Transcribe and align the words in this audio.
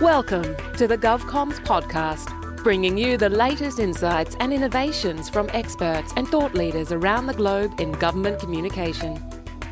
Welcome 0.00 0.56
to 0.76 0.88
the 0.88 0.98
GovComs 0.98 1.60
podcast, 1.64 2.64
bringing 2.64 2.98
you 2.98 3.16
the 3.16 3.28
latest 3.28 3.78
insights 3.78 4.34
and 4.40 4.52
innovations 4.52 5.30
from 5.30 5.48
experts 5.52 6.12
and 6.16 6.26
thought 6.26 6.52
leaders 6.52 6.90
around 6.90 7.28
the 7.28 7.32
globe 7.32 7.78
in 7.78 7.92
government 7.92 8.40
communication. 8.40 9.22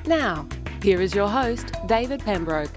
Now, 0.06 0.46
here 0.80 1.02
is 1.02 1.12
your 1.12 1.28
host, 1.28 1.72
David 1.88 2.20
Pembroke. 2.20 2.70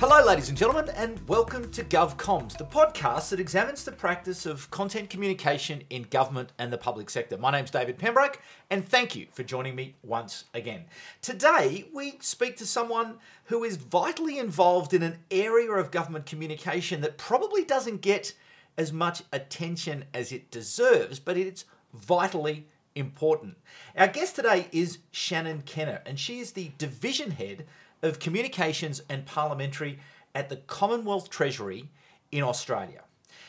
Hello, 0.00 0.24
ladies 0.24 0.48
and 0.48 0.56
gentlemen, 0.56 0.94
and 0.94 1.28
welcome 1.28 1.72
to 1.72 1.82
GovComs, 1.82 2.56
the 2.56 2.64
podcast 2.64 3.30
that 3.30 3.40
examines 3.40 3.82
the 3.82 3.90
practice 3.90 4.46
of 4.46 4.70
content 4.70 5.10
communication 5.10 5.82
in 5.90 6.04
government 6.04 6.52
and 6.56 6.72
the 6.72 6.78
public 6.78 7.10
sector. 7.10 7.36
My 7.36 7.50
name's 7.50 7.72
David 7.72 7.98
Pembroke, 7.98 8.40
and 8.70 8.88
thank 8.88 9.16
you 9.16 9.26
for 9.32 9.42
joining 9.42 9.74
me 9.74 9.96
once 10.04 10.44
again. 10.54 10.84
Today, 11.20 11.88
we 11.92 12.14
speak 12.20 12.56
to 12.58 12.64
someone 12.64 13.16
who 13.46 13.64
is 13.64 13.76
vitally 13.76 14.38
involved 14.38 14.94
in 14.94 15.02
an 15.02 15.18
area 15.32 15.72
of 15.72 15.90
government 15.90 16.26
communication 16.26 17.00
that 17.00 17.18
probably 17.18 17.64
doesn't 17.64 18.00
get 18.00 18.34
as 18.76 18.92
much 18.92 19.24
attention 19.32 20.04
as 20.14 20.30
it 20.30 20.52
deserves, 20.52 21.18
but 21.18 21.36
it's 21.36 21.64
vitally 21.92 22.68
important. 22.94 23.56
Our 23.96 24.06
guest 24.06 24.36
today 24.36 24.68
is 24.70 24.98
Shannon 25.10 25.62
Kenna, 25.62 26.02
and 26.06 26.20
she 26.20 26.38
is 26.38 26.52
the 26.52 26.70
division 26.78 27.32
head 27.32 27.66
of 28.02 28.18
Communications 28.18 29.02
and 29.08 29.26
Parliamentary 29.26 29.98
at 30.34 30.48
the 30.48 30.56
Commonwealth 30.56 31.30
Treasury 31.30 31.88
in 32.30 32.42
Australia. 32.42 33.02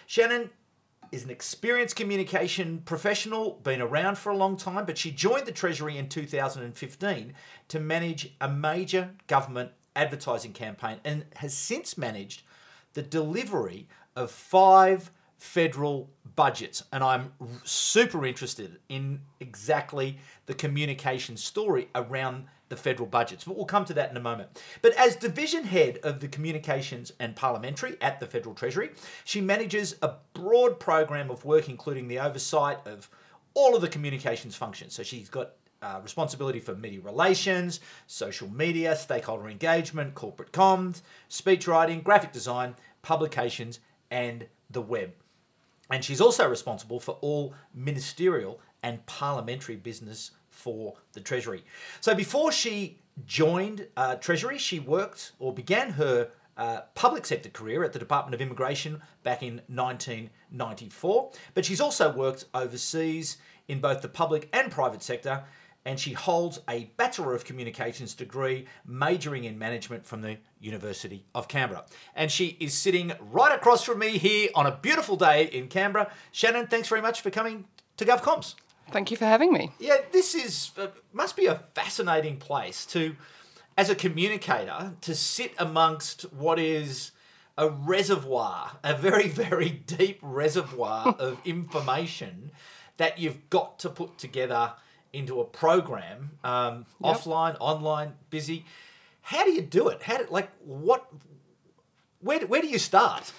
Shannon 0.06 0.50
is 1.12 1.24
an 1.24 1.30
experienced 1.30 1.96
communication 1.96 2.82
professional, 2.86 3.60
been 3.64 3.82
around 3.82 4.18
for 4.18 4.32
a 4.32 4.38
long 4.38 4.58
time, 4.58 4.86
but 4.86 4.98
she 4.98 5.12
joined 5.12 5.46
the 5.46 5.52
Treasury 5.52 5.98
in 5.98 6.08
2015 6.08 7.34
to 7.68 7.80
manage 7.80 8.34
a 8.40 8.50
major 8.50 9.12
government 9.28 9.72
advertising 9.96 10.54
campaign 10.54 10.98
and 11.04 11.26
has 11.38 11.54
since 11.54 11.98
managed 11.98 12.44
the 12.94 13.02
delivery 13.02 13.88
of 14.16 14.32
five 14.32 15.12
federal 15.38 16.10
budgets. 16.36 16.84
And 16.92 17.04
I'm 17.04 17.32
super 17.64 18.26
interested 18.26 18.80
in 18.90 19.22
exactly 19.40 20.18
the 20.46 20.54
communication 20.54 21.38
story 21.38 21.90
around 21.96 22.46
the 22.70 22.78
federal 22.78 23.08
budgets. 23.08 23.44
But 23.44 23.58
we'll 23.58 23.66
come 23.66 23.86
to 23.86 23.94
that 23.96 24.10
in 24.10 24.18
a 24.18 24.22
moment. 24.22 24.62
But 24.82 24.94
as 24.94 25.16
division 25.16 25.66
head 25.66 26.00
of 26.04 26.20
the 26.20 26.28
communications 26.28 27.12
and 27.20 27.36
parliamentary 27.36 27.98
at 28.02 28.20
the 28.20 28.28
Federal 28.28 28.56
Treasury, 28.56 28.92
she 29.26 29.42
manages 29.42 29.96
a 30.02 30.14
broad 30.34 30.80
program 30.80 31.30
of 31.30 31.44
work, 31.46 31.68
including 31.68 32.08
the 32.08 32.20
oversight 32.20 32.78
of 32.86 33.10
all 33.54 33.76
of 33.76 33.82
the 33.82 33.88
communications 33.88 34.56
functions. 34.56 34.94
So 34.94 35.04
she's 35.04 35.30
got 35.30 35.52
uh, 35.82 36.00
responsibility 36.04 36.60
for 36.60 36.76
media 36.76 37.02
relations, 37.02 37.80
social 38.08 38.50
media, 38.50 38.96
stakeholder 38.96 39.50
engagement, 39.50 40.14
corporate 40.14 40.52
comms, 40.52 41.02
speech 41.30 41.68
writing, 41.68 42.02
graphic 42.02 42.32
design, 42.32 42.76
publications, 43.02 43.80
and 44.12 44.46
the 44.70 44.82
web. 44.82 45.12
And 45.90 46.04
she's 46.04 46.22
also 46.22 46.48
responsible 46.48 47.00
for 47.00 47.14
all 47.22 47.54
ministerial 47.74 48.60
and 48.84 49.06
parliamentary 49.06 49.76
business 49.76 50.32
for 50.60 50.94
the 51.14 51.22
Treasury. 51.22 51.64
So 52.02 52.14
before 52.14 52.52
she 52.52 53.00
joined 53.26 53.88
uh, 53.96 54.16
Treasury, 54.16 54.58
she 54.58 54.80
worked 54.80 55.32
or 55.40 55.54
began 55.54 55.92
her 55.92 56.30
uh, 56.58 56.82
public 56.94 57.26
sector 57.26 57.50
career 57.50 57.84
at 57.84 57.94
the 57.94 58.00
Department 58.00 58.36
of 58.36 58.42
Immigration 58.42 59.02
back 59.24 59.42
in 59.42 59.62
1994. 59.68 61.32
But 61.54 61.66
she's 61.66 61.80
also 61.80 62.12
worked 62.12 62.46
overseas 62.54 63.38
in 63.70 63.80
both 63.80 64.02
the 64.02 64.10
public 64.10 64.50
and 64.52 64.70
private 64.70 65.02
sector, 65.02 65.44
and 65.86 65.98
she 65.98 66.12
holds 66.12 66.60
a 66.68 66.92
Bachelor 66.98 67.34
of 67.34 67.46
Communications 67.46 68.14
degree, 68.14 68.66
majoring 68.86 69.46
in 69.46 69.58
management 69.58 70.06
from 70.06 70.22
the 70.22 70.38
University 70.60 71.24
of 71.34 71.48
Canberra. 71.48 71.86
And 72.14 72.30
she 72.30 72.58
is 72.60 72.74
sitting 72.74 73.14
right 73.32 73.56
across 73.56 73.84
from 73.84 74.00
me 74.00 74.18
here 74.18 74.50
on 74.54 74.66
a 74.66 74.76
beautiful 74.76 75.16
day 75.16 75.46
in 75.46 75.70
Canberra. 75.70 76.12
Shannon, 76.34 76.68
thanks 76.68 76.90
very 76.90 77.02
much 77.02 77.22
for 77.22 77.30
coming 77.30 77.66
to 77.96 78.06
GovComs. 78.06 78.56
Thank 78.92 79.12
you 79.12 79.18
for 79.18 79.26
having 79.26 79.52
me. 79.54 79.72
Yeah, 79.80 79.98
this 80.12 80.36
is 80.36 80.72
uh, 80.78 80.88
must 81.14 81.36
be 81.36 81.46
a 81.46 81.64
fascinating 81.76 82.38
place 82.38 82.86
to, 82.88 83.16
as 83.78 83.90
a 83.90 83.96
communicator, 83.96 84.94
to 85.02 85.16
sit 85.16 85.54
amongst 85.58 86.22
what 86.34 86.60
is 86.60 87.12
a 87.58 87.70
reservoir, 87.70 88.72
a 88.84 88.96
very 88.96 89.28
very 89.46 89.70
deep 89.70 90.20
reservoir 90.22 91.16
of 91.20 91.40
information 91.46 92.52
that 92.98 93.18
you've 93.20 93.50
got 93.50 93.80
to 93.80 93.90
put 93.90 94.18
together 94.18 94.74
into 95.14 95.40
a 95.42 95.46
program, 95.46 96.32
um, 96.44 96.86
Yep. 97.04 97.16
offline, 97.16 97.58
online, 97.60 98.14
busy. 98.30 98.66
How 99.22 99.44
do 99.44 99.52
you 99.52 99.62
do 99.62 99.88
it? 99.90 100.02
How 100.04 100.18
do, 100.18 100.26
like 100.30 100.50
what? 100.64 101.08
Where, 102.22 102.40
where 102.48 102.62
do 102.62 102.68
you 102.68 102.80
start? 102.80 103.32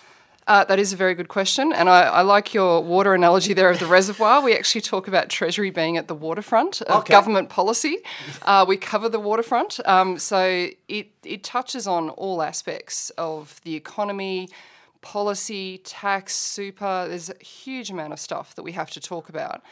Uh, 0.51 0.65
that 0.65 0.81
is 0.81 0.93
a 0.93 0.97
very 0.97 1.15
good 1.15 1.29
question, 1.29 1.73
and 1.73 1.89
I, 1.89 2.01
I 2.03 2.23
like 2.23 2.53
your 2.53 2.83
water 2.83 3.15
analogy 3.15 3.55
there 3.55 3.71
of 3.71 3.79
the 3.79 3.87
reservoir. 3.87 4.43
We 4.43 4.53
actually 4.53 4.81
talk 4.81 5.07
about 5.07 5.29
Treasury 5.29 5.71
being 5.71 5.97
at 5.97 6.09
the 6.09 6.15
waterfront 6.15 6.83
of 6.83 7.03
Okay. 7.03 7.13
government 7.13 7.49
policy. 7.49 7.99
Uh, 8.43 8.65
we 8.67 8.77
cover 8.77 9.09
the 9.09 9.21
waterfront, 9.21 9.79
um, 9.87 10.19
so 10.19 10.71
it 10.89 11.07
it 11.23 11.45
touches 11.45 11.87
on 11.87 12.11
all 12.11 12.43
aspects 12.43 13.11
of 13.11 13.61
the 13.63 13.77
economy, 13.77 14.49
policy, 15.03 15.79
tax, 15.85 16.35
super. 16.35 17.07
There's 17.09 17.31
a 17.31 17.45
huge 17.45 17.89
amount 17.93 18.13
of 18.13 18.19
stuff 18.19 18.55
that 18.57 18.65
we 18.65 18.73
have 18.73 18.91
to 18.91 19.01
talk 19.01 19.29
about. 19.29 19.63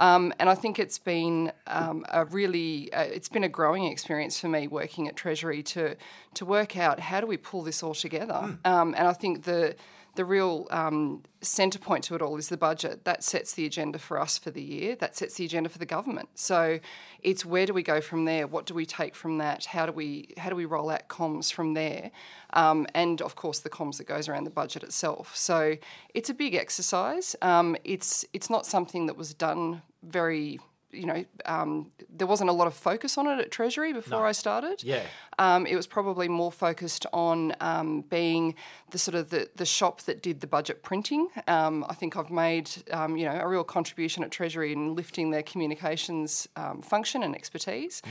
Um, 0.00 0.32
and 0.40 0.48
I 0.50 0.56
think 0.56 0.80
it's 0.80 0.98
been 0.98 1.52
um, 1.68 2.04
a 2.12 2.24
really, 2.24 2.92
uh, 2.92 3.02
it's 3.02 3.28
been 3.28 3.44
a 3.44 3.48
growing 3.48 3.84
experience 3.84 4.40
for 4.40 4.48
me 4.48 4.66
working 4.66 5.06
at 5.06 5.14
Treasury 5.14 5.62
to 5.74 5.94
to 6.38 6.44
work 6.44 6.76
out 6.76 6.98
how 6.98 7.20
do 7.20 7.28
we 7.28 7.36
pull 7.36 7.62
this 7.62 7.82
all 7.84 7.94
together. 7.94 8.58
Um, 8.64 8.94
and 8.98 9.06
I 9.06 9.12
think 9.12 9.44
the 9.44 9.76
the 10.16 10.24
real 10.24 10.66
um, 10.70 11.22
centre 11.40 11.78
point 11.78 12.04
to 12.04 12.14
it 12.14 12.22
all 12.22 12.36
is 12.36 12.48
the 12.48 12.56
budget. 12.56 13.04
That 13.04 13.22
sets 13.22 13.54
the 13.54 13.66
agenda 13.66 13.98
for 13.98 14.20
us 14.20 14.38
for 14.38 14.50
the 14.50 14.62
year. 14.62 14.96
That 14.96 15.16
sets 15.16 15.34
the 15.34 15.44
agenda 15.44 15.68
for 15.68 15.78
the 15.78 15.86
government. 15.86 16.28
So 16.34 16.80
it's 17.22 17.44
where 17.44 17.66
do 17.66 17.72
we 17.72 17.82
go 17.82 18.00
from 18.00 18.24
there? 18.24 18.46
What 18.46 18.66
do 18.66 18.74
we 18.74 18.86
take 18.86 19.14
from 19.14 19.38
that? 19.38 19.66
How 19.66 19.86
do 19.86 19.92
we 19.92 20.28
how 20.38 20.50
do 20.50 20.56
we 20.56 20.64
roll 20.64 20.90
out 20.90 21.08
comms 21.08 21.52
from 21.52 21.74
there? 21.74 22.10
Um, 22.52 22.86
and 22.94 23.20
of 23.22 23.36
course 23.36 23.60
the 23.60 23.70
comms 23.70 23.98
that 23.98 24.06
goes 24.06 24.28
around 24.28 24.44
the 24.44 24.50
budget 24.50 24.82
itself. 24.82 25.36
So 25.36 25.76
it's 26.14 26.30
a 26.30 26.34
big 26.34 26.54
exercise. 26.54 27.36
Um, 27.42 27.76
it's 27.84 28.24
it's 28.32 28.50
not 28.50 28.66
something 28.66 29.06
that 29.06 29.16
was 29.16 29.34
done 29.34 29.82
very. 30.02 30.60
You 30.94 31.06
know, 31.06 31.24
um, 31.44 31.90
there 32.08 32.26
wasn't 32.26 32.50
a 32.50 32.52
lot 32.52 32.66
of 32.66 32.74
focus 32.74 33.18
on 33.18 33.26
it 33.26 33.38
at 33.40 33.50
Treasury 33.50 33.92
before 33.92 34.26
I 34.26 34.32
started. 34.32 34.82
Yeah. 34.82 35.02
Um, 35.38 35.66
it 35.66 35.76
was 35.76 35.86
probably 35.86 36.28
more 36.28 36.52
focused 36.52 37.06
on 37.12 37.54
um, 37.60 38.02
being 38.02 38.54
the 38.90 38.98
sort 38.98 39.14
of 39.14 39.30
the, 39.30 39.48
the 39.56 39.66
shop 39.66 40.02
that 40.02 40.22
did 40.22 40.40
the 40.40 40.46
budget 40.46 40.82
printing. 40.82 41.28
Um, 41.48 41.84
I 41.88 41.94
think 41.94 42.16
I've 42.16 42.30
made 42.30 42.70
um, 42.92 43.16
you 43.16 43.24
know 43.26 43.38
a 43.40 43.48
real 43.48 43.64
contribution 43.64 44.22
at 44.24 44.30
Treasury 44.30 44.72
in 44.72 44.94
lifting 44.94 45.30
their 45.30 45.42
communications 45.42 46.48
um, 46.56 46.80
function 46.82 47.22
and 47.22 47.34
expertise. 47.34 48.02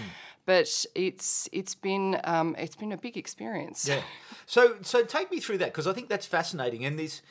But 0.46 0.86
it's 0.96 1.48
it's 1.52 1.76
been 1.76 2.20
um, 2.26 2.56
it's 2.60 2.76
been 2.76 2.92
a 2.92 2.98
big 2.98 3.18
experience. 3.18 3.88
Yeah. 3.88 4.02
So 4.46 4.76
so 4.82 5.04
take 5.04 5.32
me 5.32 5.40
through 5.40 5.60
that 5.60 5.68
because 5.68 5.88
I 5.88 5.94
think 5.94 6.10
that's 6.10 6.26
fascinating 6.26 6.84
and 6.86 7.00
these 7.00 7.22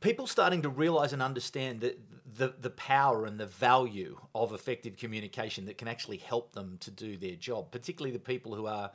people 0.00 0.26
starting 0.26 0.62
to 0.62 0.68
realize 0.68 1.12
and 1.12 1.22
understand 1.22 1.80
that 1.80 1.98
the 2.36 2.54
the 2.60 2.70
power 2.70 3.24
and 3.24 3.38
the 3.38 3.46
value 3.46 4.18
of 4.34 4.52
effective 4.52 4.96
communication 4.96 5.66
that 5.66 5.78
can 5.78 5.88
actually 5.88 6.18
help 6.18 6.52
them 6.52 6.76
to 6.80 6.90
do 6.90 7.16
their 7.16 7.36
job, 7.36 7.70
particularly 7.70 8.12
the 8.12 8.18
people 8.18 8.54
who 8.54 8.66
are 8.66 8.90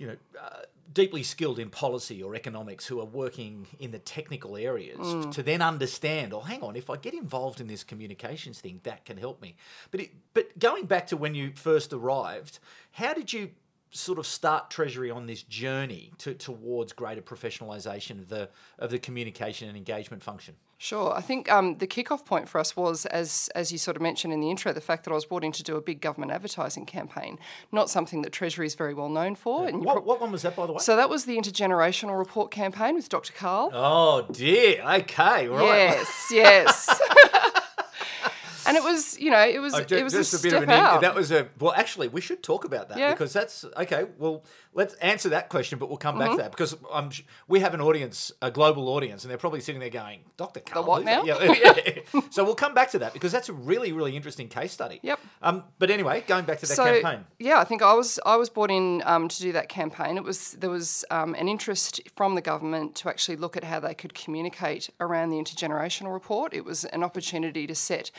you 0.00 0.06
know, 0.06 0.16
uh, 0.40 0.60
deeply 0.94 1.22
skilled 1.22 1.58
in 1.58 1.68
policy 1.68 2.22
or 2.22 2.34
economics 2.34 2.86
who 2.86 2.98
are 3.00 3.04
working 3.04 3.66
in 3.78 3.90
the 3.90 3.98
technical 3.98 4.56
areas 4.56 4.96
to 5.34 5.42
then 5.42 5.60
understand, 5.60 6.32
oh, 6.32 6.40
hang 6.40 6.62
on, 6.62 6.74
if 6.74 6.88
I 6.88 6.96
get 6.96 7.12
involved 7.12 7.60
in 7.60 7.66
this 7.66 7.84
communications 7.84 8.60
thing, 8.60 8.80
that 8.84 9.04
can 9.04 9.18
help 9.18 9.42
me. 9.42 9.56
But 9.90 10.00
it, 10.00 10.10
but 10.32 10.58
going 10.58 10.86
back 10.86 11.06
to 11.08 11.18
when 11.18 11.34
you 11.34 11.52
first 11.54 11.92
arrived, 11.92 12.60
how 12.92 13.12
did 13.12 13.30
you 13.30 13.50
sort 13.90 14.18
of 14.18 14.26
start 14.26 14.70
Treasury 14.70 15.10
on 15.10 15.26
this 15.26 15.42
journey 15.42 16.12
to, 16.18 16.32
towards 16.32 16.94
greater 16.94 17.20
professionalisation 17.20 18.20
of 18.20 18.30
the 18.30 18.48
of 18.78 18.90
the 18.90 18.98
communication 18.98 19.68
and 19.68 19.76
engagement 19.76 20.22
function? 20.22 20.54
Sure. 20.82 21.12
I 21.14 21.20
think 21.20 21.52
um, 21.52 21.76
the 21.76 21.86
kickoff 21.86 22.24
point 22.24 22.48
for 22.48 22.58
us 22.58 22.74
was, 22.74 23.04
as 23.04 23.50
as 23.54 23.70
you 23.70 23.76
sort 23.76 23.96
of 23.98 24.02
mentioned 24.02 24.32
in 24.32 24.40
the 24.40 24.48
intro, 24.48 24.72
the 24.72 24.80
fact 24.80 25.04
that 25.04 25.10
I 25.10 25.14
was 25.14 25.26
brought 25.26 25.44
in 25.44 25.52
to 25.52 25.62
do 25.62 25.76
a 25.76 25.80
big 25.82 26.00
government 26.00 26.32
advertising 26.32 26.86
campaign. 26.86 27.38
Not 27.70 27.90
something 27.90 28.22
that 28.22 28.32
Treasury 28.32 28.64
is 28.66 28.74
very 28.74 28.94
well 28.94 29.10
known 29.10 29.34
for. 29.34 29.68
And 29.68 29.84
What, 29.84 29.92
prob- 29.96 30.06
what 30.06 30.20
one 30.22 30.32
was 30.32 30.40
that, 30.40 30.56
by 30.56 30.66
the 30.66 30.72
way? 30.72 30.78
so 30.78 30.96
that 30.96 31.10
was 31.10 31.26
the 31.26 31.36
intergenerational 31.36 32.16
report 32.18 32.50
campaign 32.50 32.94
with 32.94 33.10
Dr. 33.10 33.34
Karl. 33.34 33.70
oh 33.74 34.26
dear. 34.32 34.82
Okay. 35.00 35.48
Right. 35.48 35.60
Yes, 35.66 36.26
yes. 36.30 37.00
and 38.70 38.76
it 38.76 38.82
was 38.84 39.18
you 39.18 39.30
know 39.30 39.40
it 39.46 39.58
was 39.60 39.74
Oh, 39.74 39.82
ju- 39.82 39.96
it 39.96 40.04
was 40.04 40.12
just 40.14 40.32
a, 40.32 40.36
a, 40.38 40.42
bit 40.42 40.50
step 40.50 40.62
of 40.62 40.68
an 40.68 40.74
in- 40.74 40.80
out. 40.84 41.00
that 41.02 41.14
was 41.14 41.30
a 41.32 41.48
well 41.58 41.72
actually 41.74 42.08
we 42.08 42.20
should 42.20 42.42
talk 42.42 42.64
about 42.64 42.88
that 42.88 42.98
Yeah. 42.98 43.10
because 43.12 43.32
that's 43.32 43.64
okay 43.76 44.06
well 44.18 44.44
let's 44.72 44.94
answer 44.94 45.28
that 45.30 45.48
question 45.48 45.78
but 45.78 45.88
we'll 45.88 45.98
come 45.98 46.18
back 46.18 46.28
Mm-hmm. 46.28 46.36
to 46.36 46.42
that 46.44 46.50
because 46.52 46.76
I'm 46.92 47.10
we 47.48 47.60
have 47.60 47.74
an 47.74 47.80
audience 47.80 48.30
a 48.40 48.50
global 48.50 48.88
audience 48.88 49.24
and 49.24 49.30
they're 49.30 49.38
probably 49.38 49.60
sitting 49.60 49.80
there 49.80 49.90
going 49.90 50.20
Dr. 50.36 50.60
Karl 50.60 50.84
what 50.84 51.04
now? 51.04 51.24
Yeah, 51.24 51.42
yeah. 52.14 52.20
so 52.30 52.44
we'll 52.44 52.54
come 52.54 52.72
back 52.74 52.90
to 52.92 53.00
that 53.00 53.12
because 53.12 53.32
that's 53.32 53.48
a 53.48 53.52
really 53.52 53.92
really 53.92 54.14
interesting 54.16 54.48
case 54.48 54.72
study 54.72 55.00
Yep. 55.02 55.18
um 55.42 55.64
but 55.78 55.90
anyway 55.90 56.22
going 56.26 56.44
back 56.44 56.58
to 56.60 56.66
that 56.66 56.74
so 56.76 56.84
campaign 56.84 57.24
yeah, 57.38 57.58
I 57.58 57.64
think 57.64 57.82
I 57.82 57.94
was 57.94 58.20
I 58.24 58.36
was 58.36 58.48
brought 58.48 58.70
in 58.70 59.02
um, 59.06 59.26
to 59.28 59.38
do 59.40 59.52
that 59.52 59.68
campaign. 59.68 60.16
It 60.16 60.24
was 60.24 60.52
there 60.52 60.68
was 60.70 61.04
um, 61.10 61.34
an 61.34 61.48
interest 61.48 62.00
from 62.14 62.34
the 62.34 62.42
government 62.42 62.94
to 62.96 63.08
actually 63.08 63.36
look 63.36 63.56
at 63.56 63.64
how 63.64 63.80
they 63.80 63.94
could 63.94 64.12
communicate 64.14 64.90
around 65.00 65.30
the 65.30 65.36
intergenerational 65.38 66.12
report. 66.12 66.52
It 66.52 66.64
was 66.64 66.84
an 66.84 67.02
opportunity 67.02 67.66
to 67.66 67.74
set 67.74 68.10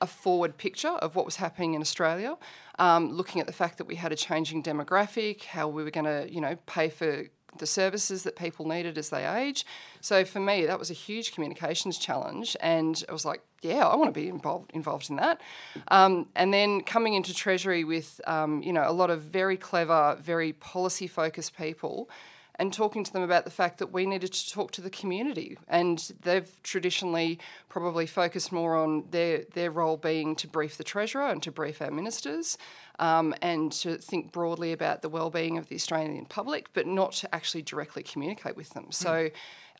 a 0.00 0.06
forward 0.06 0.56
picture 0.56 0.88
of 0.88 1.16
what 1.16 1.24
was 1.24 1.36
happening 1.36 1.74
in 1.74 1.80
Australia, 1.80 2.36
um, 2.78 3.12
looking 3.12 3.40
at 3.40 3.46
the 3.46 3.52
fact 3.52 3.78
that 3.78 3.86
we 3.86 3.96
had 3.96 4.12
a 4.12 4.16
changing 4.16 4.62
demographic, 4.62 5.44
how 5.44 5.68
we 5.68 5.82
were 5.82 5.90
going 5.90 6.06
to 6.06 6.32
you 6.32 6.40
know 6.40 6.56
pay 6.66 6.88
for 6.88 7.24
the 7.58 7.66
services 7.66 8.24
that 8.24 8.36
people 8.36 8.66
needed 8.66 8.98
as 8.98 9.10
they 9.10 9.26
age. 9.26 9.64
So 10.00 10.24
for 10.24 10.40
me, 10.40 10.66
that 10.66 10.78
was 10.78 10.90
a 10.90 10.94
huge 10.94 11.32
communications 11.32 11.98
challenge, 11.98 12.56
and 12.60 13.02
I 13.08 13.12
was 13.12 13.24
like, 13.24 13.42
yeah, 13.62 13.86
I 13.86 13.96
want 13.96 14.12
to 14.12 14.20
be 14.20 14.28
involved 14.28 14.70
involved 14.72 15.10
in 15.10 15.16
that. 15.16 15.40
Um, 15.88 16.28
and 16.34 16.52
then 16.52 16.82
coming 16.82 17.14
into 17.14 17.32
Treasury 17.32 17.84
with 17.84 18.20
um, 18.26 18.62
you 18.62 18.72
know 18.72 18.84
a 18.86 18.92
lot 18.92 19.10
of 19.10 19.22
very 19.22 19.56
clever, 19.56 20.18
very 20.20 20.52
policy 20.52 21.06
focused 21.06 21.56
people. 21.56 22.10
And 22.56 22.72
talking 22.72 23.02
to 23.02 23.12
them 23.12 23.22
about 23.22 23.44
the 23.44 23.50
fact 23.50 23.78
that 23.78 23.92
we 23.92 24.06
needed 24.06 24.32
to 24.32 24.50
talk 24.52 24.70
to 24.72 24.80
the 24.80 24.90
community, 24.90 25.58
and 25.66 26.12
they've 26.22 26.48
traditionally 26.62 27.40
probably 27.68 28.06
focused 28.06 28.52
more 28.52 28.76
on 28.76 29.04
their 29.10 29.44
their 29.54 29.72
role 29.72 29.96
being 29.96 30.36
to 30.36 30.46
brief 30.46 30.76
the 30.76 30.84
treasurer 30.84 31.26
and 31.26 31.42
to 31.42 31.50
brief 31.50 31.82
our 31.82 31.90
ministers, 31.90 32.56
um, 33.00 33.34
and 33.42 33.72
to 33.72 33.96
think 33.96 34.30
broadly 34.30 34.72
about 34.72 35.02
the 35.02 35.08
well-being 35.08 35.58
of 35.58 35.68
the 35.68 35.74
Australian 35.74 36.26
public, 36.26 36.68
but 36.74 36.86
not 36.86 37.12
to 37.12 37.34
actually 37.34 37.62
directly 37.62 38.02
communicate 38.02 38.56
with 38.56 38.70
them. 38.70 38.86
So. 38.90 39.30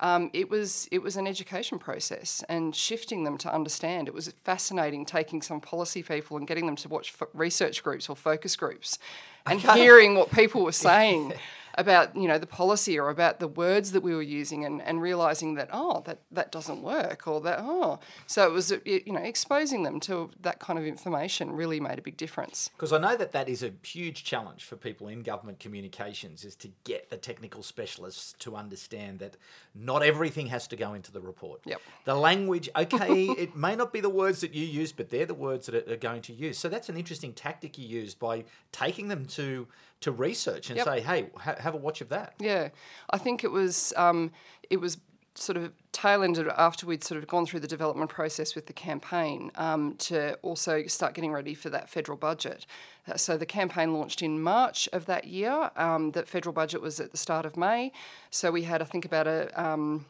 Um, 0.00 0.30
it 0.32 0.50
was 0.50 0.88
it 0.90 1.02
was 1.02 1.16
an 1.16 1.28
education 1.28 1.78
process 1.78 2.42
and 2.48 2.74
shifting 2.74 3.22
them 3.22 3.38
to 3.38 3.54
understand. 3.54 4.08
It 4.08 4.12
was 4.12 4.26
fascinating 4.42 5.06
taking 5.06 5.40
some 5.40 5.60
policy 5.60 6.02
people 6.02 6.36
and 6.36 6.48
getting 6.48 6.66
them 6.66 6.74
to 6.76 6.88
watch 6.88 7.12
fo- 7.12 7.28
research 7.32 7.84
groups 7.84 8.08
or 8.08 8.16
focus 8.16 8.56
groups, 8.56 8.98
and 9.46 9.60
hearing 9.60 10.16
what 10.16 10.32
people 10.32 10.64
were 10.64 10.72
saying 10.72 11.34
about 11.76 12.14
you 12.16 12.28
know 12.28 12.38
the 12.38 12.46
policy 12.46 12.98
or 12.98 13.08
about 13.08 13.40
the 13.40 13.48
words 13.48 13.92
that 13.92 14.02
we 14.02 14.14
were 14.14 14.22
using, 14.22 14.64
and, 14.64 14.80
and 14.82 15.00
realizing 15.02 15.54
that 15.54 15.68
oh 15.72 16.02
that 16.06 16.20
that 16.30 16.52
doesn't 16.52 16.82
work 16.82 17.26
or 17.26 17.40
that 17.40 17.58
oh 17.60 17.98
so 18.26 18.46
it 18.46 18.52
was 18.52 18.72
you 18.84 19.12
know 19.12 19.20
exposing 19.20 19.82
them 19.82 20.00
to 20.00 20.30
that 20.40 20.58
kind 20.58 20.78
of 20.78 20.84
information 20.84 21.52
really 21.52 21.80
made 21.80 21.98
a 21.98 22.02
big 22.02 22.16
difference. 22.16 22.70
because 22.76 22.92
I 22.92 22.98
know 22.98 23.16
that 23.16 23.32
that 23.32 23.48
is 23.48 23.62
a 23.62 23.72
huge 23.82 24.24
challenge 24.24 24.64
for 24.64 24.76
people 24.76 25.08
in 25.08 25.22
government 25.22 25.58
communications 25.60 26.44
is 26.44 26.56
to 26.56 26.68
get 26.84 27.10
the 27.10 27.16
technical 27.16 27.62
specialists 27.62 28.34
to 28.40 28.56
understand 28.56 29.18
that 29.18 29.36
not 29.74 30.02
everything 30.02 30.46
has 30.48 30.66
to 30.68 30.76
go 30.76 30.94
into 30.94 31.10
the 31.10 31.20
report. 31.20 31.60
Yep. 31.64 31.80
The 32.04 32.14
language, 32.14 32.68
okay, 32.76 33.24
it 33.38 33.56
may 33.56 33.74
not 33.74 33.92
be 33.92 34.00
the 34.00 34.10
words 34.10 34.40
that 34.40 34.54
you 34.54 34.64
use, 34.64 34.92
but 34.92 35.10
they're 35.10 35.26
the 35.26 35.34
words 35.34 35.66
that 35.66 35.88
are 35.90 35.96
going 35.96 36.22
to 36.22 36.32
use. 36.32 36.58
So 36.58 36.68
that's 36.68 36.88
an 36.88 36.96
interesting 36.96 37.32
tactic 37.32 37.78
you 37.78 37.86
use 37.86 38.14
by 38.14 38.44
taking 38.72 39.08
them 39.08 39.26
to 39.26 39.66
to 40.00 40.12
research 40.12 40.68
and 40.70 40.76
Yep. 40.76 40.86
say, 40.86 41.00
hey, 41.00 41.30
ha- 41.38 41.56
have 41.58 41.74
a 41.74 41.78
watch 41.78 42.00
of 42.00 42.08
that. 42.10 42.34
Yeah, 42.38 42.68
I 43.10 43.18
think 43.18 43.44
it 43.44 43.50
was 43.50 43.92
um, 43.96 44.32
it 44.70 44.78
was 44.80 44.98
sort 45.36 45.56
of 45.56 45.72
tail 45.90 46.22
ended 46.22 46.46
after 46.56 46.86
we'd 46.86 47.02
sort 47.02 47.20
of 47.20 47.26
gone 47.26 47.44
through 47.44 47.58
the 47.58 47.66
development 47.66 48.08
process 48.08 48.54
with 48.54 48.66
the 48.66 48.72
campaign 48.72 49.50
um, 49.56 49.96
to 49.98 50.34
also 50.42 50.86
start 50.86 51.12
getting 51.12 51.32
ready 51.32 51.54
for 51.54 51.68
that 51.70 51.88
federal 51.88 52.16
budget. 52.16 52.66
Uh, 53.08 53.16
So 53.16 53.36
the 53.36 53.46
campaign 53.46 53.92
launched 53.92 54.22
in 54.22 54.40
March 54.40 54.88
of 54.92 55.06
that 55.06 55.26
year. 55.26 55.72
Um, 55.76 56.12
the 56.12 56.24
federal 56.24 56.52
budget 56.52 56.80
was 56.80 57.00
at 57.00 57.10
the 57.10 57.16
start 57.16 57.44
of 57.46 57.56
May. 57.56 57.90
So 58.30 58.52
we 58.52 58.62
had, 58.62 58.80
I 58.80 58.84
think, 58.84 59.04
about 59.04 59.26
a 59.26 59.50
um, 59.60 60.06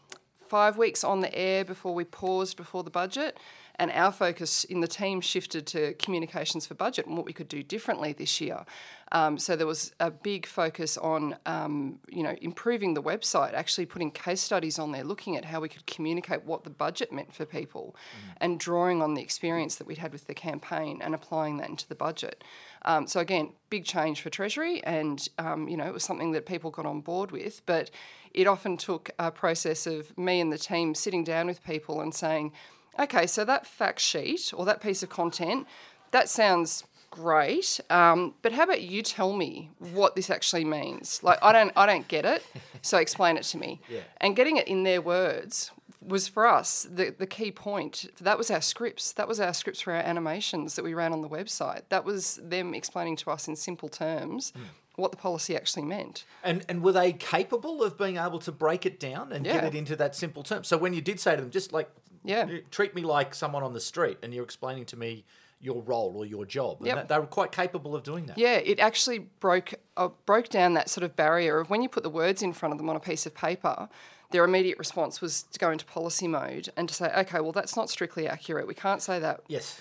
five 0.46 0.76
weeks 0.76 1.02
on 1.04 1.20
the 1.20 1.34
air 1.34 1.64
before 1.64 1.94
we 1.94 2.04
paused 2.04 2.56
before 2.58 2.82
the 2.84 2.90
budget. 2.90 3.38
And 3.76 3.90
our 3.90 4.12
focus 4.12 4.64
in 4.64 4.80
the 4.80 4.88
team 4.88 5.20
shifted 5.20 5.66
to 5.68 5.94
communications 5.94 6.66
for 6.66 6.74
budget 6.74 7.06
and 7.06 7.16
what 7.16 7.26
we 7.26 7.32
could 7.32 7.48
do 7.48 7.62
differently 7.62 8.12
this 8.12 8.40
year. 8.40 8.64
Um, 9.12 9.38
so 9.38 9.54
there 9.54 9.66
was 9.66 9.92
a 10.00 10.10
big 10.10 10.46
focus 10.46 10.96
on, 10.96 11.36
um, 11.46 12.00
you 12.08 12.22
know, 12.22 12.34
improving 12.40 12.94
the 12.94 13.02
website, 13.02 13.52
actually 13.52 13.86
putting 13.86 14.10
case 14.10 14.40
studies 14.40 14.78
on 14.78 14.92
there, 14.92 15.04
looking 15.04 15.36
at 15.36 15.44
how 15.44 15.60
we 15.60 15.68
could 15.68 15.86
communicate 15.86 16.44
what 16.44 16.64
the 16.64 16.70
budget 16.70 17.12
meant 17.12 17.32
for 17.32 17.44
people, 17.44 17.94
and 18.40 18.58
drawing 18.58 19.02
on 19.02 19.14
the 19.14 19.22
experience 19.22 19.76
that 19.76 19.86
we'd 19.86 19.98
had 19.98 20.12
with 20.12 20.26
the 20.26 20.34
campaign 20.34 21.00
and 21.02 21.14
applying 21.14 21.58
that 21.58 21.68
into 21.68 21.88
the 21.88 21.94
budget. 21.94 22.42
Um, 22.86 23.06
so 23.06 23.20
again, 23.20 23.52
big 23.70 23.84
change 23.84 24.20
for 24.20 24.30
Treasury, 24.30 24.82
and 24.84 25.28
um, 25.38 25.68
you 25.68 25.76
know, 25.76 25.86
it 25.86 25.92
was 25.92 26.04
something 26.04 26.32
that 26.32 26.44
people 26.44 26.70
got 26.70 26.86
on 26.86 27.00
board 27.00 27.30
with, 27.30 27.62
but 27.66 27.90
it 28.32 28.48
often 28.48 28.76
took 28.76 29.10
a 29.18 29.30
process 29.30 29.86
of 29.86 30.16
me 30.18 30.40
and 30.40 30.52
the 30.52 30.58
team 30.58 30.94
sitting 30.94 31.22
down 31.22 31.46
with 31.46 31.62
people 31.62 32.00
and 32.00 32.12
saying, 32.12 32.52
okay, 32.98 33.26
so 33.26 33.44
that 33.44 33.66
fact 33.66 34.00
sheet 34.00 34.52
or 34.54 34.64
that 34.64 34.80
piece 34.80 35.02
of 35.02 35.08
content, 35.08 35.66
that 36.10 36.28
sounds 36.28 36.84
great, 37.10 37.80
um, 37.90 38.34
but 38.42 38.52
how 38.52 38.64
about 38.64 38.82
you 38.82 39.02
tell 39.02 39.32
me 39.32 39.70
what 39.78 40.16
this 40.16 40.30
actually 40.30 40.64
means? 40.64 41.22
Like, 41.22 41.38
I 41.42 41.52
don't, 41.52 41.72
I 41.76 41.86
don't 41.86 42.08
get 42.08 42.24
it, 42.24 42.44
so 42.82 42.98
explain 42.98 43.36
it 43.36 43.44
to 43.44 43.58
me. 43.58 43.80
Yeah. 43.88 44.00
And 44.20 44.34
getting 44.34 44.56
it 44.56 44.66
in 44.66 44.82
their 44.82 45.00
words 45.00 45.70
was 46.04 46.26
for 46.28 46.46
us 46.46 46.86
the, 46.90 47.14
the 47.16 47.26
key 47.26 47.50
point. 47.50 48.06
That 48.20 48.38
was 48.38 48.50
our 48.50 48.60
scripts. 48.60 49.12
That 49.12 49.28
was 49.28 49.40
our 49.40 49.54
scripts 49.54 49.80
for 49.80 49.92
our 49.92 50.00
animations 50.00 50.76
that 50.76 50.84
we 50.84 50.94
ran 50.94 51.12
on 51.12 51.22
the 51.22 51.28
website. 51.28 51.82
That 51.90 52.04
was 52.04 52.40
them 52.42 52.74
explaining 52.74 53.16
to 53.16 53.30
us 53.30 53.46
in 53.48 53.56
simple 53.56 53.88
terms 53.88 54.52
what 54.96 55.10
the 55.10 55.16
policy 55.16 55.56
actually 55.56 55.82
meant. 55.82 56.24
And 56.42 56.64
and 56.68 56.82
were 56.82 56.92
they 56.92 57.12
capable 57.12 57.82
of 57.82 57.98
being 57.98 58.16
able 58.16 58.38
to 58.40 58.52
break 58.52 58.86
it 58.86 59.00
down 59.00 59.32
and 59.32 59.44
get 59.44 59.64
it 59.64 59.74
into 59.74 59.96
that 59.96 60.14
simple 60.14 60.42
term? 60.42 60.64
So 60.64 60.76
when 60.76 60.94
you 60.94 61.00
did 61.00 61.20
say 61.20 61.36
to 61.36 61.42
them, 61.42 61.50
just 61.50 61.72
like 61.72 61.90
Yeah. 62.24 62.46
you 62.46 62.62
treat 62.70 62.94
me 62.94 63.02
like 63.02 63.34
someone 63.34 63.62
on 63.62 63.72
the 63.74 63.80
street, 63.80 64.18
and 64.22 64.32
you're 64.34 64.44
explaining 64.44 64.86
to 64.86 64.96
me 64.96 65.24
your 65.60 65.82
role 65.82 66.14
or 66.16 66.26
your 66.26 66.44
job, 66.44 66.78
and 66.78 66.86
Yep. 66.88 67.08
they 67.08 67.18
were 67.18 67.26
quite 67.26 67.52
capable 67.52 67.94
of 67.94 68.02
doing 68.02 68.26
that. 68.26 68.36
Yeah, 68.36 68.56
it 68.56 68.78
actually 68.80 69.18
broke 69.40 69.74
uh, 69.96 70.08
broke 70.26 70.48
down 70.48 70.74
that 70.74 70.90
sort 70.90 71.04
of 71.04 71.14
barrier 71.16 71.60
of 71.60 71.70
when 71.70 71.80
you 71.82 71.88
put 71.88 72.02
the 72.02 72.10
words 72.10 72.42
in 72.42 72.52
front 72.52 72.72
of 72.72 72.78
them 72.78 72.88
on 72.90 72.96
a 72.96 73.00
piece 73.00 73.24
of 73.26 73.34
paper. 73.34 73.88
Their 74.30 74.44
immediate 74.44 74.78
response 74.78 75.20
was 75.20 75.44
to 75.44 75.58
go 75.58 75.70
into 75.70 75.84
policy 75.84 76.26
mode 76.26 76.68
and 76.76 76.88
to 76.88 76.94
say, 76.94 77.12
okay, 77.16 77.40
well, 77.40 77.52
that's 77.52 77.76
not 77.76 77.88
strictly 77.88 78.26
accurate. 78.26 78.66
We 78.66 78.74
can't 78.74 79.00
say 79.00 79.18
that. 79.20 79.40
Yes. 79.46 79.80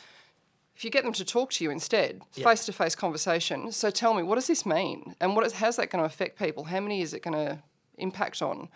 If 0.75 0.83
you 0.85 0.91
get 0.91 1.03
them 1.03 1.13
to 1.13 1.25
talk 1.25 1.51
to 1.53 1.63
you 1.63 1.71
instead, 1.71 2.21
face 2.31 2.65
to 2.65 2.73
face 2.73 2.93
conversation, 2.95 3.71
so 3.71 3.89
tell 3.89 4.13
me, 4.13 4.21
what 4.23 4.35
does 4.35 4.47
this 4.47 4.65
mean? 4.65 5.15
And 5.19 5.35
what 5.35 5.45
is, 5.45 5.53
how's 5.53 5.75
that 5.77 5.89
going 5.89 6.01
to 6.01 6.05
affect 6.05 6.37
people? 6.37 6.65
How 6.65 6.79
many 6.79 7.01
is 7.01 7.13
it 7.13 7.21
going 7.23 7.33
to 7.35 7.59
impact 7.97 8.41
on? 8.41 8.69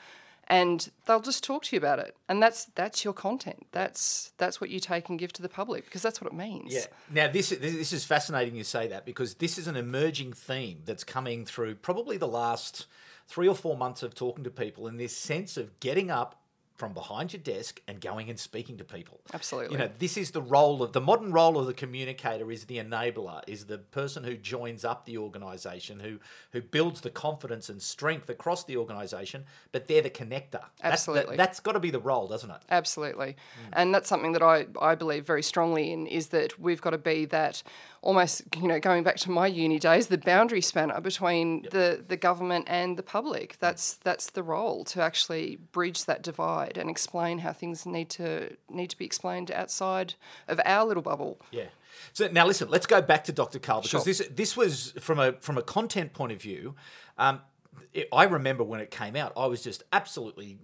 And 0.50 0.90
they'll 1.06 1.20
just 1.20 1.44
talk 1.44 1.64
to 1.66 1.76
you 1.76 1.78
about 1.78 2.00
it. 2.00 2.16
And 2.30 2.42
that's 2.42 2.66
that's 2.76 3.04
your 3.04 3.14
content. 3.14 3.68
That's 3.74 4.32
that's 4.38 4.62
what 4.62 4.70
you 4.70 4.80
take 4.80 5.10
and 5.10 5.20
give 5.20 5.34
to 5.34 5.42
the 5.42 5.50
public 5.50 5.86
because 5.86 6.02
that's 6.02 6.22
what 6.22 6.32
it 6.32 6.36
means. 6.36 6.74
Yeah. 6.74 6.86
Now 7.12 7.28
this 7.28 7.50
this 7.50 7.74
this 7.74 7.92
is 7.92 8.06
fascinating 8.06 8.56
you 8.56 8.64
say 8.64 8.88
that 8.88 9.06
because 9.06 9.36
this 9.36 9.58
is 9.58 9.68
an 9.68 9.76
emerging 9.76 10.34
theme 10.34 10.84
that's 10.86 11.04
coming 11.04 11.46
through 11.46 11.76
probably 11.76 12.18
the 12.18 12.28
last 12.28 12.88
three 13.28 13.48
or 13.48 13.56
four 13.56 13.76
months 13.76 14.04
of 14.04 14.16
talking 14.16 14.46
to 14.46 14.50
people 14.50 14.88
and 14.88 14.98
this 14.98 15.16
sense 15.16 15.58
of 15.58 15.78
getting 15.82 16.10
up 16.10 16.42
from 16.78 16.94
behind 16.94 17.34
your 17.34 17.42
desk 17.42 17.82
and 17.88 18.00
going 18.00 18.30
and 18.30 18.40
speaking 18.40 18.78
to 18.78 18.84
people. 18.84 19.20
Absolutely. 19.34 19.74
You 19.74 19.80
know, 19.80 19.90
this 19.98 20.16
is 20.16 20.32
the 20.32 20.42
role 20.42 20.84
of 20.84 20.94
the 20.94 21.02
modern 21.02 21.32
role 21.32 21.58
of 21.58 21.66
the 21.66 21.74
communicator 21.74 22.52
is 22.52 22.66
the 22.66 22.78
enabler, 22.78 23.42
is 23.48 23.66
the 23.66 23.80
person 23.80 24.24
who 24.24 24.38
joins 24.38 24.86
up 24.86 25.06
the 25.06 25.18
organization, 25.18 26.00
who 26.00 26.20
who 26.52 26.62
builds 26.62 27.02
the 27.02 27.10
confidence 27.10 27.70
and 27.70 27.82
strength 27.82 28.30
across 28.30 28.64
the 28.64 28.78
organization, 28.78 29.46
but 29.72 29.88
they're 29.88 30.04
the 30.04 30.10
connector. 30.10 30.64
That's- 30.82 30.94
Absolutely. 31.08 31.38
That, 31.38 31.50
has 31.50 31.60
got 31.60 31.72
to 31.74 31.80
be 31.80 31.90
the 31.90 32.00
role, 32.00 32.28
doesn't 32.28 32.52
it? 32.52 32.62
Absolutely. 32.70 33.36
Mm. 33.66 33.70
And 33.74 33.96
that's 33.96 34.08
something 34.08 34.34
that 34.34 34.44
I, 34.44 34.68
I 34.80 34.94
believe 34.96 35.26
very 35.26 35.44
strongly 35.44 35.92
in 35.92 36.06
is 36.06 36.28
that 36.28 36.60
we've 36.60 36.82
got 36.82 36.92
to 36.92 36.98
be 36.98 37.26
that 37.26 37.64
almost, 38.02 38.44
you 38.56 38.68
know, 38.68 38.80
going 38.80 39.04
back 39.04 39.18
to 39.18 39.32
my 39.32 39.48
uni 39.48 39.80
days, 39.80 40.08
the 40.08 40.18
boundary 40.18 40.62
spanner 40.62 41.00
between 41.02 41.64
the, 41.72 42.04
the 42.08 42.18
government 42.18 42.66
and 42.68 42.98
the 42.98 43.04
public. 43.04 43.58
That's 43.60 43.96
that's 43.96 44.30
the 44.30 44.44
role 44.44 44.84
to 44.86 45.02
actually 45.02 45.58
bridge 45.72 46.06
that 46.06 46.22
divide 46.22 46.78
and 46.78 46.90
explain 46.90 47.40
how 47.40 47.54
things 47.54 47.86
need 47.86 48.10
to 48.12 48.56
need 48.70 48.90
to 48.90 48.98
be 48.98 49.06
explained 49.06 49.52
outside 49.52 50.14
of 50.48 50.60
our 50.66 50.86
little 50.86 51.04
bubble. 51.04 51.40
Yeah. 51.52 51.66
So 52.14 52.28
now 52.28 52.46
listen, 52.46 52.70
let's 52.70 52.86
go 52.86 53.02
back 53.02 53.24
to 53.26 53.32
Dr. 53.32 53.60
Karl 53.60 53.82
because 53.82 53.92
Sure. 53.92 54.02
this 54.04 54.22
this 54.30 54.56
was 54.56 54.94
from 55.00 55.20
a 55.20 55.34
from 55.34 55.58
a 55.58 55.62
content 55.64 56.14
point 56.14 56.32
of 56.32 56.42
view. 56.42 56.76
Um, 57.18 57.42
it, 57.94 58.08
I 58.14 58.24
remember 58.24 58.64
when 58.64 58.80
it 58.80 58.92
came 58.92 59.16
out, 59.16 59.34
I 59.36 59.48
was 59.48 59.64
just 59.64 59.84
absolutely 59.92 60.60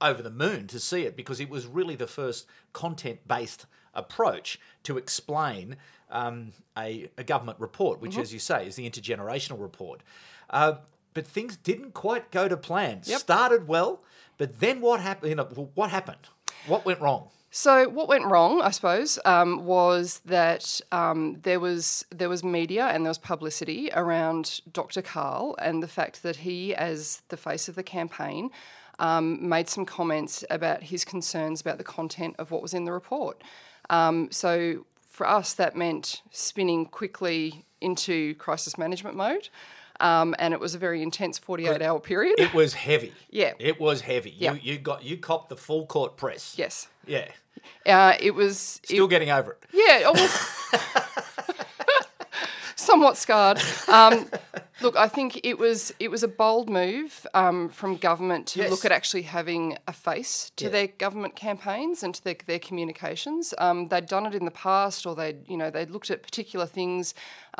over 0.00 0.22
the 0.22 0.30
moon 0.30 0.66
to 0.68 0.78
see 0.78 1.02
it 1.02 1.16
because 1.16 1.40
it 1.40 1.50
was 1.50 1.66
really 1.66 1.96
the 1.96 2.06
first 2.06 2.46
content 2.72 3.26
based 3.26 3.66
approach 3.94 4.60
to 4.84 4.96
explain 4.96 5.76
um, 6.10 6.52
a, 6.76 7.10
a 7.18 7.24
government 7.24 7.58
report, 7.60 8.00
which, 8.00 8.16
as 8.16 8.32
you 8.32 8.38
say, 8.38 8.66
is 8.66 8.76
the 8.76 8.88
intergenerational 8.88 9.60
report. 9.60 10.02
Uh, 10.50 10.74
but 11.14 11.26
things 11.26 11.56
didn't 11.56 11.94
quite 11.94 12.30
go 12.30 12.48
to 12.48 12.56
plan. 12.56 13.00
Yep. 13.04 13.20
Started 13.20 13.68
well, 13.68 14.02
but 14.36 14.60
then 14.60 14.80
what 14.80 15.00
happened? 15.00 15.30
You 15.30 15.36
know, 15.36 15.70
what 15.74 15.90
happened? 15.90 16.28
What 16.66 16.84
went 16.84 17.00
wrong? 17.00 17.28
So 17.50 17.88
what 17.88 18.08
went 18.08 18.26
wrong, 18.26 18.60
I 18.60 18.70
suppose, 18.70 19.18
um, 19.24 19.64
was 19.64 20.20
that 20.26 20.80
um, 20.92 21.38
there 21.42 21.58
was 21.58 22.04
there 22.10 22.28
was 22.28 22.44
media 22.44 22.86
and 22.86 23.04
there 23.04 23.10
was 23.10 23.18
publicity 23.18 23.90
around 23.94 24.60
Dr. 24.70 25.00
Karl 25.00 25.56
and 25.58 25.82
the 25.82 25.88
fact 25.88 26.22
that 26.22 26.36
he, 26.36 26.74
as 26.74 27.22
the 27.28 27.38
face 27.38 27.68
of 27.68 27.74
the 27.74 27.82
campaign, 27.82 28.50
um, 28.98 29.48
made 29.48 29.68
some 29.68 29.84
comments 29.84 30.44
about 30.50 30.82
his 30.84 31.04
concerns 31.04 31.60
about 31.60 31.78
the 31.78 31.84
content 31.84 32.34
of 32.38 32.50
what 32.50 32.62
was 32.62 32.74
in 32.74 32.84
the 32.84 32.92
report. 32.92 33.42
Um, 33.90 34.28
so 34.30 34.86
for 35.08 35.26
us, 35.28 35.52
that 35.54 35.76
meant 35.76 36.22
spinning 36.30 36.86
quickly 36.86 37.64
into 37.80 38.34
crisis 38.36 38.76
management 38.76 39.16
mode. 39.16 39.48
Um, 40.00 40.34
and 40.38 40.54
it 40.54 40.60
was 40.60 40.74
a 40.76 40.78
very 40.78 41.02
intense 41.02 41.38
48 41.38 41.82
hour 41.82 41.98
period. 41.98 42.38
It 42.38 42.54
was 42.54 42.74
heavy. 42.74 43.12
Yeah. 43.30 43.52
It 43.58 43.80
was 43.80 44.00
heavy. 44.02 44.32
Yeah. 44.36 44.52
You 44.54 44.60
you 44.74 44.78
got 44.78 45.02
you 45.04 45.16
copped 45.16 45.48
the 45.48 45.56
full 45.56 45.86
court 45.86 46.16
press. 46.16 46.54
yes. 46.56 46.88
Yeah. 47.06 47.28
Uh, 47.84 48.14
it 48.20 48.30
was. 48.34 48.80
it- 48.84 48.90
Still 48.90 49.08
getting 49.08 49.30
over 49.30 49.52
it. 49.52 49.64
Yeah. 49.72 50.02
oh, 50.06 50.12
well, 50.14 51.14
somewhat 52.90 53.16
scarred. 53.16 53.58
Um, 53.88 54.14
look, 54.84 54.96
I 54.96 55.08
think 55.08 55.40
it 55.44 55.58
was 55.64 55.92
it 56.04 56.10
was 56.10 56.22
a 56.22 56.28
bold 56.28 56.68
move 56.70 57.26
um, 57.34 57.68
from 57.68 57.96
government 57.96 58.46
to 58.52 58.60
Yes. 58.60 58.70
look 58.70 58.84
at 58.84 58.92
actually 58.92 59.22
having 59.38 59.76
a 59.86 59.92
face 59.92 60.32
to 60.56 60.64
Yeah. 60.64 60.70
their 60.76 60.86
government 61.04 61.34
campaigns 61.36 62.02
and 62.04 62.14
to 62.16 62.22
their, 62.24 62.36
their 62.46 62.58
communications. 62.68 63.54
Um, 63.58 63.88
they'd 63.88 64.06
done 64.06 64.26
it 64.26 64.34
in 64.34 64.44
the 64.44 64.56
past, 64.68 65.06
or 65.06 65.14
they'd 65.14 65.40
you 65.52 65.56
know 65.60 65.70
they'd 65.70 65.90
looked 65.90 66.10
at 66.10 66.22
particular 66.22 66.66
things. 66.66 67.14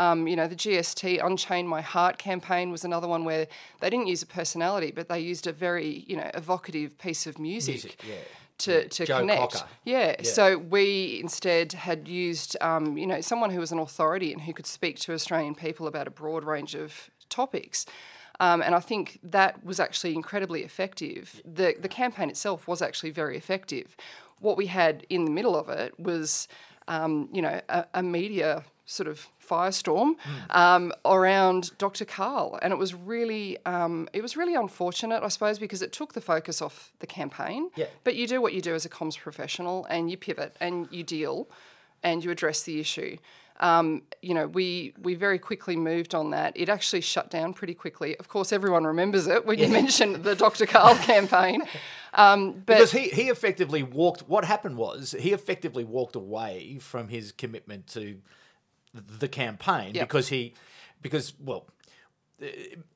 Um, 0.04 0.28
you 0.28 0.37
know, 0.37 0.47
the 0.47 0.54
GST 0.64 1.18
Unchain 1.28 1.66
My 1.66 1.80
Heart 1.80 2.18
campaign 2.18 2.70
was 2.70 2.85
another 2.85 3.08
one 3.08 3.25
where 3.25 3.47
they 3.80 3.90
didn't 3.90 4.06
use 4.14 4.23
a 4.23 4.26
personality, 4.40 4.90
but 4.99 5.08
they 5.08 5.20
used 5.32 5.47
a 5.47 5.52
very 5.52 6.04
you 6.11 6.16
know 6.16 6.30
evocative 6.35 6.90
piece 6.99 7.26
of 7.26 7.38
music. 7.38 7.75
Music, 7.75 7.97
yeah. 8.08 8.14
To, 8.58 8.88
to 8.88 9.06
Joe 9.06 9.20
connect, 9.20 9.52
Cocker. 9.52 9.68
yeah. 9.84 10.16
Yeah. 10.18 10.22
So 10.22 10.58
we 10.58 11.20
instead 11.22 11.74
had 11.74 12.08
used, 12.08 12.56
um, 12.60 12.98
you 12.98 13.06
know, 13.06 13.20
someone 13.20 13.50
who 13.50 13.60
was 13.60 13.70
an 13.70 13.78
authority 13.78 14.32
and 14.32 14.42
who 14.42 14.52
could 14.52 14.66
speak 14.66 14.98
to 15.00 15.12
Australian 15.12 15.54
people 15.54 15.86
about 15.86 16.08
a 16.08 16.10
broad 16.10 16.42
range 16.44 16.74
of 16.74 17.08
topics. 17.28 17.86
Um, 18.40 18.62
and 18.62 18.74
I 18.74 18.80
think 18.80 19.18
that 19.22 19.64
was 19.64 19.78
actually 19.80 20.14
incredibly 20.14 20.62
effective. 20.62 21.40
The, 21.44 21.76
the 21.80 21.88
campaign 21.88 22.30
itself 22.30 22.66
was 22.66 22.82
actually 22.82 23.10
very 23.10 23.36
effective. 23.36 23.96
What 24.40 24.56
we 24.56 24.66
had 24.66 25.06
in 25.08 25.24
the 25.24 25.30
middle 25.30 25.56
of 25.56 25.68
it 25.68 25.98
was, 25.98 26.48
um, 26.86 27.28
you 27.32 27.42
know, 27.42 27.60
a, 27.68 27.84
a 27.94 28.02
media 28.02 28.64
sort 28.88 29.07
of 29.07 29.28
firestorm 29.47 30.14
um, 30.49 30.92
around 31.04 31.76
Dr. 31.76 32.07
Karl, 32.07 32.59
and 32.62 32.73
it 32.73 32.76
was 32.76 32.95
really 32.95 33.59
um, 33.66 34.09
it 34.14 34.23
was 34.23 34.37
really 34.37 34.54
unfortunate, 34.54 35.23
I 35.23 35.28
suppose, 35.28 35.59
because 35.59 35.83
it 35.83 35.92
took 35.92 36.14
the 36.14 36.23
focus 36.23 36.62
off 36.62 36.92
the 37.00 37.07
campaign. 37.07 37.71
Yeah. 37.76 37.87
But 38.02 38.16
you 38.16 38.26
do 38.26 38.40
what 38.40 38.54
you 38.54 38.62
do 38.62 38.75
as 38.75 38.87
a 38.87 38.88
comms 38.88 39.18
professional, 39.18 39.85
and 39.90 40.11
you 40.11 40.16
pivot 40.16 40.57
and 40.59 40.88
you 40.90 41.02
deal, 41.04 41.49
and 42.02 42.25
you 42.25 42.30
address 42.30 42.62
the 42.62 42.80
issue. 42.80 43.18
Um, 43.61 44.02
you 44.23 44.35
know, 44.35 44.47
we 44.47 44.95
we 45.02 45.14
very 45.14 45.38
quickly 45.38 45.76
moved 45.76 46.14
on 46.14 46.30
that. 46.30 46.57
It 46.57 46.71
actually 46.71 47.02
shut 47.02 47.30
down 47.30 47.52
pretty 47.52 47.75
quickly. 47.75 48.16
Of 48.16 48.28
course, 48.28 48.52
everyone 48.52 48.85
remembers 48.85 49.26
it 49.26 49.45
when 49.45 49.59
you 49.59 49.68
mentioned 49.68 50.25
the 50.25 50.35
Dr. 50.35 50.64
Karl 50.64 50.95
campaign. 51.12 51.62
Um, 52.14 52.52
but 52.64 52.76
Because 52.78 52.92
he, 52.92 53.09
he 53.09 53.28
effectively 53.28 53.83
walked, 53.83 54.23
what 54.28 54.45
happened 54.45 54.78
was 54.78 55.14
he 55.18 55.33
effectively 55.33 55.85
walked 55.85 56.16
away 56.16 56.78
from 56.80 57.09
his 57.09 57.33
commitment 57.33 57.87
to 57.88 58.18
the 58.95 59.28
campaign 59.28 59.95
Yep. 59.95 60.09
because 60.09 60.28
he, 60.28 60.54
because, 61.02 61.33
well, 61.40 61.66
uh, 62.42 62.47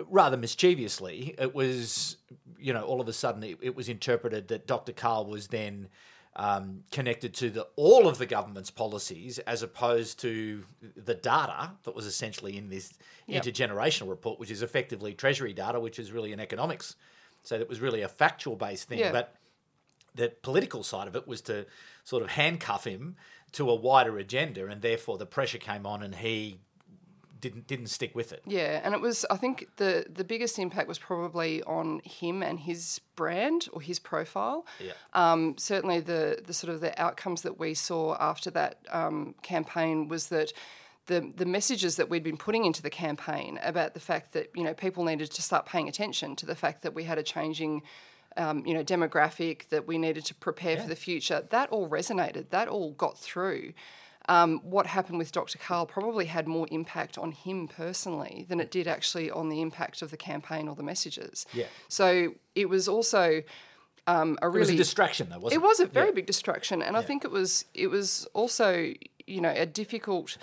rather 0.08 0.36
mischievously, 0.36 1.34
it 1.38 1.54
was, 1.54 2.16
you 2.58 2.72
know, 2.72 2.82
all 2.82 3.00
of 3.00 3.08
a 3.08 3.12
sudden 3.12 3.42
it, 3.42 3.58
it 3.60 3.76
was 3.76 3.88
interpreted 3.88 4.48
that 4.48 4.66
Dr. 4.66 4.92
Karl 4.92 5.26
was 5.26 5.48
then 5.48 5.88
um, 6.34 6.84
connected 6.90 7.34
to 7.34 7.50
the, 7.50 7.66
all 7.76 8.08
of 8.08 8.16
the 8.18 8.24
government's 8.26 8.70
policies 8.70 9.38
as 9.40 9.62
opposed 9.62 10.18
to 10.20 10.64
the 10.96 11.14
data 11.14 11.72
that 11.82 11.94
was 11.94 12.06
essentially 12.06 12.56
in 12.56 12.68
this 12.70 12.92
Yep. 13.26 13.44
intergenerational 13.44 14.08
report, 14.08 14.40
which 14.40 14.50
is 14.50 14.62
effectively 14.62 15.14
Treasury 15.14 15.52
data, 15.52 15.78
which 15.78 15.98
is 16.00 16.10
really 16.10 16.32
an 16.32 16.40
economics. 16.40 16.96
So 17.44 17.56
that 17.58 17.68
was 17.68 17.80
really 17.80 18.02
a 18.02 18.08
factual 18.08 18.56
based 18.56 18.88
thing. 18.88 18.98
Yeah. 18.98 19.12
But 19.12 19.34
the 20.14 20.30
political 20.42 20.82
side 20.82 21.06
of 21.08 21.14
it 21.16 21.26
was 21.28 21.40
to 21.42 21.64
sort 22.04 22.22
of 22.22 22.30
handcuff 22.30 22.84
him 22.84 23.16
to 23.52 23.70
a 23.70 23.74
wider 23.74 24.18
agenda, 24.18 24.66
and 24.66 24.82
therefore 24.82 25.18
the 25.18 25.26
pressure 25.26 25.58
came 25.58 25.86
on, 25.86 26.02
and 26.02 26.14
he 26.16 26.58
didn't 27.42 27.66
didn't 27.66 27.88
stick 27.88 28.14
with 28.14 28.32
it. 28.32 28.42
Yeah, 28.46 28.80
and 28.82 28.94
it 28.94 29.00
was. 29.00 29.26
I 29.28 29.36
think 29.36 29.68
the 29.76 30.06
the 30.08 30.24
biggest 30.24 30.58
impact 30.58 30.88
was 30.88 30.98
probably 30.98 31.62
on 31.64 32.00
him 32.04 32.42
and 32.42 32.60
his 32.60 33.00
brand 33.16 33.68
or 33.72 33.82
his 33.82 33.98
profile. 33.98 34.64
Yeah. 34.80 34.92
Um, 35.12 35.56
certainly, 35.58 36.00
the 36.00 36.42
the 36.46 36.54
sort 36.54 36.72
of 36.72 36.80
the 36.80 36.98
outcomes 37.00 37.42
that 37.42 37.58
we 37.58 37.74
saw 37.74 38.16
after 38.18 38.50
that 38.52 38.78
um, 38.90 39.34
campaign 39.42 40.08
was 40.08 40.28
that. 40.28 40.54
The, 41.06 41.32
the 41.36 41.46
messages 41.46 41.96
that 41.96 42.08
we'd 42.08 42.22
been 42.22 42.36
putting 42.36 42.64
into 42.64 42.80
the 42.80 42.88
campaign 42.88 43.58
about 43.64 43.92
the 43.92 43.98
fact 43.98 44.34
that 44.34 44.50
you 44.54 44.62
know 44.62 44.72
people 44.72 45.02
needed 45.02 45.32
to 45.32 45.42
start 45.42 45.66
paying 45.66 45.88
attention 45.88 46.36
to 46.36 46.46
the 46.46 46.54
fact 46.54 46.82
that 46.82 46.94
we 46.94 47.02
had 47.02 47.18
a 47.18 47.24
changing 47.24 47.82
um, 48.36 48.64
you 48.66 48.74
know 48.74 48.82
demographic 48.84 49.68
that 49.68 49.86
we 49.86 49.98
needed 49.98 50.24
to 50.26 50.34
prepare 50.34 50.76
for 50.78 50.88
the 50.88 50.96
future 50.96 51.44
that 51.50 51.68
all 51.70 51.88
resonated 51.88 52.48
that 52.50 52.68
all 52.68 52.92
got 52.92 53.18
through 53.18 53.72
um, 54.28 54.60
what 54.62 54.86
happened 54.86 55.18
with 55.18 55.32
Dr. 55.32 55.58
Karl 55.58 55.84
probably 55.84 56.26
had 56.26 56.46
more 56.46 56.68
impact 56.70 57.18
on 57.18 57.32
him 57.32 57.66
personally 57.66 58.46
than 58.48 58.60
it 58.60 58.70
did 58.70 58.86
actually 58.86 59.30
on 59.32 59.48
the 59.48 59.60
impact 59.60 60.00
of 60.00 60.12
the 60.12 60.16
campaign 60.16 60.68
or 60.68 60.76
the 60.76 60.82
messages. 60.84 61.44
Yeah. 61.52 61.64
So 61.88 62.34
it 62.54 62.68
was 62.68 62.86
also 62.86 63.42
um, 64.06 64.38
a 64.40 64.46
It 64.46 64.50
was 64.50 64.68
really 64.68 64.74
a 64.74 64.76
distraction, 64.76 65.28
though, 65.28 65.40
wasn't 65.40 65.60
it 65.60 65.64
it? 65.64 65.68
was 65.68 65.80
a 65.80 65.86
very 65.86 66.06
Yeah. 66.10 66.12
big 66.12 66.26
distraction, 66.26 66.82
and 66.82 66.96
I 66.96 67.02
think 67.02 67.24
it 67.24 67.32
was 67.32 67.64
it 67.74 67.88
was 67.88 68.26
also 68.32 68.92
you 69.26 69.40
know 69.40 69.52
a 69.56 69.66
difficult 69.66 70.36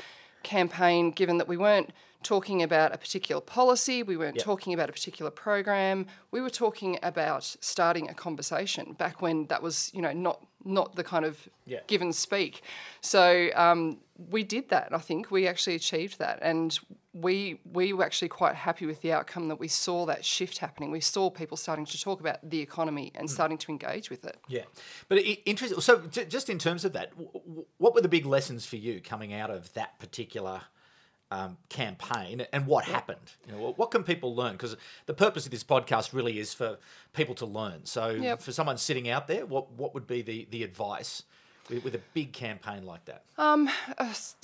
campaign 0.44 1.12
given 1.12 1.38
that 1.38 1.48
we 1.48 1.56
weren't 1.58 1.92
talking 2.24 2.62
about 2.62 2.94
a 2.94 2.98
particular 2.98 3.42
policy, 3.42 4.04
we 4.04 4.18
weren't 4.18 4.38
Yeah. 4.38 4.44
talking 4.44 4.74
about 4.74 4.90
a 4.90 4.94
particular 4.94 5.32
program, 5.32 6.06
we 6.32 6.42
were 6.42 6.50
talking 6.50 7.00
about 7.02 7.44
starting 7.62 8.10
a 8.10 8.14
conversation 8.14 8.94
back 8.94 9.22
when 9.22 9.46
that 9.48 9.62
was 9.64 9.92
you 9.94 10.02
know 10.02 10.12
not 10.14 10.46
not 10.66 10.96
the 10.96 11.04
kind 11.04 11.24
of 11.24 11.48
Yeah. 11.66 11.80
give 11.88 12.02
and 12.02 12.14
speak. 12.14 12.62
So 13.00 13.50
um, 13.56 14.00
we 14.30 14.44
did 14.44 14.68
that. 14.70 14.94
I 14.94 14.98
think 14.98 15.32
we 15.32 15.48
actually 15.48 15.76
achieved 15.76 16.20
that, 16.20 16.40
and 16.42 16.78
we 17.14 17.60
we 17.72 17.94
were 17.94 18.04
actually 18.04 18.28
quite 18.28 18.56
happy 18.56 18.86
with 18.86 19.02
the 19.02 19.14
outcome 19.14 19.48
that 19.48 19.56
we 19.60 19.70
saw 19.70 20.06
that 20.08 20.26
shift 20.26 20.58
happening. 20.58 20.92
We 20.92 21.00
saw 21.00 21.30
people 21.30 21.56
starting 21.56 21.86
to 21.86 22.00
talk 22.02 22.20
about 22.20 22.38
the 22.50 22.60
economy 22.60 23.12
and 23.16 23.32
starting 23.32 23.58
to 23.60 23.72
engage 23.72 24.10
with 24.10 24.26
it. 24.26 24.38
Yeah, 24.50 24.66
but 25.08 25.20
i- 25.20 25.42
interesting. 25.46 25.80
So, 25.80 26.02
j- 26.08 26.26
just 26.26 26.50
in 26.50 26.60
terms 26.60 26.84
of 26.84 26.92
that, 26.94 27.12
w- 27.12 27.32
w- 27.32 27.66
what 27.78 27.96
were 27.96 28.02
the 28.02 28.10
big 28.10 28.26
lessons 28.26 28.66
for 28.66 28.76
you 28.76 29.00
coming 29.00 29.34
out 29.34 29.50
of 29.50 29.72
that 29.74 29.98
particular 30.00 30.64
um, 31.32 31.58
campaign, 31.70 32.46
and 32.52 32.66
what 32.66 32.86
happened? 32.86 33.34
You 33.46 33.54
know, 33.54 33.74
what 33.76 33.92
can 33.92 34.04
people 34.04 34.36
learn? 34.36 34.54
Because 34.54 34.76
the 35.06 35.14
purpose 35.14 35.46
of 35.46 35.52
this 35.52 35.64
podcast 35.64 36.14
really 36.14 36.40
is 36.40 36.54
for 36.54 36.78
people 37.14 37.36
to 37.36 37.46
learn. 37.46 37.86
So, 37.86 38.10
Yep. 38.10 38.42
for 38.42 38.52
someone 38.52 38.78
sitting 38.78 39.08
out 39.10 39.28
there, 39.28 39.46
what 39.46 39.72
what 39.72 39.94
would 39.94 40.08
be 40.08 40.22
the 40.22 40.48
the 40.50 40.64
advice 40.64 41.24
with, 41.84 41.94
a 41.94 42.02
big 42.16 42.34
campaign 42.34 42.84
like 42.84 43.06
that? 43.06 43.22
Uh, 43.38 43.68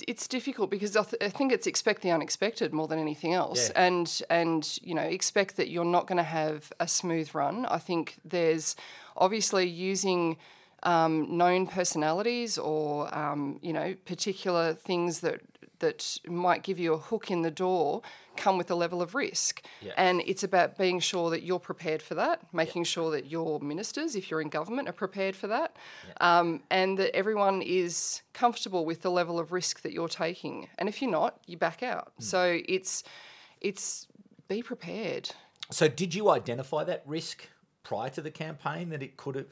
It's 0.06 0.28
difficult 0.28 0.70
because 0.70 0.96
I, 0.96 1.02
th- 1.02 1.20
I 1.20 1.28
think 1.28 1.50
it's 1.52 1.66
expect 1.66 2.02
the 2.02 2.12
unexpected 2.12 2.72
more 2.72 2.86
than 2.86 3.00
anything 3.00 3.34
else, 3.34 3.68
Yeah. 3.68 3.84
and 3.86 4.22
and 4.30 4.78
you 4.82 4.94
know 4.94 5.02
expect 5.02 5.56
that 5.56 5.68
you're 5.68 5.84
not 5.84 6.06
going 6.06 6.18
to 6.18 6.22
have 6.40 6.72
a 6.78 6.86
smooth 6.86 7.34
run. 7.34 7.66
I 7.66 7.78
think 7.78 8.18
there's 8.24 8.76
obviously 9.16 9.66
using 9.66 10.36
um, 10.84 11.36
known 11.36 11.66
personalities 11.66 12.58
or 12.58 13.12
um, 13.16 13.58
you 13.60 13.72
know 13.72 13.96
particular 14.04 14.72
things 14.74 15.18
that 15.20 15.40
that 15.80 16.18
might 16.26 16.62
give 16.62 16.78
you 16.78 16.94
a 16.94 16.98
hook 16.98 17.30
in 17.30 17.42
the 17.42 17.50
door 17.50 18.02
come 18.36 18.58
with 18.58 18.70
a 18.70 18.74
level 18.74 19.00
of 19.00 19.14
risk. 19.14 19.62
Yeah. 19.80 19.92
And 19.96 20.22
it's 20.26 20.42
about 20.42 20.76
being 20.76 21.00
sure 21.00 21.30
that 21.30 21.42
you're 21.42 21.58
prepared 21.58 22.02
for 22.02 22.14
that, 22.14 22.42
making 22.52 22.84
sure 22.84 23.10
that 23.12 23.26
your 23.26 23.60
ministers, 23.60 24.14
if 24.14 24.30
you're 24.30 24.40
in 24.40 24.48
government, 24.48 24.88
are 24.88 24.92
prepared 24.92 25.34
for 25.34 25.46
that, 25.46 25.76
um, 26.20 26.62
and 26.70 26.98
that 26.98 27.14
everyone 27.14 27.62
is 27.62 28.22
comfortable 28.32 28.84
with 28.84 29.02
the 29.02 29.10
level 29.10 29.38
of 29.38 29.52
risk 29.52 29.82
that 29.82 29.92
you're 29.92 30.08
taking. 30.08 30.68
And 30.78 30.88
if 30.88 31.00
you're 31.00 31.10
not, 31.10 31.40
you 31.46 31.56
back 31.56 31.82
out. 31.82 32.12
So 32.18 32.60
it's 32.68 33.02
it's 33.60 34.06
be 34.48 34.62
prepared. 34.62 35.30
So, 35.70 35.88
did 35.88 36.14
you 36.14 36.30
identify 36.30 36.84
that 36.84 37.02
risk 37.06 37.48
prior 37.82 38.10
to 38.10 38.22
the 38.22 38.30
campaign 38.30 38.90
that 38.90 39.02
it 39.02 39.16
could 39.16 39.34
have 39.34 39.46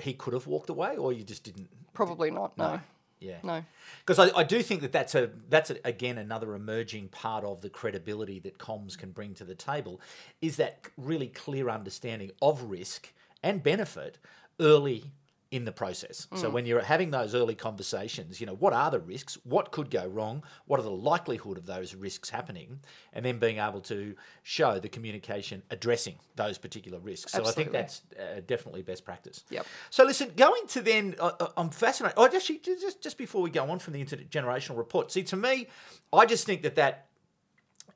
he 0.00 0.14
could 0.14 0.32
have 0.32 0.46
walked 0.46 0.70
away, 0.70 0.96
or 0.96 1.12
you 1.12 1.24
just 1.24 1.44
didn't? 1.44 1.68
Probably 1.92 2.30
not. 2.30 2.56
No. 2.56 2.80
Yeah. 3.22 3.38
No. 3.42 3.64
Because 4.04 4.18
I, 4.18 4.36
I 4.36 4.44
do 4.44 4.62
think 4.62 4.80
that 4.82 4.92
that's 4.92 5.14
a 5.14 5.30
that's 5.48 5.70
a, 5.70 5.76
again 5.84 6.18
another 6.18 6.54
emerging 6.54 7.08
part 7.08 7.44
of 7.44 7.60
the 7.60 7.70
credibility 7.70 8.38
that 8.40 8.58
comms 8.58 8.98
can 8.98 9.10
bring 9.10 9.34
to 9.34 9.44
the 9.44 9.54
table, 9.54 10.00
is 10.40 10.56
that 10.56 10.80
really 10.96 11.28
clear 11.28 11.68
understanding 11.68 12.32
of 12.40 12.62
risk 12.64 13.12
and 13.42 13.62
benefit 13.62 14.18
early 14.60 15.04
in 15.52 15.66
the 15.66 15.70
process. 15.70 16.26
So 16.34 16.48
when 16.48 16.64
you're 16.64 16.80
having 16.80 17.10
those 17.10 17.34
early 17.34 17.54
conversations, 17.54 18.40
you 18.40 18.46
know, 18.46 18.54
what 18.54 18.72
are 18.72 18.90
the 18.90 18.98
risks? 18.98 19.36
What 19.44 19.70
could 19.70 19.90
go 19.90 20.06
wrong? 20.06 20.42
What 20.64 20.80
are 20.80 20.82
the 20.82 20.90
likelihood 20.90 21.58
of 21.58 21.66
those 21.66 21.94
risks 21.94 22.30
happening? 22.30 22.80
And 23.12 23.22
then 23.22 23.38
being 23.38 23.58
able 23.58 23.82
to 23.82 24.14
show 24.42 24.78
the 24.78 24.88
communication 24.88 25.62
addressing 25.70 26.16
those 26.36 26.56
particular 26.56 26.98
risks. 26.98 27.32
So 27.32 27.44
I 27.46 27.50
think 27.50 27.70
that's 27.70 28.00
uh, 28.18 28.40
definitely 28.46 28.80
best 28.80 29.04
practice. 29.04 29.44
Yep. 29.50 29.66
So 29.90 30.04
listen, 30.04 30.32
going 30.36 30.66
to 30.68 30.80
then, 30.80 31.16
uh, 31.20 31.32
uh, 31.38 31.48
I'm 31.58 31.68
fascinated. 31.68 32.14
Oh, 32.16 32.24
actually, 32.24 32.60
just 32.60 33.02
just 33.02 33.18
before 33.18 33.42
we 33.42 33.50
go 33.50 33.70
on 33.70 33.78
from 33.78 33.92
the 33.92 34.02
intergenerational 34.02 34.78
report, 34.78 35.12
see, 35.12 35.22
to 35.24 35.36
me, 35.36 35.68
I 36.14 36.24
just 36.24 36.46
think 36.46 36.62
that 36.62 36.76
that 36.76 37.08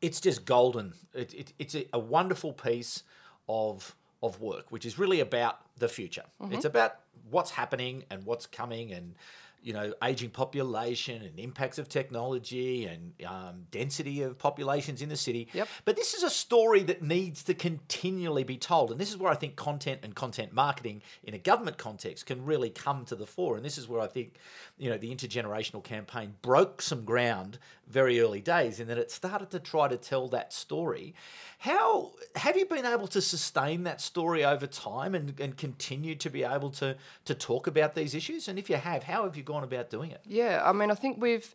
it's 0.03 0.21
just 0.21 0.45
golden. 0.45 0.93
It, 1.15 1.33
it, 1.33 1.53
it's 1.59 1.75
a, 1.75 1.87
a 1.95 1.99
wonderful 1.99 2.53
piece 2.53 3.03
of 3.49 3.97
of 4.23 4.41
work, 4.41 4.67
which 4.71 4.85
is 4.85 4.99
really 4.99 5.21
about 5.21 5.61
the 5.79 5.89
future. 5.89 6.25
It's 6.51 6.65
about 6.65 6.97
what's 7.31 7.51
happening 7.51 8.05
and 8.11 8.25
what's 8.25 8.47
coming, 8.47 8.93
and 8.93 9.15
you 9.63 9.73
know, 9.73 9.93
aging 10.05 10.31
population 10.31 11.23
and 11.23 11.41
impacts 11.41 11.79
of 11.79 11.89
technology 11.89 12.85
and 12.85 13.13
um, 13.27 13.67
density 13.73 14.23
of 14.23 14.39
populations 14.39 15.03
in 15.03 15.09
the 15.09 15.17
city. 15.17 15.49
Yep. 15.55 15.69
But 15.85 15.97
this 15.97 16.15
is 16.15 16.23
a 16.23 16.31
story 16.31 16.85
that 16.85 17.03
needs 17.03 17.43
to 17.45 17.55
continually 17.55 18.45
be 18.45 18.59
told, 18.59 18.93
and 18.93 19.01
this 19.01 19.11
is 19.11 19.17
where 19.17 19.33
I 19.33 19.35
think 19.35 19.57
content 19.57 20.01
and 20.05 20.15
content 20.15 20.53
marketing 20.53 21.03
in 21.25 21.35
a 21.35 21.39
government 21.39 21.79
context 21.79 22.27
can 22.27 22.45
really 22.45 22.71
come 22.71 23.05
to 23.07 23.17
the 23.17 23.27
fore. 23.27 23.57
And 23.57 23.65
this 23.65 23.77
is 23.77 23.89
where 23.89 24.01
I 24.01 24.07
think, 24.07 24.37
you 24.79 24.89
know, 24.89 24.99
the 24.99 25.13
intergenerational 25.13 25.83
campaign 25.83 26.35
broke 26.43 26.81
some 26.81 27.05
ground 27.05 27.59
very 27.89 28.21
early 28.21 28.41
days 28.41 28.81
in 28.81 28.89
that 28.89 28.99
it 28.99 29.11
started 29.11 29.51
to 29.51 29.61
try 29.61 29.87
to 29.89 29.97
tell 29.97 30.29
that 30.29 30.53
story. 30.53 31.15
How 31.59 32.13
have 32.35 32.57
you 32.57 32.67
been 32.67 32.85
able 32.85 33.07
to 33.09 33.21
sustain 33.23 33.85
that 33.85 34.01
story 34.01 34.45
over 34.45 34.67
time 34.67 35.15
and, 35.15 35.39
and 35.41 35.57
continue 35.57 36.15
to 36.17 36.29
be 36.31 36.43
able 36.45 36.71
to 36.73 36.97
to 37.25 37.35
talk 37.35 37.67
about 37.67 37.95
these 37.95 38.15
issues? 38.15 38.49
And 38.49 38.59
if 38.59 38.69
you 38.69 38.77
have, 38.77 39.05
how 39.05 39.25
have 39.25 39.37
you 39.37 39.43
gone 39.43 39.65
about 39.65 39.89
doing 39.91 40.11
it? 40.11 40.21
Yeah, 40.27 40.63
I 40.65 40.73
mean, 40.73 40.91
I 40.91 40.95
think 40.95 41.21
we've. 41.21 41.55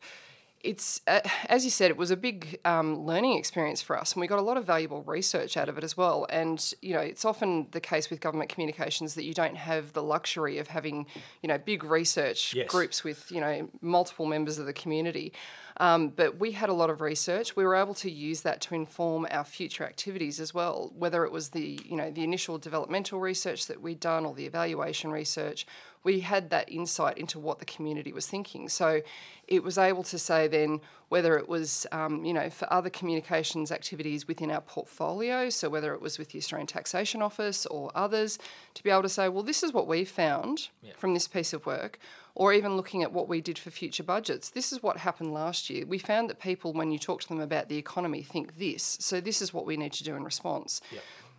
It's 0.63 1.01
uh, 1.07 1.21
as 1.49 1.65
you 1.65 1.71
said, 1.71 1.89
it 1.89 1.97
was 1.97 2.11
a 2.11 2.15
big 2.15 2.59
um, 2.65 3.03
learning 3.03 3.35
experience 3.35 3.81
for 3.81 3.97
us, 3.97 4.13
and 4.13 4.21
we 4.21 4.27
got 4.27 4.37
a 4.37 4.43
lot 4.43 4.57
of 4.57 4.65
valuable 4.65 5.01
research 5.01 5.57
out 5.57 5.69
of 5.69 5.77
it 5.79 5.83
as 5.83 5.97
well. 5.97 6.27
And 6.29 6.63
you 6.83 6.93
know, 6.93 6.99
it's 6.99 7.25
often 7.25 7.67
the 7.71 7.79
case 7.81 8.11
with 8.11 8.21
government 8.21 8.51
communications 8.51 9.15
that 9.15 9.23
you 9.23 9.33
don't 9.33 9.57
have 9.57 9.93
the 9.93 10.03
luxury 10.03 10.59
of 10.59 10.67
having 10.67 11.07
you 11.41 11.47
know 11.47 11.57
big 11.57 11.83
research 11.83 12.53
Yes. 12.53 12.69
groups 12.69 13.03
with 13.03 13.31
you 13.31 13.41
know 13.41 13.69
multiple 13.81 14.27
members 14.27 14.59
of 14.59 14.67
the 14.67 14.73
community. 14.73 15.33
Um, 15.81 16.09
but 16.09 16.39
we 16.39 16.51
had 16.51 16.69
a 16.69 16.73
lot 16.73 16.91
of 16.91 17.01
research. 17.01 17.55
We 17.55 17.63
were 17.63 17.75
able 17.75 17.95
to 17.95 18.11
use 18.11 18.41
that 18.41 18.61
to 18.61 18.75
inform 18.75 19.25
our 19.31 19.43
future 19.43 19.83
activities 19.83 20.39
as 20.39 20.53
well, 20.53 20.93
whether 20.95 21.25
it 21.25 21.31
was 21.31 21.49
the 21.49 21.79
you 21.83 21.97
know 21.97 22.11
the 22.11 22.23
initial 22.23 22.59
developmental 22.59 23.19
research 23.19 23.65
that 23.65 23.81
we'd 23.81 23.99
done 23.99 24.23
or 24.23 24.35
the 24.35 24.45
evaluation 24.45 25.09
research. 25.09 25.65
We 26.03 26.21
had 26.21 26.49
that 26.49 26.71
insight 26.71 27.17
into 27.17 27.39
what 27.39 27.59
the 27.59 27.65
community 27.65 28.11
was 28.11 28.27
thinking. 28.27 28.69
So 28.69 29.01
it 29.47 29.63
was 29.63 29.77
able 29.77 30.03
to 30.03 30.17
say 30.17 30.47
then 30.47 30.81
whether 31.09 31.37
it 31.37 31.49
was 31.49 31.85
um, 31.91 32.23
you 32.23 32.33
know 32.33 32.49
for 32.49 32.71
other 32.71 32.89
communications 32.89 33.71
activities 33.71 34.27
within 34.27 34.49
our 34.49 34.61
portfolio. 34.61 35.49
So 35.49 35.69
whether 35.69 35.93
it 35.93 36.01
was 36.01 36.17
with 36.17 36.29
the 36.29 36.39
Australian 36.39 36.67
Taxation 36.67 37.21
Office 37.21 37.65
or 37.65 37.91
others, 37.95 38.39
to 38.73 38.83
be 38.83 38.89
able 38.89 39.03
to 39.03 39.09
say, 39.09 39.29
well, 39.29 39.43
this 39.43 39.63
is 39.63 39.73
what 39.73 39.87
we 39.87 40.05
found 40.05 40.69
from 40.97 41.13
this 41.13 41.27
piece 41.27 41.53
of 41.53 41.65
work 41.65 41.99
or 42.35 42.53
even 42.53 42.77
looking 42.77 43.03
at 43.03 43.11
what 43.11 43.27
we 43.27 43.41
did 43.41 43.59
for 43.59 43.69
future 43.71 44.03
budgets. 44.03 44.49
This 44.49 44.71
is 44.71 44.81
what 44.81 44.97
happened 44.97 45.33
last 45.33 45.69
year. 45.69 45.85
We 45.85 45.97
found 45.97 46.29
that 46.29 46.39
people, 46.39 46.73
when 46.73 46.91
you 46.91 46.99
talk 46.99 47.21
to 47.21 47.27
them 47.27 47.41
about 47.41 47.67
the 47.67 47.77
economy, 47.77 48.23
think 48.23 48.57
this. 48.57 48.97
So 49.01 49.19
this 49.19 49.41
is 49.41 49.53
what 49.53 49.65
we 49.65 49.77
need 49.77 49.93
to 49.93 50.03
do 50.03 50.15
in 50.15 50.23
response. 50.23 50.81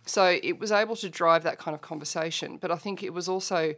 So 0.05 0.37
it 0.43 0.59
was 0.59 0.71
able 0.71 0.95
to 0.97 1.09
drive 1.09 1.43
that 1.43 1.57
kind 1.57 1.73
of 1.73 1.81
conversation. 1.81 2.57
But 2.57 2.71
I 2.71 2.75
think 2.75 3.01
it 3.01 3.13
was 3.13 3.27
also 3.27 3.73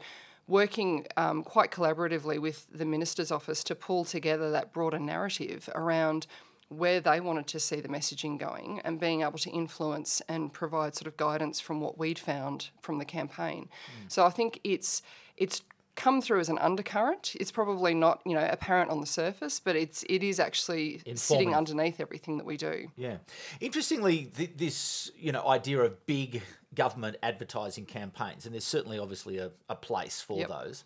working 0.47 1.07
um, 1.17 1.43
quite 1.43 1.71
collaboratively 1.71 2.39
with 2.39 2.67
the 2.71 2.85
minister's 2.85 3.31
office 3.31 3.63
to 3.63 3.75
pull 3.75 4.05
together 4.05 4.51
that 4.51 4.73
broader 4.73 4.99
narrative 4.99 5.69
around 5.73 6.27
where 6.69 6.99
they 6.99 7.19
wanted 7.19 7.47
to 7.47 7.59
see 7.59 7.79
the 7.79 7.87
messaging 7.87 8.39
going 8.39 8.81
and 8.83 8.99
being 8.99 9.21
able 9.21 9.37
to 9.37 9.49
influence 9.51 10.21
and 10.27 10.51
provide 10.51 10.95
sort 10.95 11.07
of 11.07 11.15
guidance 11.17 11.59
from 11.59 11.79
what 11.79 11.97
we'd 11.97 12.19
found 12.19 12.69
from 12.81 12.97
the 12.97 13.05
campaign. 13.05 13.69
So 14.07 14.25
I 14.25 14.29
think 14.29 14.59
it's 14.63 15.01
it's 15.37 15.61
come 15.95 16.21
through 16.21 16.39
as 16.39 16.49
an 16.49 16.57
undercurrent. 16.57 17.35
It's 17.39 17.51
probably 17.51 17.93
not, 17.93 18.21
you 18.25 18.33
know, 18.33 18.47
apparent 18.51 18.91
on 18.91 18.99
the 18.99 19.07
surface, 19.07 19.59
but 19.59 19.75
it's 19.75 20.03
it 20.09 20.23
is 20.23 20.39
actually 20.39 21.01
sitting 21.15 21.55
underneath 21.55 21.99
everything 21.99 22.37
that 22.37 22.45
we 22.45 22.57
do. 22.57 22.91
Yeah. 22.95 23.17
Interestingly, 23.61 24.25
th- 24.35 24.51
this 24.55 25.11
you 25.17 25.31
know 25.31 25.47
idea 25.47 25.81
of 25.81 26.05
big 26.05 26.41
government 26.75 27.17
advertising 27.23 27.85
campaigns, 27.85 28.45
and 28.45 28.53
there's 28.53 28.63
certainly 28.65 28.99
obviously 28.99 29.37
a, 29.39 29.51
a 29.69 29.75
place 29.75 30.21
for 30.21 30.39
Yep. 30.39 30.49
those. 30.49 30.83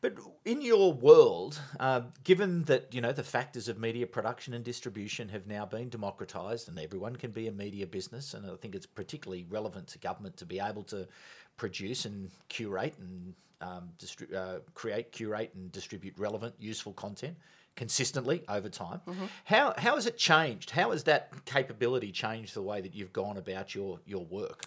But 0.00 0.14
in 0.44 0.62
your 0.62 0.92
world, 0.92 1.60
uh, 1.80 2.02
given 2.22 2.62
that 2.64 2.94
you 2.94 3.00
know 3.00 3.12
the 3.12 3.24
factors 3.24 3.66
of 3.68 3.78
media 3.78 4.06
production 4.06 4.54
and 4.54 4.64
distribution 4.64 5.28
have 5.30 5.46
now 5.48 5.66
been 5.66 5.90
democratised, 5.90 6.68
and 6.68 6.78
everyone 6.78 7.16
can 7.16 7.32
be 7.32 7.48
a 7.48 7.52
media 7.52 7.86
business, 7.86 8.34
and 8.34 8.48
I 8.48 8.54
think 8.56 8.74
it's 8.76 8.86
particularly 8.86 9.44
relevant 9.48 9.88
to 9.88 9.98
government 9.98 10.36
to 10.36 10.46
be 10.46 10.60
able 10.60 10.84
to 10.84 11.08
produce 11.56 12.04
and 12.04 12.30
curate 12.48 12.94
and 13.00 13.34
um, 13.60 13.90
distri- 13.98 14.32
uh, 14.32 14.60
create, 14.74 15.10
curate, 15.10 15.50
and 15.56 15.72
distribute 15.72 16.14
relevant, 16.16 16.54
useful 16.60 16.92
content 16.92 17.36
consistently 17.74 18.42
over 18.48 18.68
time. 18.68 19.00
How 19.44 19.74
how 19.76 19.96
has 19.96 20.06
it 20.06 20.16
changed? 20.16 20.70
How 20.70 20.92
has 20.92 21.02
that 21.04 21.44
capability 21.44 22.12
changed 22.12 22.54
the 22.54 22.62
way 22.62 22.80
that 22.80 22.94
you've 22.94 23.12
gone 23.12 23.36
about 23.36 23.74
your 23.74 23.98
your 24.06 24.24
work? 24.24 24.66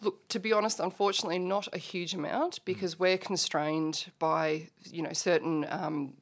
Look, 0.00 0.26
to 0.28 0.38
be 0.40 0.52
honest, 0.52 0.80
unfortunately, 0.80 1.38
not 1.38 1.68
a 1.72 1.78
huge 1.78 2.14
amount 2.14 2.64
because 2.64 2.98
we're 2.98 3.18
constrained 3.18 4.06
by 4.18 4.68
you 4.84 5.02
know 5.02 5.12
certain 5.12 5.66
um, 5.68 6.14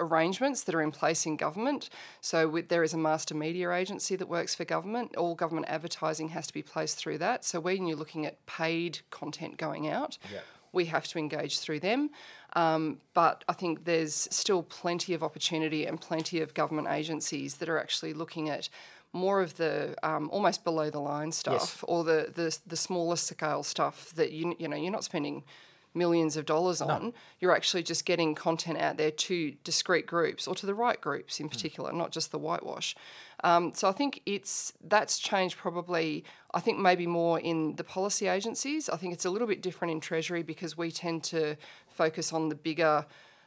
arrangements 0.00 0.62
that 0.64 0.74
are 0.74 0.82
in 0.82 0.92
place 0.92 1.26
in 1.26 1.36
government. 1.36 1.90
So 2.20 2.48
with, 2.48 2.68
there 2.68 2.84
is 2.84 2.94
a 2.94 2.98
master 2.98 3.34
media 3.34 3.72
agency 3.72 4.16
that 4.16 4.28
works 4.28 4.54
for 4.54 4.64
government. 4.64 5.16
All 5.16 5.34
government 5.34 5.66
advertising 5.68 6.28
has 6.28 6.46
to 6.46 6.52
be 6.54 6.62
placed 6.62 6.98
through 6.98 7.18
that. 7.18 7.44
So 7.44 7.58
when 7.60 7.86
you're 7.86 7.96
looking 7.96 8.26
at 8.26 8.44
paid 8.46 9.00
content 9.10 9.56
going 9.56 9.88
out, 9.88 10.18
Yeah. 10.32 10.40
we 10.72 10.84
have 10.86 11.06
to 11.08 11.18
engage 11.18 11.58
through 11.58 11.80
them. 11.80 12.10
Um, 12.54 13.00
but 13.14 13.44
I 13.48 13.52
think 13.54 13.84
there's 13.84 14.28
still 14.30 14.62
plenty 14.62 15.14
of 15.14 15.22
opportunity 15.22 15.84
and 15.86 16.00
plenty 16.00 16.40
of 16.40 16.54
government 16.54 16.88
agencies 16.88 17.56
that 17.56 17.68
are 17.68 17.78
actually 17.78 18.14
looking 18.14 18.48
at 18.48 18.68
more 19.12 19.40
of 19.40 19.56
the 19.56 19.94
um, 20.02 20.28
almost 20.30 20.64
below 20.64 20.90
the 20.90 21.00
line 21.00 21.32
stuff 21.32 21.82
or 21.88 22.04
the, 22.04 22.30
the 22.34 22.56
the 22.66 22.76
smaller 22.76 23.16
scale 23.16 23.62
stuff 23.62 24.10
that 24.14 24.32
you 24.32 24.54
you 24.58 24.68
know 24.68 24.76
you're 24.76 24.92
not 24.92 25.04
spending 25.04 25.44
millions 25.94 26.36
of 26.36 26.46
dollars 26.46 26.80
on. 26.80 27.12
You're 27.40 27.54
actually 27.54 27.82
just 27.82 28.04
getting 28.04 28.34
content 28.34 28.78
out 28.78 28.96
there 28.96 29.10
to 29.10 29.52
discrete 29.64 30.06
groups 30.06 30.46
or 30.46 30.54
to 30.54 30.66
the 30.66 30.74
right 30.74 31.00
groups 31.00 31.40
in 31.40 31.48
particular, 31.48 31.92
not 31.92 32.12
just 32.12 32.30
the 32.30 32.38
whitewash. 32.38 32.94
Um, 33.44 33.72
so 33.74 33.88
I 33.88 33.92
think 33.92 34.22
it's 34.26 34.72
that's 34.82 35.18
changed 35.18 35.56
probably. 35.56 36.24
I 36.54 36.60
think 36.60 36.78
maybe 36.78 37.06
more 37.06 37.38
in 37.38 37.76
the 37.76 37.84
policy 37.84 38.26
agencies. 38.26 38.88
I 38.88 38.96
think 38.96 39.12
it's 39.12 39.24
a 39.24 39.30
little 39.30 39.48
bit 39.48 39.60
different 39.60 39.92
in 39.92 40.00
Treasury 40.00 40.42
because 40.42 40.78
we 40.78 40.90
tend 40.90 41.24
to 41.24 41.56
focus 41.88 42.32
on 42.32 42.48
the 42.48 42.54
bigger, 42.54 43.04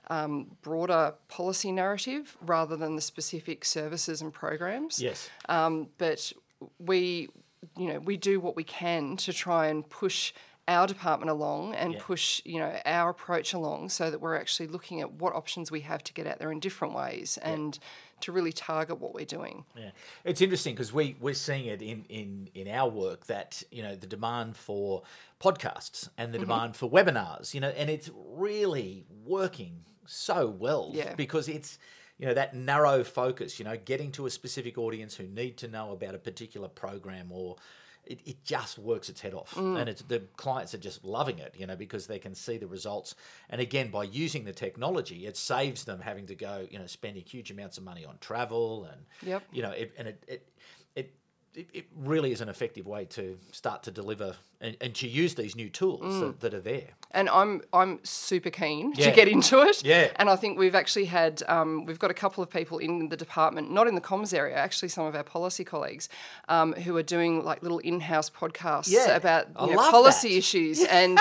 um, 0.10 0.58
broader 0.62 1.14
policy 1.28 1.72
narrative 1.72 2.38
rather 2.42 2.76
than 2.76 2.96
the 2.96 3.02
specific 3.02 3.64
services 3.66 4.22
and 4.22 4.34
programs. 4.34 5.02
Yes. 5.02 5.30
Um, 5.48 5.88
but 5.98 6.34
we, 6.80 7.30
you 7.78 7.88
know, 7.88 8.00
we 8.00 8.18
do 8.18 8.40
what 8.40 8.56
we 8.56 8.64
can 8.64 9.16
to 9.18 9.32
try 9.34 9.68
and 9.68 9.88
push 9.90 10.34
our 10.68 10.86
department 10.88 11.30
along 11.32 11.74
and 11.76 11.94
Yeah. 11.94 12.00
push, 12.02 12.42
you 12.46 12.60
know, 12.60 12.80
our 12.86 13.10
approach 13.10 13.54
along 13.54 13.90
so 13.90 14.12
that 14.12 14.20
we're 14.22 14.36
actually 14.36 14.68
looking 14.68 15.02
at 15.02 15.12
what 15.14 15.34
options 15.36 15.72
we 15.72 15.82
have 15.82 16.04
to 16.04 16.14
get 16.14 16.28
out 16.28 16.40
there 16.40 16.52
in 16.52 16.60
different 16.60 16.94
ways 16.94 17.38
and 17.42 17.80
to 18.22 18.32
really 18.32 18.52
target 18.54 19.00
what 19.00 19.14
we're 19.14 19.26
doing. 19.26 19.66
Yeah, 19.76 19.90
it's 20.24 20.40
interesting 20.42 20.76
because 20.76 20.94
we 20.94 21.16
we're 21.20 21.34
seeing 21.34 21.66
it 21.66 21.82
in 21.82 22.06
in 22.10 22.50
in 22.54 22.68
our 22.68 22.88
work 22.90 23.26
that 23.26 23.64
you 23.72 23.82
know 23.82 23.96
the 23.96 24.06
demand 24.06 24.56
for 24.56 25.02
podcasts 25.40 26.08
and 26.18 26.32
the 26.32 26.38
Mm-hmm. 26.38 26.48
demand 26.48 26.76
for 26.76 26.90
webinars, 26.90 27.54
you 27.56 27.60
know, 27.60 27.70
and 27.70 27.90
it's 27.90 28.12
really 28.16 29.04
working 29.26 29.84
so 30.12 30.47
well 30.47 30.91
Yeah. 30.93 31.15
because 31.15 31.47
it's 31.47 31.78
you 32.17 32.28
know 32.28 32.34
that 32.36 32.54
narrow 32.56 33.04
focus, 33.04 33.58
you 33.58 33.65
know, 33.65 33.78
getting 33.84 34.12
to 34.13 34.26
a 34.28 34.30
specific 34.30 34.78
audience 34.78 35.15
who 35.15 35.24
need 35.26 35.58
to 35.58 35.67
know 35.67 35.91
about 35.91 36.15
a 36.15 36.19
particular 36.19 36.67
program 36.67 37.32
or. 37.32 37.56
It, 38.04 38.19
it 38.26 38.43
just 38.43 38.80
works 38.80 39.10
its 39.10 39.21
head 39.21 39.36
off, 39.36 39.54
Mm. 39.54 39.80
and 39.80 39.88
it's 39.88 40.02
the 40.02 40.21
clients 40.36 40.74
are 40.74 40.80
just 40.80 41.06
loving 41.06 41.38
it, 41.38 41.54
you 41.56 41.67
know, 41.67 41.76
because 41.76 42.08
they 42.08 42.17
can 42.17 42.34
see 42.34 42.58
the 42.58 42.65
results. 42.65 43.13
And 43.47 43.62
again, 43.62 43.91
by 43.91 44.06
using 44.06 44.43
the 44.43 44.54
technology, 44.54 45.28
it 45.28 45.38
saves 45.38 45.84
them 45.84 46.02
having 46.02 46.26
to 46.26 46.34
go, 46.36 46.67
you 46.71 46.80
know, 46.80 46.88
spending 46.88 47.24
huge 47.24 47.52
amounts 47.52 47.78
of 47.78 47.84
money 47.84 48.04
on 48.04 48.17
travel 48.19 48.86
and 48.91 49.06
Yep. 49.21 49.43
you 49.52 49.62
know, 49.62 49.69
it, 49.69 49.93
and 50.00 50.08
it, 50.08 50.24
it, 50.28 50.50
it, 50.95 51.13
it, 51.56 51.68
it 51.74 51.86
really 51.96 52.32
is 52.32 52.42
an 52.42 52.50
effective 52.50 52.88
way 52.88 53.06
to 53.06 53.38
start 53.52 53.84
to 53.84 53.92
deliver 53.92 54.36
and, 54.62 54.78
and 54.80 54.94
to 54.96 55.08
use 55.08 55.36
these 55.36 55.56
new 55.56 55.70
tools 55.70 56.20
that, 56.22 56.40
that 56.42 56.54
are 56.54 56.62
there. 56.62 56.90
and 57.12 57.28
I'm 57.30 57.62
I'm 57.74 58.00
super 58.04 58.50
keen 58.50 58.94
Yeah. 58.96 59.10
to 59.10 59.16
get 59.16 59.28
into 59.28 59.60
it. 59.62 59.84
Yeah. 59.84 60.12
And 60.18 60.30
I 60.30 60.36
think 60.36 60.58
we've 60.58 60.76
actually 60.76 61.06
had 61.06 61.44
um, 61.48 61.86
we've 61.86 62.00
got 62.00 62.12
a 62.12 62.14
couple 62.14 62.44
of 62.44 62.50
people 62.50 62.78
in 62.78 63.10
the 63.10 63.18
department, 63.18 63.72
not 63.72 63.88
in 63.88 63.96
the 63.96 64.02
comms 64.02 64.34
area, 64.34 64.56
actually 64.56 64.90
some 64.90 65.06
of 65.06 65.16
our 65.16 65.24
policy 65.24 65.64
colleagues, 65.64 66.10
um, 66.48 66.74
who 66.74 66.96
are 66.96 67.04
doing 67.04 67.44
like 67.44 67.62
little 67.64 67.80
in-house 67.80 68.30
podcasts 68.30 68.90
Yeah, 68.90 69.16
about 69.16 69.54
know, 69.56 69.76
policy 69.92 70.30
that. 70.30 70.38
issues 70.38 70.84
and. 70.90 71.20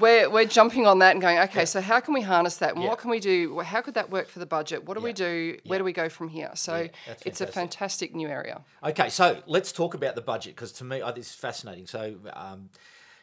We're, 0.00 0.28
we're 0.30 0.44
jumping 0.44 0.86
on 0.86 0.98
that 1.00 1.12
and 1.12 1.20
going, 1.22 1.38
okay, 1.40 1.64
so 1.64 1.80
how 1.80 2.00
can 2.00 2.14
we 2.14 2.20
harness 2.20 2.56
that? 2.58 2.74
And 2.74 2.82
Yeah. 2.82 2.88
what 2.90 2.98
can 2.98 3.10
we 3.10 3.20
do? 3.20 3.60
How 3.60 3.80
could 3.80 3.94
that 3.94 4.10
work 4.10 4.28
for 4.28 4.38
the 4.38 4.46
budget? 4.46 4.84
What 4.84 4.94
do 4.96 5.00
we 5.02 5.10
Yeah. 5.10 5.14
do? 5.16 5.58
Where 5.66 5.78
do 5.78 5.84
we 5.84 5.92
go 5.92 6.08
from 6.08 6.28
here? 6.28 6.50
So 6.54 6.76
Yeah, 7.06 7.14
it's 7.24 7.40
a 7.40 7.46
fantastic. 7.46 8.14
new 8.14 8.28
area. 8.28 8.62
Okay, 8.84 9.08
so 9.08 9.42
let's 9.46 9.72
talk 9.72 9.94
about 9.94 10.14
the 10.14 10.22
budget 10.22 10.54
because 10.54 10.72
to 10.72 10.84
me, 10.84 11.02
oh, 11.02 11.12
this 11.12 11.28
is 11.28 11.34
fascinating. 11.34 11.86
So, 11.86 12.16
um, 12.34 12.70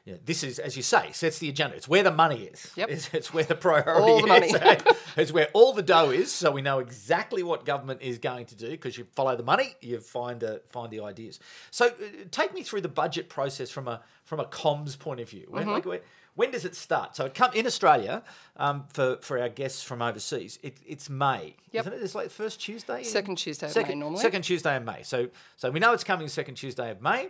you 0.06 0.14
know, 0.14 0.20
this 0.24 0.42
is, 0.42 0.58
as 0.58 0.78
you 0.78 0.84
say, 0.84 1.12
sets 1.12 1.38
the 1.40 1.50
agenda. 1.50 1.76
It's 1.76 1.90
where 1.90 2.02
the 2.04 2.12
money 2.12 2.44
is. 2.46 2.72
Yep. 2.78 2.90
It's, 2.90 3.14
it's 3.14 3.34
where 3.34 3.44
the 3.44 3.56
priority 3.68 3.92
All 4.12 4.22
the 4.22 4.28
money. 4.28 4.48
is. 4.48 4.96
it's 5.18 5.32
where 5.34 5.50
all 5.54 5.74
the 5.74 5.82
dough 5.84 6.12
is. 6.12 6.32
So 6.32 6.50
we 6.50 6.62
know 6.62 6.80
exactly 6.80 7.44
what 7.44 7.66
government 7.66 8.02
is 8.02 8.18
going 8.18 8.46
to 8.46 8.56
do 8.56 8.70
because 8.70 8.98
you 8.98 9.06
follow 9.16 9.36
the 9.36 9.44
money, 9.44 9.76
you 9.82 10.00
find 10.00 10.40
the 10.40 10.62
find 10.70 10.92
the 10.92 11.02
ideas. 11.02 11.40
So, 11.72 11.88
uh, 11.88 11.92
take 12.32 12.54
me 12.54 12.64
through 12.64 12.82
the 12.82 12.88
budget 12.90 13.28
process 13.28 13.70
from 13.70 13.88
a 13.90 14.02
from 14.24 14.40
a 14.40 14.46
comms 14.46 14.98
point 14.98 15.20
of 15.20 15.30
view. 15.30 15.46
When, 15.50 15.64
Mm-hmm. 15.64 15.72
like, 15.74 15.86
when, 15.86 16.00
when 16.38 16.52
does 16.52 16.64
it 16.64 16.76
start? 16.76 17.16
So, 17.18 17.26
it 17.26 17.34
come 17.34 17.52
in 17.54 17.66
Australia 17.68 18.24
um, 18.56 18.86
for 18.94 19.18
for 19.22 19.38
our 19.40 19.50
guests 19.50 19.82
from 19.84 20.02
overseas. 20.02 20.58
It, 20.64 20.78
it's 20.86 21.10
May, 21.10 21.56
Yep. 21.72 21.82
isn't 21.84 21.94
it? 21.94 22.02
It's 22.04 22.16
like 22.16 22.30
first 22.30 22.62
Tuesday. 22.62 23.00
in- 23.00 23.04
Second 23.04 23.36
Tuesday 23.38 23.66
of 23.68 23.76
May 23.76 23.82
second, 23.82 24.00
normally. 24.00 24.22
Second 24.22 24.44
Tuesday 24.44 24.78
of 24.78 24.84
May. 24.86 25.04
So 25.04 25.28
so 25.58 25.70
we 25.72 25.80
know 25.82 25.92
it's 25.94 26.06
coming 26.06 26.28
second 26.30 26.56
Tuesday 26.56 26.90
of 26.92 27.02
May, 27.02 27.30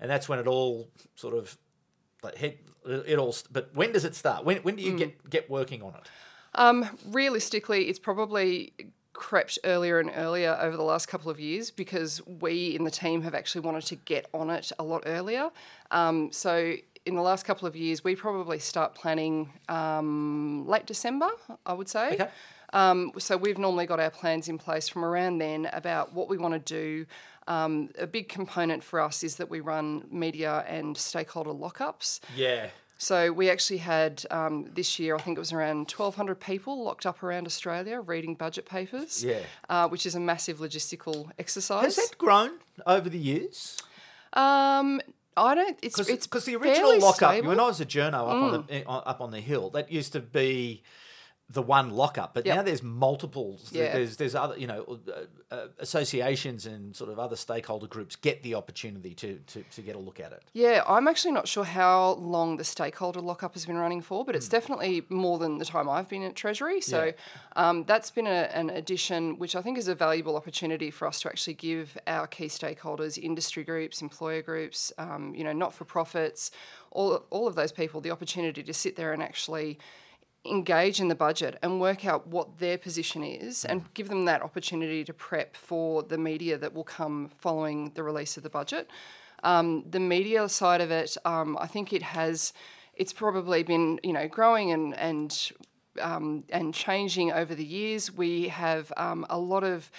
and 0.00 0.10
that's 0.10 0.28
when 0.28 0.38
it 0.40 0.46
all 0.48 0.88
sort 1.14 1.34
of 1.34 1.56
like 2.22 2.36
hit 2.36 2.66
it 3.06 3.18
all. 3.18 3.36
But 3.52 3.70
when 3.74 3.92
does 3.92 4.04
it 4.04 4.14
start? 4.16 4.44
When 4.44 4.56
when 4.58 4.74
do 4.76 4.82
you 4.82 4.96
get 4.98 5.30
get 5.30 5.48
working 5.48 5.82
on 5.82 5.94
it? 5.94 6.02
Um, 6.54 6.88
realistically, 7.06 7.88
it's 7.88 7.98
probably 7.98 8.72
crept 9.12 9.58
earlier 9.64 9.98
and 9.98 10.10
earlier 10.14 10.56
over 10.60 10.76
the 10.76 10.82
last 10.82 11.08
couple 11.08 11.30
of 11.30 11.40
years 11.40 11.70
because 11.70 12.20
we 12.26 12.74
in 12.76 12.84
the 12.84 12.90
team 12.90 13.22
have 13.22 13.34
actually 13.34 13.62
wanted 13.62 13.82
to 13.86 13.96
get 13.96 14.26
on 14.34 14.50
it 14.50 14.72
a 14.78 14.82
lot 14.84 15.02
earlier. 15.06 15.50
Um, 15.90 16.30
so 16.32 16.74
in 17.06 17.14
the 17.14 17.22
last 17.22 17.44
couple 17.46 17.66
of 17.66 17.76
years, 17.76 18.04
we 18.04 18.16
probably 18.16 18.58
start 18.58 18.94
planning 18.94 19.48
um, 19.68 20.66
late 20.66 20.86
December, 20.86 21.30
I 21.64 21.72
would 21.72 21.88
say. 21.88 22.14
Okay. 22.14 22.28
Um, 22.72 23.12
so 23.18 23.36
we've 23.36 23.58
normally 23.58 23.86
got 23.86 24.00
our 24.00 24.10
plans 24.10 24.48
in 24.48 24.58
place 24.58 24.88
from 24.88 25.04
around 25.04 25.38
then 25.38 25.70
about 25.72 26.12
what 26.12 26.28
we 26.28 26.36
want 26.36 26.54
to 26.54 26.58
do. 26.58 27.06
Um, 27.46 27.90
a 27.96 28.08
big 28.08 28.28
component 28.28 28.82
for 28.82 29.00
us 29.00 29.22
is 29.22 29.36
that 29.36 29.48
we 29.48 29.60
run 29.60 30.04
media 30.10 30.64
and 30.66 30.96
stakeholder 30.96 31.52
lockups. 31.52 32.20
Yeah. 32.34 32.70
So 32.98 33.30
we 33.30 33.50
actually 33.50 33.78
had 33.78 34.24
um, 34.30 34.70
this 34.74 34.98
year, 34.98 35.14
I 35.14 35.20
think 35.20 35.36
it 35.36 35.40
was 35.40 35.52
around 35.52 35.90
1,200 35.92 36.40
people 36.40 36.82
locked 36.82 37.06
up 37.06 37.22
around 37.22 37.46
Australia 37.46 38.00
reading 38.00 38.34
budget 38.34 38.66
papers. 38.66 39.22
Yeah. 39.22 39.40
Uh, 39.68 39.88
which 39.88 40.06
is 40.06 40.14
a 40.16 40.20
massive 40.20 40.58
logistical 40.58 41.30
exercise. 41.38 41.96
Has 41.96 41.96
that 41.96 42.18
grown 42.18 42.52
over 42.84 43.08
the 43.08 43.18
years? 43.18 43.76
Um, 44.32 45.00
I 45.36 45.54
don't. 45.54 45.78
It's 45.82 45.98
it's 45.98 46.26
Because 46.26 46.44
the 46.44 46.56
original 46.56 46.98
lockup, 46.98 47.30
stable. 47.32 47.46
Mm. 47.46 47.48
when 47.48 47.60
I 47.60 47.64
was 47.66 47.80
a 47.80 47.86
journo 47.86 48.14
up 48.14 48.28
on 48.28 48.64
the 48.66 48.74
eh, 48.74 48.82
up 48.86 49.20
on 49.20 49.30
the 49.30 49.40
hill, 49.40 49.70
that 49.70 49.92
used 49.92 50.12
to 50.12 50.20
be 50.20 50.82
the 51.48 51.62
one 51.62 51.90
lockup, 51.90 52.34
but 52.34 52.44
Yep. 52.44 52.56
now 52.56 52.62
there's 52.62 52.82
multiples. 52.82 53.70
Yeah. 53.70 53.92
There's 53.92 54.16
there's 54.16 54.34
other 54.34 54.58
you 54.58 54.66
know 54.66 54.98
uh, 55.08 55.54
uh, 55.54 55.66
associations 55.78 56.66
and 56.66 56.94
sort 56.96 57.08
of 57.08 57.20
other 57.20 57.36
stakeholder 57.36 57.86
groups 57.86 58.16
get 58.16 58.42
the 58.42 58.54
opportunity 58.56 59.14
to, 59.14 59.38
to 59.46 59.62
to 59.62 59.80
get 59.80 59.94
a 59.94 59.98
look 59.98 60.18
at 60.18 60.32
it. 60.32 60.42
Yeah, 60.54 60.82
I'm 60.88 61.06
actually 61.06 61.30
not 61.32 61.46
sure 61.46 61.62
how 61.64 62.14
long 62.14 62.56
the 62.56 62.64
stakeholder 62.64 63.20
lockup 63.20 63.52
has 63.54 63.64
been 63.64 63.76
running 63.78 64.02
for, 64.02 64.24
but 64.24 64.34
it's 64.34 64.48
definitely 64.48 65.04
more 65.08 65.38
than 65.38 65.58
the 65.58 65.64
time 65.64 65.88
I've 65.88 66.08
been 66.08 66.24
at 66.24 66.34
Treasury. 66.34 66.80
So 66.80 67.04
Yeah. 67.06 67.12
um, 67.54 67.84
that's 67.84 68.10
been 68.10 68.26
a, 68.26 68.50
an 68.52 68.70
addition, 68.70 69.38
which 69.38 69.54
I 69.54 69.62
think 69.62 69.78
is 69.78 69.86
a 69.86 69.94
valuable 69.94 70.36
opportunity 70.36 70.90
for 70.90 71.06
us 71.06 71.20
to 71.20 71.28
actually 71.28 71.54
give 71.54 71.96
our 72.08 72.26
key 72.26 72.46
stakeholders, 72.46 73.16
industry 73.18 73.62
groups, 73.62 74.02
employer 74.02 74.42
groups, 74.42 74.92
um, 74.98 75.32
you 75.34 75.44
know, 75.44 75.52
not 75.52 75.72
for 75.72 75.84
profits, 75.84 76.50
all 76.90 77.24
all 77.30 77.46
of 77.46 77.54
those 77.54 77.70
people, 77.70 78.00
the 78.00 78.10
opportunity 78.10 78.64
to 78.64 78.74
sit 78.74 78.96
there 78.96 79.12
and 79.12 79.22
actually 79.22 79.78
engage 80.46 81.00
in 81.00 81.08
the 81.08 81.14
budget 81.14 81.58
and 81.62 81.80
work 81.80 82.04
out 82.04 82.26
what 82.26 82.58
their 82.58 82.78
position 82.78 83.22
is 83.22 83.64
and 83.64 83.92
give 83.94 84.08
them 84.08 84.24
that 84.24 84.42
opportunity 84.42 85.04
to 85.04 85.12
prep 85.12 85.56
for 85.56 86.02
the 86.02 86.18
media 86.18 86.56
that 86.58 86.72
will 86.72 86.84
come 86.84 87.30
following 87.38 87.90
the 87.94 88.02
release 88.02 88.36
of 88.36 88.42
the 88.42 88.50
budget. 88.50 88.90
Um, 89.42 89.84
the 89.88 90.00
media 90.00 90.48
side 90.48 90.80
of 90.80 90.90
it, 90.90 91.16
um, 91.24 91.56
I 91.60 91.66
think 91.66 91.92
it 91.92 92.02
has, 92.02 92.52
it's 92.94 93.12
probably 93.12 93.62
been 93.62 94.00
you 94.02 94.12
know 94.12 94.28
growing 94.28 94.72
and 94.72 94.96
and 94.98 95.52
um, 96.00 96.44
and 96.50 96.74
changing 96.74 97.32
over 97.32 97.54
the 97.54 97.64
years. 97.64 98.12
We 98.12 98.48
have 98.48 98.92
um, 98.96 99.26
a 99.30 99.38
lot 99.38 99.64
of 99.64 99.90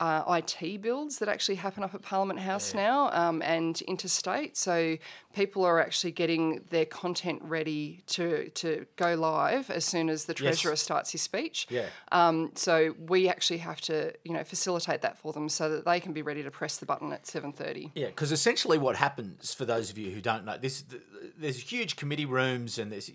uh, 0.00 0.40
IT 0.42 0.82
builds 0.82 1.18
that 1.18 1.28
actually 1.28 1.54
happen 1.54 1.84
up 1.84 1.94
at 1.94 2.02
Parliament 2.02 2.40
House 2.40 2.74
now 2.74 3.10
um, 3.12 3.40
and 3.42 3.80
interstate. 3.82 4.56
So 4.56 4.96
people 5.34 5.64
are 5.64 5.80
actually 5.80 6.10
getting 6.10 6.64
their 6.70 6.84
content 6.84 7.40
ready 7.42 8.02
to, 8.08 8.48
to 8.50 8.86
go 8.96 9.14
live 9.14 9.70
as 9.70 9.84
soon 9.84 10.08
as 10.08 10.24
the 10.24 10.34
Treasurer 10.34 10.74
starts 10.76 11.12
his 11.12 11.22
speech. 11.22 11.66
Yeah. 11.70 11.86
Um, 12.10 12.50
so 12.54 12.94
we 12.98 13.28
actually 13.28 13.58
have 13.58 13.80
to, 13.82 14.12
you 14.24 14.32
know, 14.32 14.42
facilitate 14.42 15.02
that 15.02 15.16
for 15.16 15.32
them 15.32 15.48
so 15.48 15.70
that 15.70 15.84
they 15.84 16.00
can 16.00 16.12
be 16.12 16.22
ready 16.22 16.42
to 16.42 16.50
press 16.50 16.78
the 16.78 16.86
button 16.86 17.12
at 17.12 17.26
seven 17.26 17.52
thirty. 17.52 17.92
Yeah, 17.94 18.06
because 18.06 18.32
essentially 18.32 18.78
what 18.78 18.96
happens 18.96 19.54
for 19.54 19.64
those 19.64 19.90
of 19.90 19.98
you 19.98 20.10
who 20.10 20.20
don't 20.20 20.44
know, 20.44 20.58
this 20.58 20.84
there's 21.38 21.58
huge 21.58 21.96
committee 21.96 22.26
rooms 22.26 22.78
and 22.78 22.90
there's 22.90 23.10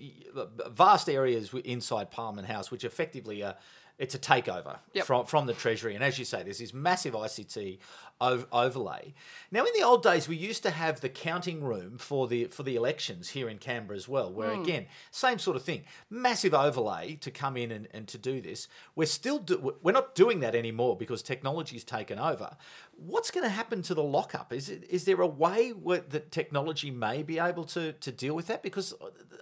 vast 0.69 1.09
areas 1.09 1.53
inside 1.65 2.09
Parliament 2.09 2.47
House, 2.47 2.71
which 2.71 2.83
effectively 2.83 3.43
are 3.43 3.55
it's 3.99 4.15
a 4.15 4.19
takeover 4.19 4.79
Yep. 4.93 5.05
from 5.05 5.25
from 5.25 5.45
the 5.45 5.53
Treasury. 5.53 5.93
And 5.93 6.03
as 6.03 6.17
you 6.17 6.25
say, 6.25 6.41
there's 6.41 6.59
this 6.59 6.73
massive 6.73 7.13
ICT 7.13 7.79
ov- 8.21 8.47
overlay. 8.51 9.13
Now, 9.51 9.65
in 9.65 9.73
the 9.77 9.83
old 9.83 10.01
days, 10.01 10.27
we 10.27 10.35
used 10.35 10.63
to 10.63 10.71
have 10.71 11.01
the 11.01 11.09
counting 11.09 11.63
room 11.63 11.97
for 11.97 12.27
the 12.27 12.45
for 12.45 12.63
the 12.63 12.75
elections 12.75 13.29
here 13.29 13.49
in 13.49 13.57
Canberra 13.57 13.97
as 13.97 14.07
well, 14.07 14.31
where 14.31 14.55
hmm. 14.55 14.61
again, 14.61 14.85
same 15.11 15.37
sort 15.37 15.57
of 15.57 15.63
thing, 15.63 15.83
massive 16.09 16.53
overlay 16.53 17.15
to 17.15 17.29
come 17.29 17.57
in 17.57 17.71
and, 17.71 17.87
and 17.91 18.07
to 18.07 18.17
do 18.17 18.41
this. 18.41 18.67
We're 18.95 19.05
still 19.05 19.39
do, 19.39 19.75
we're 19.83 19.91
not 19.91 20.15
doing 20.15 20.39
that 20.39 20.55
anymore 20.55 20.95
because 20.97 21.21
technology's 21.21 21.83
taken 21.83 22.17
over. 22.19 22.55
What's 23.01 23.31
going 23.31 23.45
to 23.45 23.49
happen 23.49 23.81
to 23.83 23.93
the 23.93 24.03
lockup? 24.03 24.51
Is 24.51 24.69
it 24.69 24.83
is 24.89 25.05
there 25.05 25.21
a 25.21 25.27
way 25.27 25.69
where 25.69 26.01
that 26.09 26.31
technology 26.31 26.91
may 26.91 27.23
be 27.23 27.39
able 27.39 27.63
to 27.65 27.93
to 27.93 28.11
deal 28.11 28.35
with 28.35 28.47
that? 28.47 28.61
Because 28.61 28.93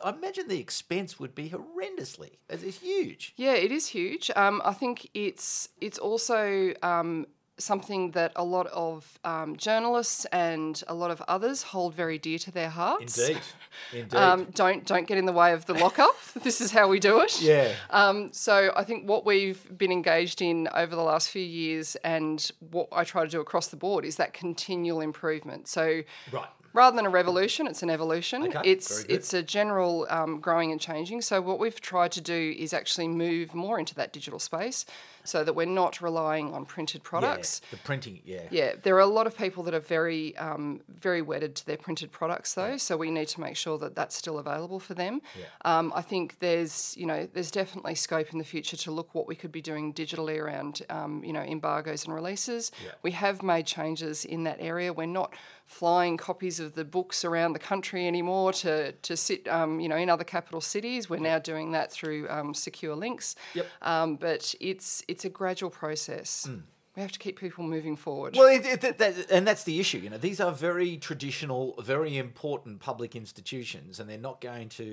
I 0.04 0.12
imagine 0.12 0.48
the 0.48 0.60
expense 0.60 1.20
would 1.20 1.34
be 1.34 1.50
horrendously. 1.50 2.38
It's 2.50 2.80
huge. 2.80 3.34
Yeah, 3.36 3.54
it 3.54 3.72
is 3.72 3.88
huge. 3.88 4.30
Um, 4.36 4.62
I 4.64 4.74
think 4.74 5.10
it's 5.14 5.70
it's 5.82 5.98
also 5.98 6.74
um, 6.84 7.28
something 7.58 8.12
that 8.12 8.32
a 8.36 8.44
lot 8.44 8.68
of 8.68 9.20
um, 9.24 9.56
journalists 9.56 10.26
and 10.26 10.84
a 10.88 10.94
lot 10.94 11.12
of 11.12 11.22
others 11.28 11.64
hold 11.64 11.94
very 11.94 12.18
dear 12.18 12.38
to 12.40 12.52
their 12.52 12.70
hearts. 12.70 13.18
Indeed, 13.18 13.42
indeed. 13.94 14.16
Um, 14.16 14.46
don't 14.54 14.86
don't 14.86 15.08
get 15.08 15.18
in 15.18 15.26
the 15.26 15.34
way 15.34 15.54
of 15.54 15.66
the 15.66 15.74
lockup. 15.74 16.16
this 16.44 16.62
is 16.62 16.72
how 16.72 16.88
we 16.88 17.00
do 17.00 17.22
it. 17.22 17.42
yeah. 17.42 17.74
Um, 17.90 18.30
so 18.32 18.72
I 18.76 18.84
think 18.84 19.08
what 19.08 19.26
we've 19.26 19.78
been 19.78 19.92
engaged 19.92 20.42
in 20.42 20.68
over 20.74 20.96
the 20.96 21.04
last 21.04 21.30
few 21.30 21.42
years, 21.44 21.96
and 22.04 22.50
what 22.72 22.88
I 22.92 23.04
try 23.04 23.24
to 23.24 23.30
do 23.30 23.42
across 23.42 23.68
the 23.68 23.78
board, 23.78 24.06
is 24.06 24.18
that 24.18 24.34
continual 24.34 25.02
improvement. 25.02 25.68
So 25.68 26.04
Right. 26.32 26.48
Rather 26.74 26.96
than 26.96 27.06
a 27.06 27.10
revolution, 27.10 27.68
it's 27.68 27.84
an 27.84 27.90
evolution. 27.90 28.44
Okay, 28.44 28.62
it's 28.64 29.04
it's 29.10 29.34
a 29.34 29.42
general 29.42 30.08
um, 30.10 30.40
growing 30.40 30.72
and 30.72 30.82
changing. 30.82 31.22
So 31.22 31.42
what 31.42 31.60
we've 31.60 31.80
tried 31.80 32.12
to 32.14 32.22
do 32.22 32.56
is 32.58 32.74
actually 32.74 33.08
move 33.08 33.54
more 33.54 33.80
into 33.80 33.96
that 33.96 34.14
digital 34.14 34.40
space, 34.40 34.86
so 35.24 35.44
that 35.44 35.54
we're 35.54 35.66
not 35.66 36.02
relying 36.02 36.54
on 36.54 36.66
printed 36.66 37.04
products. 37.04 37.62
Yeah, 37.64 37.78
the 37.78 37.84
printing, 37.84 38.22
yeah. 38.26 38.42
Yeah, 38.50 38.74
there 38.82 38.96
are 38.96 39.02
a 39.02 39.06
lot 39.06 39.28
of 39.28 39.38
people 39.38 39.64
that 39.64 39.74
are 39.74 39.80
very, 39.80 40.38
um, 40.38 40.82
very 40.88 41.22
wedded 41.22 41.56
to 41.56 41.66
their 41.66 41.78
printed 41.78 42.12
products, 42.12 42.54
though. 42.54 42.78
So 42.78 42.96
we 42.96 43.12
need 43.12 43.28
to 43.30 43.42
make 43.42 43.58
sure 43.58 43.78
that 43.80 43.94
that's 43.96 44.16
still 44.16 44.40
available 44.40 44.80
for 44.80 44.94
them. 44.94 45.22
Um, 45.66 45.92
I 45.96 46.02
think 46.02 46.40
there's, 46.40 46.96
you 46.98 47.06
know, 47.06 47.28
there's 47.34 47.52
definitely 47.52 47.96
scope 47.96 48.32
in 48.32 48.38
the 48.40 48.46
future 48.46 48.78
to 48.78 48.92
look 48.92 49.14
what 49.14 49.28
we 49.28 49.36
could 49.36 49.52
be 49.52 49.62
doing 49.62 49.94
digitally 49.94 50.40
around, 50.40 50.82
um, 50.90 51.24
you 51.24 51.34
know, 51.34 51.42
embargoes 51.42 52.06
and 52.06 52.14
releases. 52.14 52.72
Yeah. 52.84 52.92
We 53.04 53.12
have 53.12 53.44
made 53.44 53.66
changes 53.66 54.24
in 54.24 54.44
that 54.44 54.58
area. 54.60 54.94
We're 54.94 55.08
not 55.08 55.34
flying 55.68 56.16
copies 56.18 56.60
of 56.60 56.74
the 56.74 56.86
books 56.86 57.24
around 57.26 57.52
the 57.54 57.60
country 57.60 58.08
anymore 58.08 58.54
to 58.54 58.94
to 58.94 59.16
sit, 59.18 59.48
um, 59.48 59.80
you 59.80 59.90
know, 59.90 59.98
in 59.98 60.10
other 60.10 60.24
capital 60.24 60.62
cities. 60.62 61.10
We're 61.10 61.20
now 61.20 61.38
doing 61.40 61.74
that 61.74 61.92
through 61.92 62.28
um, 62.30 62.54
secure 62.54 62.96
links. 62.96 63.36
Yep. 63.54 63.68
Um, 63.82 64.16
but 64.16 64.56
it's 64.60 65.04
it's 65.08 65.26
a 65.26 65.30
gradual 65.30 65.70
process. 65.70 66.50
We 66.96 67.02
have 67.04 67.12
to 67.12 67.20
keep 67.20 67.38
people 67.40 67.64
moving 67.64 67.96
forward. 67.96 68.36
Well, 68.36 68.48
it, 68.48 68.66
it, 68.66 68.82
that, 68.82 68.98
that- 68.98 69.30
and 69.30 69.46
that's 69.46 69.64
the 69.66 69.80
issue. 69.80 70.00
You 70.00 70.10
know, 70.10 70.18
these 70.18 70.40
are 70.40 70.52
very 70.52 70.98
traditional, 70.98 71.76
very 71.84 72.18
important 72.18 72.80
public 72.80 73.16
institutions, 73.16 74.00
and 74.00 74.10
they're 74.10 74.18
not 74.18 74.42
going 74.42 74.70
to, 74.70 74.84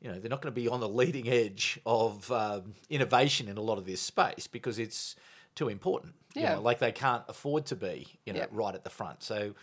you 0.00 0.08
know, 0.12 0.20
they're 0.20 0.30
not 0.30 0.42
going 0.42 0.54
to 0.54 0.60
be 0.60 0.68
on 0.68 0.78
the 0.78 0.88
leading 0.88 1.28
edge 1.28 1.80
of 1.86 2.30
um, 2.30 2.74
innovation 2.88 3.48
in 3.48 3.56
a 3.56 3.60
lot 3.60 3.78
of 3.78 3.84
this 3.86 4.00
space 4.00 4.46
because 4.46 4.78
it's 4.78 5.16
too 5.56 5.68
important. 5.68 6.14
You 6.36 6.42
Yeah. 6.42 6.54
know, 6.54 6.60
like 6.62 6.78
they 6.78 6.92
can't 6.92 7.24
afford 7.28 7.66
to 7.66 7.74
be, 7.76 8.06
you 8.26 8.32
know, 8.32 8.40
Yep. 8.40 8.50
right 8.52 8.74
at 8.76 8.84
the 8.84 8.90
front. 8.90 9.24
So, 9.24 9.54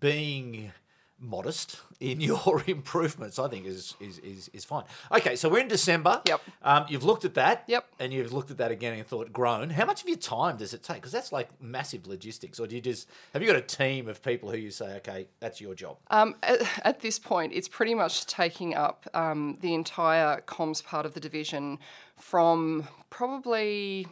being 0.00 0.72
modest 1.18 1.80
in 2.00 2.20
your 2.20 2.62
improvements, 2.66 3.38
I 3.38 3.48
think 3.48 3.66
is, 3.66 3.94
is 4.00 4.18
is 4.18 4.50
is 4.52 4.64
fine. 4.64 4.84
Okay, 5.12 5.36
so 5.36 5.48
we're 5.48 5.60
in 5.60 5.68
December. 5.68 6.20
Yep. 6.26 6.40
Um, 6.62 6.86
you've 6.88 7.04
looked 7.04 7.24
at 7.24 7.34
that. 7.34 7.64
Yep. 7.66 7.86
And 7.98 8.12
you've 8.12 8.32
looked 8.32 8.50
at 8.50 8.58
that 8.58 8.70
again 8.70 8.94
and 8.94 9.06
thought, 9.06 9.32
grown. 9.32 9.70
How 9.70 9.84
much 9.84 10.02
of 10.02 10.08
your 10.08 10.18
time 10.18 10.56
does 10.56 10.74
it 10.74 10.82
take? 10.82 10.96
Because 10.96 11.12
that's 11.12 11.32
like 11.32 11.48
massive 11.60 12.06
logistics. 12.06 12.60
Or 12.60 12.66
do 12.66 12.74
you 12.74 12.82
just 12.82 13.08
have 13.32 13.42
you 13.42 13.48
got 13.48 13.56
a 13.56 13.62
team 13.62 14.08
of 14.08 14.22
people 14.22 14.50
who 14.50 14.58
you 14.58 14.70
say, 14.70 14.96
okay, 14.96 15.28
that's 15.40 15.60
your 15.60 15.74
job? 15.74 15.96
Um, 16.10 16.36
at, 16.42 16.60
at 16.84 17.00
this 17.00 17.18
point, 17.18 17.52
it's 17.54 17.68
pretty 17.68 17.94
much 17.94 18.26
taking 18.26 18.74
up 18.74 19.06
um, 19.14 19.58
the 19.60 19.74
entire 19.74 20.42
comms 20.42 20.84
part 20.84 21.06
of 21.06 21.14
the 21.14 21.20
division 21.20 21.78
from 22.16 22.88
probably. 23.10 24.06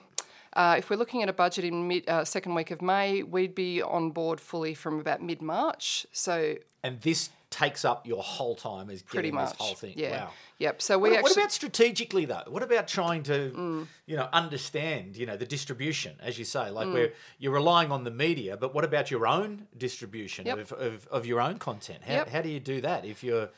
Uh, 0.55 0.77
if 0.79 0.89
we're 0.91 0.97
looking 0.97 1.23
at 1.23 1.29
a 1.29 1.33
budget 1.33 1.65
in 1.65 1.89
mid 1.89 2.09
uh, 2.09 2.25
second 2.25 2.55
week 2.55 2.71
of 2.71 2.81
May, 2.81 3.23
we'd 3.23 3.55
be 3.55 3.83
on 3.83 4.11
board 4.11 4.41
fully 4.41 4.75
from 4.75 5.01
about 5.01 5.23
mid 5.23 5.43
March. 5.43 6.07
So 6.13 6.57
And 6.83 7.01
this 7.01 7.31
takes 7.51 7.85
up 7.85 8.07
your 8.07 8.23
whole 8.23 8.55
time 8.57 8.91
as 8.91 9.01
pretty 9.03 9.29
getting 9.29 9.35
much, 9.37 9.51
this 9.51 9.59
whole 9.67 9.75
thing. 9.77 9.95
yeah, 9.97 10.25
Wow. 10.25 10.31
yep. 10.59 10.83
So 10.83 10.99
we 10.99 11.11
What, 11.11 11.23
what 11.23 11.37
about 11.37 11.53
strategically 11.53 12.25
though? 12.25 12.43
What 12.49 12.63
about 12.65 12.89
trying 12.89 13.23
to, 13.25 13.51
Mm. 13.55 13.87
you 14.07 14.17
know, 14.17 14.29
understand, 14.33 15.17
you 15.17 15.25
know, 15.27 15.37
the 15.37 15.47
distribution, 15.47 16.17
as 16.21 16.37
you 16.37 16.45
say, 16.45 16.61
Mm. 16.67 16.73
like 16.73 16.89
where 16.93 17.13
you're 17.39 17.53
relying 17.53 17.93
on 17.93 18.03
the 18.03 18.11
media, 18.11 18.57
but 18.57 18.75
what 18.75 18.85
about 18.85 19.09
your 19.11 19.25
own 19.27 19.69
distribution 19.77 20.47
Yep. 20.47 20.59
of, 20.59 20.73
of, 20.73 21.07
of 21.09 21.27
your 21.27 21.41
own 21.41 21.59
content? 21.59 22.03
How, 22.05 22.15
Yep. 22.15 22.29
how 22.31 22.43
do 22.43 22.49
you 22.49 22.59
do 22.61 22.81
that 22.81 23.05
if 23.05 23.23
you're 23.23 23.51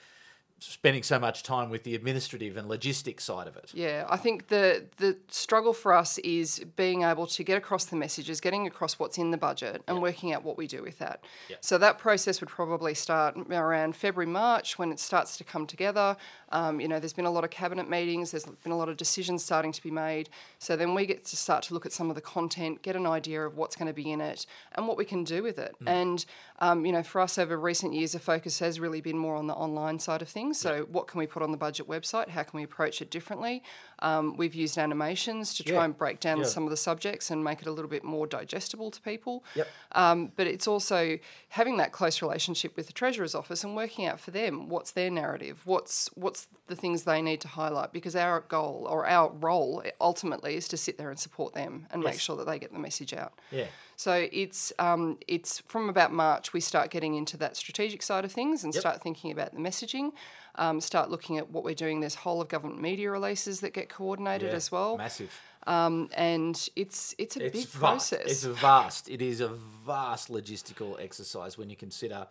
spending 0.59 1.03
so 1.03 1.19
much 1.19 1.43
time 1.43 1.69
with 1.69 1.85
the 1.85 1.95
administrative 1.95 2.57
and 2.57 2.69
logistics 2.69 3.25
side 3.25 3.47
of 3.47 3.57
it? 3.57 3.71
Yeah, 3.75 4.07
I 4.09 4.17
think 4.17 4.49
the 4.49 4.85
the 4.97 5.17
struggle 5.29 5.73
for 5.73 5.93
us 5.93 6.19
is 6.19 6.65
being 6.77 7.03
able 7.03 7.27
to 7.27 7.45
get 7.45 7.59
across 7.59 7.85
the 7.85 7.97
messages, 7.97 8.41
getting 8.41 8.67
across 8.67 8.99
what's 8.99 9.19
in 9.19 9.31
the 9.31 9.37
budget, 9.37 9.83
and 9.87 10.01
working 10.01 10.33
out 10.33 10.45
what 10.45 10.57
we 10.57 10.67
do 10.67 10.83
with 10.83 10.99
that. 10.99 11.23
So 11.61 11.79
that 11.79 11.99
process 11.99 12.41
would 12.41 12.51
probably 12.51 12.95
start 12.95 13.37
around 13.51 13.97
February, 13.97 14.31
March 14.31 14.79
when 14.79 14.91
it 14.91 15.01
starts 15.01 15.37
to 15.39 15.45
come 15.45 15.67
together. 15.67 16.17
Um, 16.51 16.81
you 16.81 16.89
know, 16.89 16.99
there's 17.01 17.13
been 17.13 17.27
a 17.27 17.31
lot 17.31 17.45
of 17.45 17.51
cabinet 17.51 17.91
meetings. 17.91 18.31
There's 18.31 18.47
been 18.47 18.73
a 18.73 18.79
lot 18.79 18.89
of 18.89 18.97
decisions 18.97 19.45
starting 19.45 19.73
to 19.73 19.83
be 19.83 19.91
made. 19.91 20.29
So 20.59 20.77
then 20.77 20.95
we 20.95 21.05
get 21.07 21.25
to 21.27 21.37
start 21.37 21.65
to 21.65 21.75
look 21.75 21.85
at 21.85 21.93
some 21.93 22.09
of 22.09 22.15
the 22.15 22.23
content, 22.23 22.83
get 22.83 22.97
an 22.97 23.07
idea 23.07 23.45
of 23.45 23.57
what's 23.57 23.77
going 23.77 23.89
to 23.89 23.95
be 23.95 24.11
in 24.11 24.21
it, 24.21 24.47
and 24.73 24.89
what 24.89 24.97
we 24.97 25.05
can 25.05 25.25
do 25.25 25.43
with 25.43 25.59
it. 25.59 25.75
And 25.87 26.25
um, 26.61 26.87
you 26.87 26.93
know, 26.93 27.03
for 27.03 27.21
us 27.21 27.37
over 27.37 27.59
recent 27.59 27.93
years, 27.93 28.13
the 28.13 28.19
focus 28.19 28.61
has 28.61 28.81
really 28.81 29.01
been 29.01 29.19
more 29.19 29.37
on 29.37 29.47
the 29.47 29.55
online 29.55 29.99
side 29.99 30.23
of 30.23 30.29
things. 30.29 30.46
So 30.55 30.87
what 30.91 31.07
can 31.07 31.19
we 31.19 31.27
put 31.27 31.43
on 31.43 31.51
the 31.51 31.57
budget 31.57 31.89
website? 31.89 32.29
How 32.29 32.43
can 32.43 32.57
we 32.59 32.65
approach 32.65 33.03
it 33.03 33.11
differently? 33.11 33.63
Um, 34.01 34.37
we've 34.37 34.55
used 34.55 34.77
animations 34.79 35.55
to 35.55 35.63
try 35.65 35.77
Yeah. 35.77 35.85
and 35.85 35.97
break 35.97 36.21
down 36.21 36.39
Yeah. 36.41 36.45
some 36.45 36.65
of 36.65 36.71
the 36.71 36.77
subjects 36.77 37.31
and 37.31 37.43
make 37.43 37.61
it 37.63 37.67
a 37.67 37.71
little 37.73 37.89
bit 37.91 38.05
more 38.05 38.27
digestible 38.27 38.91
to 38.91 39.01
people. 39.01 39.43
Yep. 39.55 39.69
Um, 39.93 40.33
but 40.37 40.47
it's 40.47 40.67
also 40.67 41.19
having 41.51 41.79
that 41.79 41.93
close 41.93 42.21
relationship 42.21 42.77
with 42.77 42.87
the 42.89 42.93
treasurer's 42.93 43.35
office 43.35 43.65
and 43.65 43.75
working 43.75 44.05
out 44.07 44.21
for 44.21 44.31
them 44.33 44.69
what's 44.69 44.91
their 44.91 45.11
narrative, 45.11 45.63
what's 45.65 46.09
what's 46.15 46.49
the 46.67 46.77
things 46.77 47.05
they 47.05 47.23
need 47.23 47.41
to 47.41 47.49
highlight. 47.49 47.93
Because 47.93 48.15
our 48.15 48.41
goal 48.41 48.87
or 48.91 49.07
our 49.07 49.31
role 49.31 49.83
ultimately 50.01 50.57
is 50.57 50.69
to 50.69 50.77
sit 50.77 50.99
there 50.99 51.09
and 51.11 51.19
support 51.19 51.55
them 51.55 51.87
and 51.91 52.03
make 52.03 52.21
sure 52.21 52.37
that 52.37 52.47
they 52.47 52.59
get 52.59 52.73
the 52.73 52.79
message 52.79 53.15
out. 53.15 53.33
Yeah. 53.51 53.67
So 53.99 54.29
it's 54.31 54.75
um, 54.79 55.19
it's 55.27 55.61
from 55.61 55.89
about 55.89 56.13
March 56.13 56.53
we 56.53 56.61
start 56.61 56.91
getting 56.91 57.15
into 57.15 57.39
that 57.39 57.57
strategic 57.57 58.03
side 58.03 58.27
of 58.27 58.33
things 58.33 58.63
and 58.63 58.75
Yep. 58.75 58.81
start 58.81 59.01
thinking 59.03 59.31
about 59.33 59.53
the 59.55 59.59
messaging. 59.61 60.13
Um, 60.59 60.81
start 60.81 61.11
looking 61.11 61.39
at 61.39 61.51
what 61.51 61.65
we're 61.65 61.75
doing. 61.75 62.01
There's 62.01 62.15
whole 62.15 62.41
of 62.41 62.49
government 62.49 62.81
media 62.81 63.11
releases 63.11 63.61
that 63.61 63.73
get 63.75 63.89
coordinated 63.89 64.51
Yeah. 64.51 64.57
as 64.57 64.73
well, 64.73 64.97
Massive. 64.97 65.31
um, 65.67 66.09
and 66.15 66.69
it's 66.77 67.15
it's 67.19 67.37
a 67.37 67.47
It's 67.47 67.53
big 67.59 67.67
vast. 67.69 67.79
process. 68.11 68.31
It's 68.31 68.45
vast. 68.45 69.09
It 69.09 69.21
is 69.23 69.41
a 69.41 69.49
vast 69.49 70.29
logistical 70.31 71.01
exercise 71.01 71.59
when 71.59 71.69
you 71.71 71.77
consider 71.77 72.27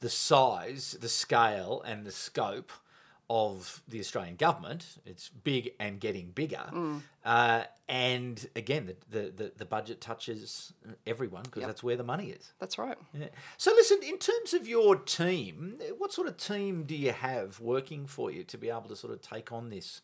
the 0.00 0.10
size, 0.10 0.96
the 1.00 1.08
scale, 1.08 1.82
and 1.86 2.04
the 2.04 2.12
scope 2.12 2.72
of 3.30 3.82
the 3.88 4.00
Australian 4.00 4.36
government. 4.36 4.86
It's 5.06 5.28
big 5.28 5.72
and 5.80 6.00
getting 6.00 6.30
bigger. 6.30 6.64
Mm. 6.72 7.02
Uh, 7.24 7.64
and 7.88 8.46
again, 8.56 8.86
the, 8.86 8.96
the, 9.10 9.30
the, 9.30 9.52
the 9.58 9.64
budget 9.64 10.00
touches 10.00 10.72
everyone 11.06 11.44
because 11.44 11.64
that's 11.64 11.82
where 11.82 11.96
the 11.96 12.04
money 12.04 12.30
is. 12.30 12.52
That's 12.58 12.78
right. 12.78 12.96
Yeah. 13.14 13.28
So, 13.56 13.70
listen, 13.72 13.98
in 14.02 14.18
terms 14.18 14.54
of 14.54 14.66
your 14.66 14.96
team, 14.96 15.78
what 15.98 16.12
sort 16.12 16.28
of 16.28 16.36
team 16.36 16.84
do 16.84 16.96
you 16.96 17.12
have 17.12 17.60
working 17.60 18.06
for 18.06 18.30
you 18.30 18.44
to 18.44 18.58
be 18.58 18.68
able 18.68 18.88
to 18.88 18.96
sort 18.96 19.12
of 19.12 19.20
take 19.20 19.52
on 19.52 19.70
this? 19.70 20.02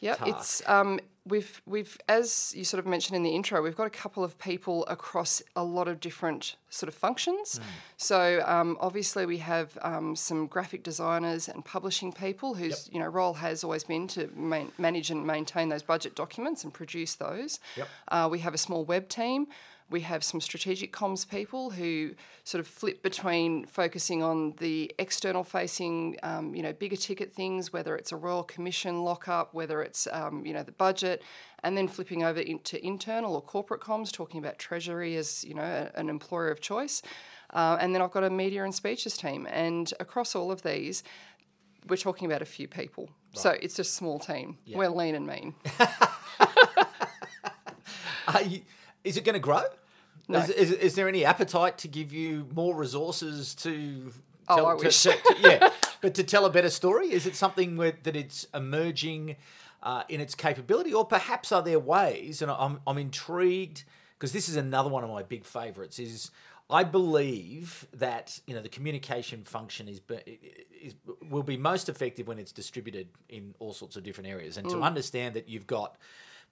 Yeah, 0.00 0.16
it's 0.26 0.62
um, 0.68 1.00
we've 1.26 1.60
we've 1.66 1.98
as 2.08 2.52
you 2.56 2.64
sort 2.64 2.78
of 2.78 2.86
mentioned 2.86 3.16
in 3.16 3.22
the 3.22 3.30
intro, 3.30 3.60
we've 3.62 3.76
got 3.76 3.86
a 3.86 3.90
couple 3.90 4.22
of 4.22 4.38
people 4.38 4.86
across 4.86 5.42
a 5.54 5.64
lot 5.64 5.88
of 5.88 6.00
different 6.00 6.56
sort 6.70 6.88
of 6.88 6.94
functions. 6.94 7.60
So 7.96 8.42
um, 8.46 8.76
obviously 8.80 9.26
we 9.26 9.38
have 9.38 9.76
um, 9.82 10.14
some 10.14 10.46
graphic 10.46 10.82
designers 10.82 11.48
and 11.48 11.64
publishing 11.64 12.12
people 12.12 12.54
whose 12.54 12.88
you 12.92 13.00
know 13.00 13.06
role 13.06 13.34
has 13.34 13.64
always 13.64 13.84
been 13.84 14.06
to 14.08 14.30
man- 14.34 14.72
manage 14.78 15.10
and 15.10 15.26
maintain 15.26 15.68
those 15.68 15.82
budget 15.82 16.14
documents 16.14 16.64
and 16.64 16.72
produce 16.72 17.14
those. 17.16 17.58
Yep. 17.76 17.88
Uh, 18.08 18.28
we 18.30 18.38
have 18.40 18.54
a 18.54 18.58
small 18.58 18.84
web 18.84 19.08
team. 19.08 19.46
We 19.88 20.00
have 20.00 20.24
some 20.24 20.40
strategic 20.40 20.92
comms 20.92 21.28
people 21.28 21.70
who 21.70 22.14
sort 22.42 22.58
of 22.60 22.66
flip 22.66 23.02
between 23.02 23.66
focusing 23.66 24.20
on 24.22 24.54
the 24.58 24.92
external 24.98 25.44
facing, 25.44 26.16
um, 26.24 26.54
you 26.56 26.62
know, 26.62 26.72
bigger 26.72 26.96
ticket 26.96 27.32
things, 27.32 27.72
whether 27.72 27.94
it's 27.96 28.10
a 28.10 28.16
royal 28.16 28.42
commission 28.42 29.04
lockup, 29.04 29.54
whether 29.54 29.82
it's, 29.82 30.08
um, 30.10 30.44
you 30.44 30.52
know, 30.52 30.64
the 30.64 30.72
budget, 30.72 31.22
and 31.62 31.76
then 31.76 31.86
flipping 31.86 32.24
over 32.24 32.40
into 32.40 32.84
internal 32.84 33.34
or 33.36 33.40
corporate 33.40 33.80
comms, 33.80 34.10
talking 34.12 34.40
about 34.40 34.58
treasury 34.58 35.14
as, 35.16 35.44
you 35.44 35.54
know, 35.54 35.62
a- 35.62 35.92
an 35.98 36.08
employer 36.08 36.48
of 36.48 36.60
choice. 36.60 37.00
Uh, 37.54 37.76
and 37.80 37.94
then 37.94 38.02
I've 38.02 38.10
got 38.10 38.24
a 38.24 38.30
media 38.30 38.64
and 38.64 38.74
speeches 38.74 39.16
team. 39.16 39.46
And 39.48 39.94
across 40.00 40.34
all 40.34 40.50
of 40.50 40.62
these, 40.62 41.04
we're 41.88 41.96
talking 41.96 42.26
about 42.26 42.42
a 42.42 42.46
few 42.46 42.66
people. 42.66 43.08
So 43.34 43.50
it's 43.62 43.78
a 43.78 43.84
small 43.84 44.18
team. 44.18 44.58
We're 44.78 44.88
lean 44.88 45.14
and 45.14 45.26
mean. 45.28 45.54
You, 48.44 48.60
is 49.06 49.16
it 49.16 49.24
going 49.24 49.34
to 49.34 49.40
grow? 49.40 49.62
No. 50.28 50.38
Is, 50.40 50.50
is, 50.50 50.72
is 50.72 50.94
there 50.96 51.08
any 51.08 51.24
appetite 51.24 51.78
to 51.78 51.88
give 51.88 52.12
you 52.12 52.48
more 52.54 52.74
resources 52.74 53.54
to? 53.56 54.12
Oh, 54.48 54.56
tell, 54.56 54.66
I 54.66 54.76
to- 54.76 54.84
wish. 54.84 55.02
to- 55.02 55.10
to- 55.12 55.36
yeah, 55.40 55.70
but 56.00 56.14
to 56.14 56.24
tell 56.24 56.44
a 56.44 56.50
better 56.50 56.70
story, 56.70 57.12
is 57.12 57.26
it 57.26 57.36
something 57.36 57.76
where, 57.76 57.94
that 58.02 58.16
it's 58.16 58.46
emerging 58.54 59.36
uh, 59.82 60.02
in 60.08 60.20
its 60.20 60.34
capability, 60.34 60.92
or 60.92 61.04
perhaps 61.04 61.52
are 61.52 61.62
there 61.62 61.78
ways? 61.78 62.42
And 62.42 62.50
I'm 62.50 62.80
I'm 62.86 62.98
intrigued 62.98 63.84
because 64.18 64.32
this 64.32 64.48
is 64.48 64.56
another 64.56 64.88
one 64.88 65.04
of 65.04 65.10
my 65.10 65.22
big 65.22 65.44
favourites. 65.44 65.98
Is 65.98 66.30
I 66.68 66.82
believe 66.82 67.86
that 67.92 68.40
you 68.46 68.54
know 68.54 68.62
the 68.62 68.68
communication 68.68 69.44
function 69.44 69.88
is, 69.88 70.00
is 70.82 70.94
will 71.30 71.44
be 71.44 71.56
most 71.56 71.88
effective 71.88 72.26
when 72.26 72.38
it's 72.38 72.52
distributed 72.52 73.08
in 73.28 73.54
all 73.60 73.72
sorts 73.72 73.96
of 73.96 74.02
different 74.02 74.28
areas, 74.30 74.56
and 74.56 74.68
to 74.70 74.80
understand 74.82 75.34
that 75.34 75.48
you've 75.48 75.66
got 75.68 75.96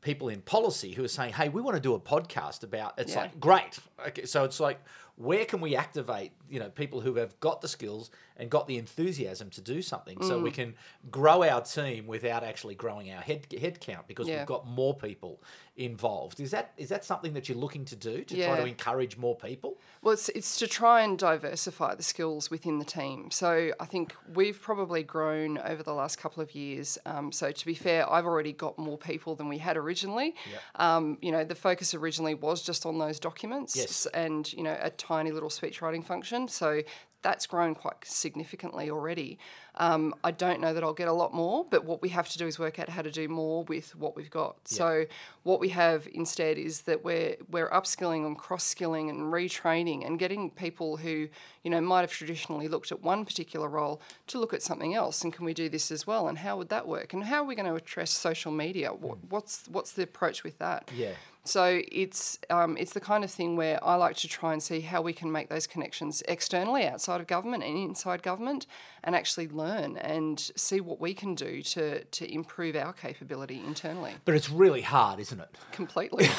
people 0.04 0.28
in 0.28 0.40
policy 0.42 0.92
who 0.92 1.02
are 1.02 1.08
saying, 1.08 1.32
"Hey, 1.32 1.48
we 1.48 1.60
want 1.60 1.74
to 1.76 1.80
do 1.80 1.94
a 1.94 2.00
podcast 2.00 2.62
about." 2.62 2.94
It's 2.98 3.14
Yeah. 3.14 3.22
like 3.22 3.40
great. 3.40 3.78
Okay, 4.08 4.26
so 4.26 4.44
it's 4.44 4.60
like, 4.60 4.78
where 5.16 5.44
can 5.44 5.60
we 5.60 5.76
activate? 5.76 6.32
You 6.50 6.58
know, 6.60 6.68
people 6.70 7.00
who 7.00 7.14
have 7.16 7.38
got 7.40 7.60
the 7.60 7.68
skills 7.68 8.10
and 8.36 8.50
got 8.50 8.66
the 8.66 8.78
enthusiasm 8.78 9.48
to 9.50 9.60
do 9.60 9.80
something, 9.80 10.20
so 10.22 10.40
Mm. 10.40 10.42
we 10.42 10.50
can 10.50 10.74
grow 11.10 11.44
our 11.44 11.60
team 11.60 12.06
without 12.08 12.42
actually 12.42 12.74
growing 12.74 13.12
our 13.12 13.22
head 13.22 13.46
head 13.60 13.80
count 13.80 14.08
because 14.08 14.28
Yeah. 14.28 14.38
we've 14.38 14.46
got 14.46 14.66
more 14.66 14.92
people 14.94 15.40
involved. 15.76 16.40
Is 16.40 16.50
that 16.52 16.72
is 16.76 16.88
that 16.88 17.04
something 17.04 17.32
that 17.34 17.48
you're 17.48 17.58
looking 17.58 17.84
to 17.86 17.96
do 17.96 18.24
to 18.24 18.34
try 18.44 18.56
to 18.60 18.66
encourage 18.66 19.16
more 19.16 19.36
people? 19.36 19.78
Well, 20.02 20.14
it's, 20.14 20.28
it's 20.30 20.56
to 20.58 20.66
try 20.66 21.02
and 21.02 21.18
diversify 21.18 21.94
the 21.94 22.02
skills 22.02 22.50
within 22.50 22.78
the 22.78 22.84
team. 22.84 23.30
So 23.30 23.72
I 23.80 23.86
think 23.86 24.14
we've 24.32 24.60
probably 24.60 25.02
grown 25.02 25.58
over 25.58 25.82
the 25.82 25.94
last 25.94 26.18
couple 26.18 26.42
of 26.42 26.54
years. 26.54 26.98
Um, 27.06 27.32
so 27.32 27.50
to 27.52 27.66
be 27.66 27.74
fair, 27.74 28.10
I've 28.10 28.26
already 28.26 28.52
got 28.52 28.78
more 28.78 28.98
people 28.98 29.34
than 29.34 29.48
we 29.48 29.58
had 29.58 29.76
originally. 29.76 30.34
Um, 30.76 31.18
you 31.22 31.32
know, 31.32 31.44
the 31.44 31.54
focus 31.54 31.94
originally 31.94 32.34
was 32.34 32.62
just 32.62 32.84
on 32.86 32.98
those 32.98 33.18
documents 33.18 33.76
Yes. 33.76 34.06
and, 34.06 34.52
you 34.52 34.62
know, 34.62 34.76
a 34.80 34.90
tiny 35.06 35.30
little 35.30 35.50
speech 35.50 35.82
writing 35.82 36.02
function. 36.02 36.48
So 36.48 36.82
that's 37.24 37.46
grown 37.46 37.74
quite 37.74 37.94
significantly 38.04 38.90
already. 38.90 39.38
Um, 39.76 40.14
I 40.22 40.30
don't 40.30 40.60
know 40.60 40.74
that 40.74 40.84
I'll 40.84 40.92
get 40.92 41.08
a 41.08 41.12
lot 41.12 41.32
more, 41.32 41.66
but 41.68 41.84
what 41.84 42.02
we 42.02 42.10
have 42.10 42.28
to 42.28 42.38
do 42.38 42.46
is 42.46 42.58
work 42.58 42.78
out 42.78 42.90
how 42.90 43.00
to 43.00 43.10
do 43.10 43.28
more 43.28 43.64
with 43.64 43.96
what 43.96 44.14
we've 44.14 44.30
got. 44.30 44.68
So 44.68 45.06
what 45.42 45.58
we 45.58 45.70
have 45.70 46.06
instead 46.12 46.58
is 46.58 46.82
that 46.82 47.02
we're 47.02 47.36
we're 47.50 47.70
upskilling 47.70 48.26
and 48.26 48.36
cross 48.36 48.62
skilling 48.62 49.08
and 49.08 49.32
retraining 49.32 50.06
and 50.06 50.18
getting 50.18 50.50
people 50.50 50.98
who 50.98 51.28
you 51.62 51.70
know 51.70 51.80
might 51.80 52.02
have 52.02 52.12
traditionally 52.12 52.68
looked 52.68 52.92
at 52.92 53.02
one 53.02 53.24
particular 53.24 53.68
role 53.68 54.00
to 54.28 54.38
look 54.38 54.52
at 54.52 54.62
something 54.62 54.94
else. 54.94 55.24
And 55.24 55.32
can 55.32 55.46
we 55.46 55.54
do 55.54 55.68
this 55.70 55.90
as 55.90 56.06
well? 56.06 56.28
And 56.28 56.38
how 56.38 56.58
would 56.58 56.68
that 56.68 56.86
work? 56.86 57.14
And 57.14 57.24
how 57.24 57.42
are 57.42 57.46
we 57.46 57.54
going 57.54 57.68
to 57.68 57.74
address 57.74 58.10
social 58.10 58.52
media? 58.52 58.92
What, 58.92 59.18
what's 59.30 59.66
what's 59.68 59.92
the 59.92 60.02
approach 60.02 60.44
with 60.44 60.58
that? 60.58 60.90
Yeah. 60.94 61.14
So 61.46 61.82
it's 61.92 62.38
um, 62.48 62.76
it's 62.78 62.94
the 62.94 63.00
kind 63.00 63.22
of 63.22 63.30
thing 63.30 63.54
where 63.54 63.82
I 63.84 63.96
like 63.96 64.16
to 64.16 64.28
try 64.28 64.54
and 64.54 64.62
see 64.62 64.80
how 64.80 65.02
we 65.02 65.12
can 65.12 65.30
make 65.30 65.50
those 65.50 65.66
connections 65.66 66.22
externally, 66.26 66.86
outside 66.86 67.20
of 67.20 67.26
government 67.26 67.62
and 67.62 67.76
inside 67.76 68.22
government, 68.22 68.66
and 69.02 69.14
actually 69.14 69.48
learn 69.48 69.98
and 69.98 70.40
see 70.56 70.80
what 70.80 71.00
we 71.00 71.12
can 71.12 71.34
do 71.34 71.60
to 71.62 72.04
to 72.04 72.32
improve 72.32 72.76
our 72.76 72.94
capability 72.94 73.62
internally. 73.64 74.12
But 74.24 74.34
it's 74.36 74.48
really 74.48 74.80
hard, 74.80 75.20
isn't 75.20 75.38
it? 75.38 75.48
Completely. 75.70 76.28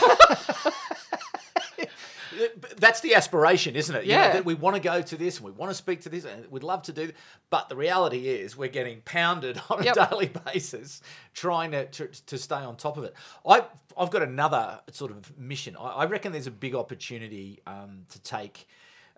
That's 2.78 3.02
the 3.02 3.16
aspiration, 3.16 3.76
isn't 3.76 3.96
it? 3.96 4.06
You 4.06 4.14
know, 4.14 4.18
Yeah. 4.22 4.34
that 4.34 4.46
we 4.46 4.54
want 4.54 4.76
to 4.76 4.82
go 4.82 5.02
to 5.02 5.16
this 5.18 5.38
and 5.38 5.46
we 5.46 5.52
want 5.52 5.70
to 5.70 5.76
speak 5.76 6.02
to 6.02 6.10
this 6.10 6.26
and 6.26 6.50
we'd 6.52 6.64
love 6.64 6.82
to 6.84 6.94
do 6.94 7.12
But 7.50 7.70
the 7.70 7.76
reality 7.76 8.28
is 8.28 8.58
we're 8.58 8.70
getting 8.70 9.02
pounded 9.02 9.60
on 9.70 9.84
Yep. 9.84 9.96
a 9.98 10.10
daily 10.10 10.32
basis 10.54 11.02
trying 11.34 11.72
to, 11.72 11.86
to, 11.88 12.08
to 12.26 12.38
stay 12.38 12.56
on 12.56 12.76
top 12.76 12.98
of 12.98 13.04
it. 13.04 13.14
I, 13.48 13.64
I've 13.98 14.12
got 14.12 14.22
another 14.24 14.80
sort 14.92 15.12
of 15.12 15.38
mission. 15.38 15.76
I, 15.80 15.88
I 15.88 16.06
reckon 16.06 16.32
there's 16.32 16.48
a 16.48 16.52
big 16.52 16.76
opportunity 16.76 17.62
um, 17.68 18.06
to 18.12 18.20
take 18.22 18.68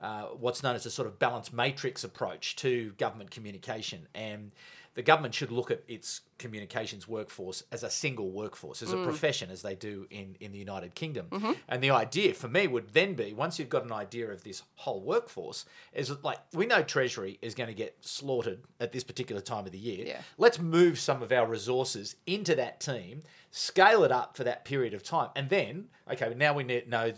uh, 0.01 0.23
what's 0.39 0.62
known 0.62 0.75
as 0.75 0.86
a 0.86 0.91
sort 0.91 1.08
of 1.08 1.17
balanced 1.17 1.51
matrix 1.53 2.03
approach 2.03 2.56
to 2.58 2.91
government 2.99 3.32
communication. 3.32 4.08
And 4.13 4.51
the 4.98 5.04
government 5.04 5.36
should 5.36 5.52
look 5.52 5.70
at 5.70 5.84
its 5.88 6.22
communications 6.40 7.08
workforce 7.08 7.62
as 7.72 7.84
a 7.84 7.90
single 7.90 8.32
workforce, 8.32 8.82
as 8.82 8.92
a 8.92 8.96
mm. 8.96 9.04
profession, 9.04 9.52
as 9.52 9.62
they 9.62 9.76
do 9.76 10.08
in, 10.10 10.36
in 10.40 10.52
the 10.52 10.58
United 10.58 10.96
Kingdom. 10.96 11.28
Mm-hmm. 11.30 11.52
And 11.70 11.84
the 11.84 11.92
idea 11.92 12.34
for 12.34 12.48
me 12.48 12.66
would 12.66 12.90
then 12.94 13.14
be 13.14 13.32
once 13.32 13.60
you've 13.60 13.70
got 13.70 13.86
an 13.86 13.92
idea 13.92 14.32
of 14.32 14.44
this 14.44 14.64
whole 14.74 15.04
workforce, 15.04 15.66
is 15.94 16.08
that, 16.08 16.24
like 16.24 16.40
we 16.52 16.66
know 16.66 16.82
Treasury 16.82 17.38
is 17.44 17.54
going 17.54 17.68
to 17.68 17.76
get 17.76 17.96
slaughtered 18.02 18.62
at 18.80 18.92
this 18.92 19.04
particular 19.04 19.40
time 19.40 19.68
of 19.68 19.72
the 19.72 19.78
year. 19.78 20.04
Yeah. 20.04 20.22
Let's 20.40 20.58
move 20.58 20.98
some 20.98 21.22
of 21.22 21.32
our 21.32 21.46
resources 21.46 22.16
into 22.26 22.56
that 22.56 22.80
team, 22.80 23.22
scale 23.52 24.04
it 24.04 24.12
up 24.12 24.36
for 24.36 24.46
that 24.46 24.66
period 24.66 24.96
of 24.96 25.04
time, 25.04 25.30
and 25.36 25.48
then 25.48 25.90
okay, 26.12 26.34
now 26.36 26.56
we 26.56 26.64
know 26.64 27.14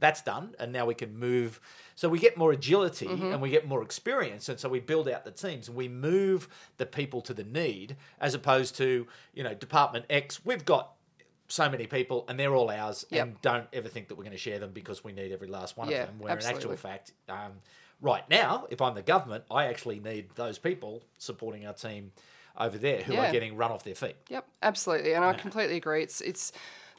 that's 0.00 0.22
done, 0.22 0.54
and 0.58 0.72
now 0.72 0.86
we 0.86 0.94
can 0.94 1.16
move. 1.18 1.60
So 1.94 2.08
we 2.08 2.18
get 2.18 2.36
more 2.36 2.52
agility 2.52 3.06
and 3.06 3.40
we 3.42 3.50
get 3.50 3.66
more 3.68 3.82
experience, 3.82 4.48
and 4.48 4.58
so 4.58 4.68
we 4.68 4.80
build 4.80 5.08
out 5.08 5.24
the 5.24 5.30
teams 5.30 5.68
and 5.68 5.76
we 5.76 5.88
move 5.88 6.48
the 6.78 6.86
people 6.86 7.20
to 7.22 7.34
the 7.34 7.44
need, 7.44 7.96
as 8.20 8.34
opposed 8.34 8.76
to 8.78 9.06
you 9.34 9.42
know 9.44 9.54
Department 9.54 10.06
X. 10.10 10.44
We've 10.44 10.64
got 10.64 10.92
so 11.48 11.68
many 11.68 11.86
people 11.86 12.24
and 12.28 12.38
they're 12.38 12.54
all 12.54 12.70
ours, 12.70 13.04
Yep. 13.10 13.26
and 13.26 13.40
don't 13.42 13.66
ever 13.72 13.88
think 13.88 14.08
that 14.08 14.14
we're 14.14 14.24
going 14.24 14.32
to 14.36 14.38
share 14.38 14.58
them 14.58 14.70
because 14.72 15.02
we 15.04 15.12
need 15.12 15.32
every 15.32 15.48
last 15.48 15.76
one 15.76 15.88
Yeah, 15.90 16.02
of 16.02 16.06
them. 16.08 16.18
Where 16.20 16.38
in 16.38 16.44
actual 16.46 16.76
fact, 16.76 17.12
um, 17.28 17.52
right 18.00 18.28
now, 18.30 18.66
if 18.70 18.80
I'm 18.80 18.94
the 18.94 19.02
government, 19.02 19.44
I 19.50 19.66
actually 19.66 19.98
need 20.00 20.30
those 20.36 20.58
people 20.58 21.02
supporting 21.18 21.66
our 21.66 21.72
team 21.74 22.12
over 22.58 22.78
there 22.78 23.02
who 23.02 23.16
are 23.16 23.32
getting 23.32 23.56
run 23.56 23.70
off 23.72 23.84
their 23.84 23.94
feet. 23.94 24.16
Yep, 24.28 24.46
absolutely, 24.62 25.12
and 25.14 25.24
I 25.24 25.32
completely 25.34 25.76
agree. 25.76 26.02
It's 26.02 26.20
it's 26.20 26.52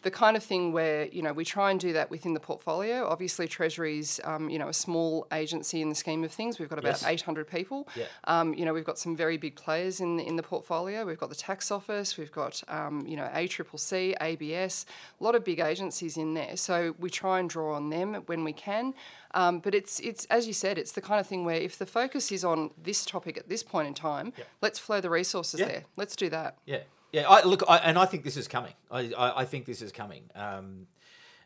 the 0.03 0.11
kind 0.11 0.35
of 0.35 0.43
thing 0.43 0.71
where 0.73 1.05
you 1.07 1.21
know 1.21 1.31
we 1.33 1.45
try 1.45 1.69
and 1.71 1.79
do 1.79 1.93
that 1.93 2.09
within 2.09 2.33
the 2.33 2.39
portfolio. 2.39 3.07
Obviously, 3.07 3.47
Treasury's 3.47 4.19
um, 4.23 4.49
you 4.49 4.57
know 4.57 4.67
a 4.69 4.73
small 4.73 5.27
agency 5.31 5.81
in 5.81 5.89
the 5.89 5.95
scheme 5.95 6.23
of 6.23 6.31
things. 6.31 6.57
We've 6.59 6.69
got 6.69 6.79
about 6.79 6.89
Yes. 7.01 7.05
eight 7.05 7.21
hundred 7.21 7.47
people. 7.49 7.87
Yeah. 7.95 8.05
Um, 8.25 8.53
you 8.53 8.65
know 8.65 8.73
we've 8.73 8.85
got 8.85 8.97
some 8.97 9.15
very 9.15 9.37
big 9.37 9.55
players 9.55 9.99
in 9.99 10.17
the, 10.17 10.27
in 10.27 10.35
the 10.37 10.43
portfolio. 10.43 11.05
We've 11.05 11.19
got 11.19 11.29
the 11.29 11.35
tax 11.35 11.69
office. 11.71 12.17
We've 12.17 12.31
got 12.31 12.63
um, 12.67 13.05
you 13.07 13.15
know 13.15 13.29
ACCC, 13.33 14.15
ABS, 14.19 14.85
a 15.19 15.23
lot 15.23 15.35
of 15.35 15.43
big 15.43 15.59
agencies 15.59 16.17
in 16.17 16.33
there. 16.33 16.57
So 16.57 16.95
we 16.99 17.09
try 17.09 17.39
and 17.39 17.49
draw 17.49 17.75
on 17.75 17.89
them 17.89 18.13
when 18.25 18.43
we 18.43 18.53
can. 18.53 18.93
Um, 19.33 19.59
but 19.59 19.73
it's 19.75 19.99
it's 20.01 20.25
as 20.25 20.47
you 20.47 20.53
said, 20.53 20.77
it's 20.77 20.91
the 20.93 21.01
kind 21.01 21.19
of 21.19 21.27
thing 21.27 21.45
where 21.45 21.55
if 21.55 21.77
the 21.77 21.85
focus 21.85 22.31
is 22.31 22.43
on 22.43 22.71
this 22.81 23.05
topic 23.05 23.37
at 23.37 23.47
this 23.49 23.63
point 23.63 23.87
in 23.87 23.93
time, 23.93 24.33
let's 24.61 24.79
flow 24.79 24.99
the 24.99 25.09
resources 25.09 25.59
Yeah. 25.59 25.67
there. 25.67 25.83
Let's 25.95 26.15
do 26.15 26.29
that. 26.29 26.57
Yeah, 26.65 26.79
yeah. 27.11 27.27
I 27.29 27.43
look, 27.43 27.63
I, 27.67 27.77
and 27.77 27.97
I 27.97 28.05
think 28.05 28.23
this 28.23 28.37
is 28.37 28.47
coming. 28.47 28.73
I, 28.89 29.11
I, 29.17 29.41
I 29.41 29.45
think 29.45 29.65
this 29.65 29.81
is 29.81 29.91
coming, 29.91 30.23
um, 30.35 30.87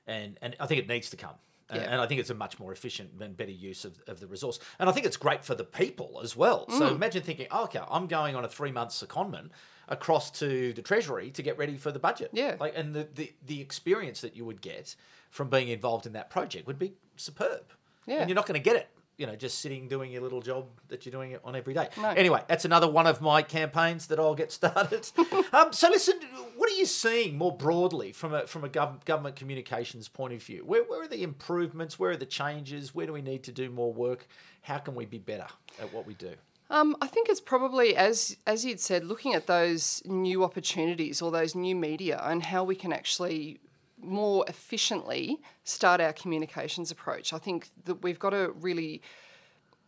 and 0.08 0.38
and 0.41 0.56
I 0.60 0.65
think 0.67 0.80
it 0.82 0.88
needs 0.88 1.10
to 1.12 1.17
come. 1.17 1.36
And- 1.69 1.82
Yeah. 1.82 1.89
And 1.91 1.99
I 2.01 2.06
think 2.06 2.19
it's 2.19 2.30
a 2.30 2.36
much 2.36 2.60
more 2.60 2.71
efficient 2.71 3.10
and 3.19 3.36
better 3.36 3.51
use 3.51 3.86
of, 3.86 3.99
of 4.08 4.19
the 4.19 4.28
resource. 4.28 4.60
And 4.78 4.88
I 4.88 4.91
think 4.91 5.08
it's 5.08 5.17
great 5.17 5.43
for 5.43 5.56
the 5.56 5.63
people 5.63 6.19
as 6.23 6.36
well. 6.36 6.69
So 6.69 6.89
Mm. 6.91 6.95
imagine 6.95 7.23
thinking, 7.23 7.47
oh, 7.49 7.63
okay, 7.63 7.82
I'm 7.89 8.06
going 8.06 8.36
on 8.36 8.45
a 8.45 8.47
three 8.47 8.71
month 8.71 8.91
secondment 8.91 9.49
across 9.88 10.30
to 10.41 10.73
the 10.73 10.84
Treasury 10.84 11.32
to 11.32 11.41
get 11.41 11.58
ready 11.58 11.75
for 11.75 11.91
the 11.91 11.97
budget. 11.97 12.30
Yeah. 12.34 12.56
Like, 12.60 12.73
and 12.78 12.93
the, 12.93 13.08
the, 13.15 13.34
the 13.47 13.62
experience 13.62 14.21
that 14.21 14.36
you 14.36 14.45
would 14.45 14.62
get 14.62 14.95
from 15.32 15.49
being 15.49 15.69
involved 15.69 16.06
in 16.06 16.13
that 16.13 16.30
project 16.30 16.67
would 16.67 16.78
be 16.78 16.93
superb. 17.15 17.63
Yeah. 18.06 18.17
And 18.19 18.30
you're 18.30 18.36
not 18.36 18.45
going 18.45 18.62
to 18.62 18.63
get 18.69 18.75
it, 18.75 18.88
you 19.17 19.25
know, 19.25 19.36
just 19.36 19.60
sitting 19.60 19.88
doing 19.88 20.12
your 20.12 20.21
little 20.21 20.41
job 20.41 20.67
that 20.89 21.06
you're 21.06 21.12
doing 21.12 21.32
it 21.32 21.41
on 21.43 21.56
every 21.56 21.73
day. 21.73 21.88
No. 21.97 22.10
Anyway, 22.10 22.43
that's 22.47 22.65
another 22.65 22.89
one 22.89 23.08
of 23.08 23.21
my 23.21 23.41
campaigns 23.41 24.08
that 24.08 24.19
I'll 24.19 24.36
get 24.36 24.51
started. 24.51 25.10
um, 25.54 25.71
so 25.71 25.89
listen, 25.89 26.19
what 26.56 26.69
are 26.69 26.75
you 26.75 26.86
seeing 26.86 27.38
more 27.38 27.56
broadly 27.56 28.12
from 28.12 28.34
a 28.34 28.47
from 28.47 28.63
a 28.63 28.69
gov- 28.69 29.04
government 29.06 29.36
communications 29.36 30.08
point 30.08 30.34
of 30.34 30.43
view? 30.43 30.63
Where, 30.65 30.84
where 30.84 31.04
are 31.04 31.08
the 31.08 31.23
improvements? 31.23 31.97
Where 31.97 32.12
are 32.12 32.17
the 32.17 32.25
changes? 32.25 32.93
Where 32.93 33.06
do 33.06 33.13
we 33.13 33.21
need 33.21 33.43
to 33.43 33.51
do 33.51 33.69
more 33.69 33.93
work? 33.93 34.28
How 34.62 34.78
can 34.78 34.95
we 34.95 35.06
be 35.06 35.19
better 35.19 35.47
at 35.80 35.93
what 35.93 36.06
we 36.06 36.13
do? 36.15 36.34
Um, 36.69 36.97
I 36.99 37.08
think 37.08 37.30
it's 37.30 37.41
probably 37.41 37.95
as 37.95 38.38
as 38.47 38.65
you'd 38.65 38.80
said, 38.80 39.06
looking 39.06 39.34
at 39.34 39.47
those 39.47 40.01
new 40.06 40.43
opportunities 40.43 41.21
or 41.21 41.32
those 41.32 41.56
new 41.56 41.75
media 41.75 42.19
and 42.23 42.43
how 42.43 42.63
we 42.63 42.75
can 42.75 42.91
actually 42.91 43.60
more 44.05 44.45
efficiently 44.47 45.39
start 45.63 45.99
our 46.01 46.13
communications 46.13 46.91
approach. 46.91 47.33
I 47.33 47.37
think 47.37 47.69
that 47.85 48.01
we've 48.03 48.19
got 48.19 48.31
to 48.31 48.53
really 48.59 49.01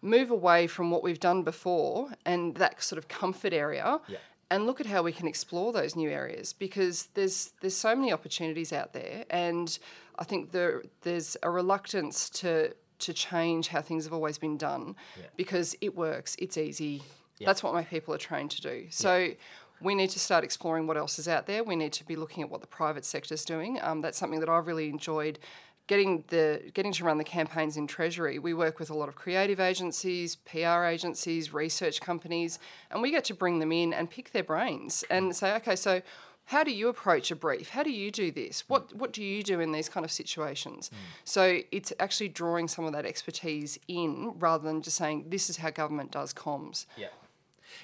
move 0.02 0.30
away 0.32 0.68
from 0.68 0.92
what 0.92 1.04
we've 1.04 1.20
done 1.20 1.44
before 1.44 2.10
and 2.26 2.56
that 2.56 2.82
sort 2.84 2.98
of 2.98 3.08
comfort 3.08 3.52
area 3.54 4.00
Yeah. 4.08 4.18
and 4.52 4.66
look 4.68 4.80
at 4.80 4.86
how 4.86 5.02
we 5.04 5.12
can 5.12 5.28
explore 5.28 5.74
those 5.74 5.96
new 5.96 6.10
areas 6.10 6.54
because 6.54 7.08
there's 7.16 7.52
there's 7.62 7.76
so 7.76 7.96
many 7.96 8.14
opportunities 8.14 8.72
out 8.72 8.94
there 8.94 9.26
and 9.30 9.80
I 10.20 10.24
think 10.24 10.52
there 10.52 10.84
there's 11.02 11.36
a 11.42 11.50
reluctance 11.50 12.30
to 12.42 12.74
to 13.00 13.14
change 13.14 13.68
how 13.70 13.82
things 13.82 14.06
have 14.06 14.14
always 14.14 14.38
been 14.40 14.58
done 14.58 14.96
because 15.36 15.76
it 15.82 15.96
works, 15.96 16.36
it's 16.40 16.58
easy. 16.58 17.04
That's 17.40 17.62
what 17.62 17.74
my 17.74 17.84
people 17.84 18.14
are 18.16 18.18
trained 18.18 18.50
to 18.52 18.62
do. 18.62 18.88
So 18.90 19.34
we 19.82 19.96
need 19.96 20.10
to 20.12 20.20
start 20.20 20.44
exploring 20.44 20.88
what 20.88 20.98
else 20.98 21.20
is 21.20 21.28
out 21.28 21.46
there. 21.46 21.64
We 21.64 21.76
need 21.76 21.94
to 21.94 22.06
be 22.06 22.16
looking 22.16 22.44
at 22.44 22.50
what 22.50 22.62
the 22.62 22.68
private 22.68 23.06
sector 23.06 23.34
is 23.34 23.46
doing. 23.46 23.80
Um, 23.82 24.02
that's 24.02 24.18
something 24.18 24.40
that 24.40 24.50
I've 24.50 24.68
really 24.68 24.90
enjoyed 24.90 25.40
getting 25.88 26.26
the 26.28 26.70
getting 26.74 26.92
to 26.94 27.04
run 27.04 27.18
the 27.18 27.24
campaigns 27.24 27.78
in 27.78 27.88
Treasury. 27.88 28.38
We 28.40 28.54
work 28.54 28.78
with 28.78 28.90
a 28.90 28.94
lot 28.94 29.10
of 29.10 29.16
creative 29.16 29.60
agencies, 29.60 30.36
PR 30.36 30.84
agencies, 30.84 31.54
research 31.54 32.02
companies, 32.02 32.60
and 32.92 33.02
we 33.02 33.10
get 33.10 33.24
to 33.26 33.34
bring 33.34 33.60
them 33.60 33.72
in 33.72 33.94
and 33.94 34.10
pick 34.10 34.32
their 34.32 34.44
brains 34.44 35.04
and 35.10 35.36
say, 35.36 35.56
okay, 35.56 35.76
so 35.76 36.02
how 36.46 36.64
do 36.64 36.72
you 36.72 36.88
approach 36.88 37.30
a 37.32 37.36
brief? 37.36 37.70
How 37.70 37.84
do 37.84 37.92
you 37.92 38.12
do 38.12 38.32
this? 38.32 38.64
What 38.68 38.94
what 38.96 39.12
do 39.12 39.24
you 39.24 39.44
do 39.44 39.60
in 39.60 39.72
these 39.72 39.90
kind 39.90 40.06
of 40.06 40.12
situations? 40.12 40.92
So 41.24 41.60
it's 41.72 41.92
actually 42.00 42.30
drawing 42.30 42.68
some 42.68 42.86
of 42.86 42.94
that 42.94 43.06
expertise 43.06 43.80
in 43.88 44.34
rather 44.38 44.64
than 44.66 44.82
just 44.82 44.98
saying 44.98 45.26
this 45.30 45.50
is 45.50 45.58
how 45.58 45.72
government 45.72 46.12
does 46.12 46.34
comms. 46.34 46.86
Yeah. 46.98 47.08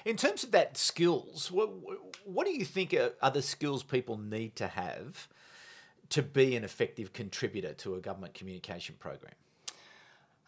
In 0.04 0.16
terms 0.16 0.44
of 0.44 0.50
that 0.50 0.76
skills, 0.76 1.50
what, 1.50 1.70
what 2.24 2.46
do 2.46 2.52
you 2.52 2.64
think 2.64 2.94
are, 2.94 3.30
the 3.30 3.42
skills 3.42 3.82
people 3.82 4.18
need 4.18 4.54
to 4.56 4.68
have 4.68 5.28
to 6.10 6.22
be 6.22 6.56
an 6.56 6.64
effective 6.64 7.12
contributor 7.12 7.72
to 7.74 7.94
a 7.94 8.00
government 8.00 8.34
communication 8.34 8.96
program? 8.98 9.32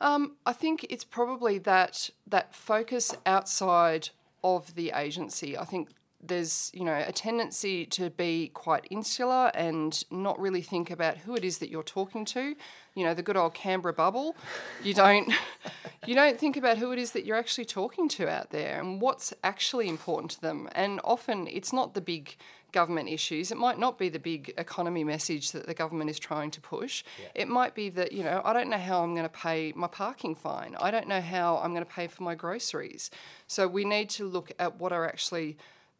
Um, 0.00 0.36
I 0.44 0.52
think 0.52 0.84
it's 0.90 1.04
probably 1.04 1.56
that 1.58 2.10
that 2.26 2.54
focus 2.54 3.14
outside 3.24 4.10
of 4.44 4.74
the 4.74 4.92
agency. 4.94 5.56
I 5.56 5.64
think 5.64 5.88
there's 6.28 6.70
you 6.74 6.84
know 6.84 7.04
a 7.06 7.12
tendency 7.12 7.86
to 7.86 8.10
be 8.10 8.48
quite 8.54 8.86
insular 8.90 9.50
and 9.54 10.02
not 10.10 10.38
really 10.38 10.62
think 10.62 10.90
about 10.90 11.18
who 11.18 11.34
it 11.34 11.44
is 11.44 11.58
that 11.58 11.70
you're 11.70 11.82
talking 11.82 12.24
to. 12.26 12.54
You 12.94 13.04
know 13.04 13.14
the 13.14 13.22
good 13.22 13.36
old 13.36 13.54
Canberra 13.54 13.92
bubble. 13.92 14.36
You 14.82 14.94
don't 14.94 15.32
you 16.06 16.14
don't 16.14 16.38
think 16.38 16.56
about 16.56 16.78
who 16.78 16.92
it 16.92 16.98
is 16.98 17.12
that 17.12 17.24
you're 17.24 17.36
actually 17.36 17.66
talking 17.66 18.08
to 18.10 18.28
out 18.28 18.50
there 18.50 18.80
and 18.80 19.00
what's 19.00 19.32
actually 19.44 19.88
important 19.88 20.32
to 20.32 20.40
them. 20.40 20.68
And 20.72 21.00
often 21.04 21.46
it's 21.46 21.72
not 21.72 21.94
the 21.94 22.00
big 22.00 22.36
government 22.76 23.08
issues. 23.08 23.50
It 23.50 23.56
might 23.56 23.78
not 23.78 23.98
be 23.98 24.10
the 24.10 24.18
big 24.18 24.52
economy 24.58 25.02
message 25.02 25.52
that 25.52 25.66
the 25.66 25.72
government 25.72 26.10
is 26.10 26.18
trying 26.18 26.50
to 26.50 26.60
push. 26.60 27.04
It 27.34 27.48
might 27.48 27.74
be 27.74 27.88
that, 27.90 28.12
you 28.12 28.22
know, 28.22 28.42
I 28.44 28.52
don't 28.52 28.68
know 28.68 28.76
how 28.76 29.02
I'm 29.02 29.14
going 29.14 29.24
to 29.24 29.30
pay 29.30 29.72
my 29.74 29.86
parking 29.86 30.34
fine. 30.34 30.76
I 30.78 30.90
don't 30.90 31.08
know 31.08 31.22
how 31.22 31.56
I'm 31.56 31.72
going 31.72 31.86
to 31.86 31.90
pay 31.90 32.06
for 32.06 32.22
my 32.22 32.34
groceries. 32.34 33.10
So 33.46 33.66
we 33.66 33.86
need 33.86 34.10
to 34.10 34.26
look 34.26 34.52
at 34.58 34.78
what 34.78 34.92
are 34.92 35.06
actually 35.06 35.56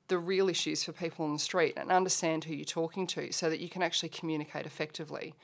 the 0.09 0.19
real 0.19 0.49
issues 0.49 0.85
for 0.85 0.93
people 0.93 1.25
on 1.25 1.33
the 1.33 1.39
street 1.39 1.75
and 1.77 1.91
understand 1.91 2.45
who 2.45 2.55
you're 2.55 2.65
talking 2.65 3.07
to 3.09 3.33
so 3.33 3.51
that 3.51 3.61
you 3.61 3.69
can 3.69 3.83
actually 3.83 4.09
communicate 4.09 4.67
effectively. 4.67 5.35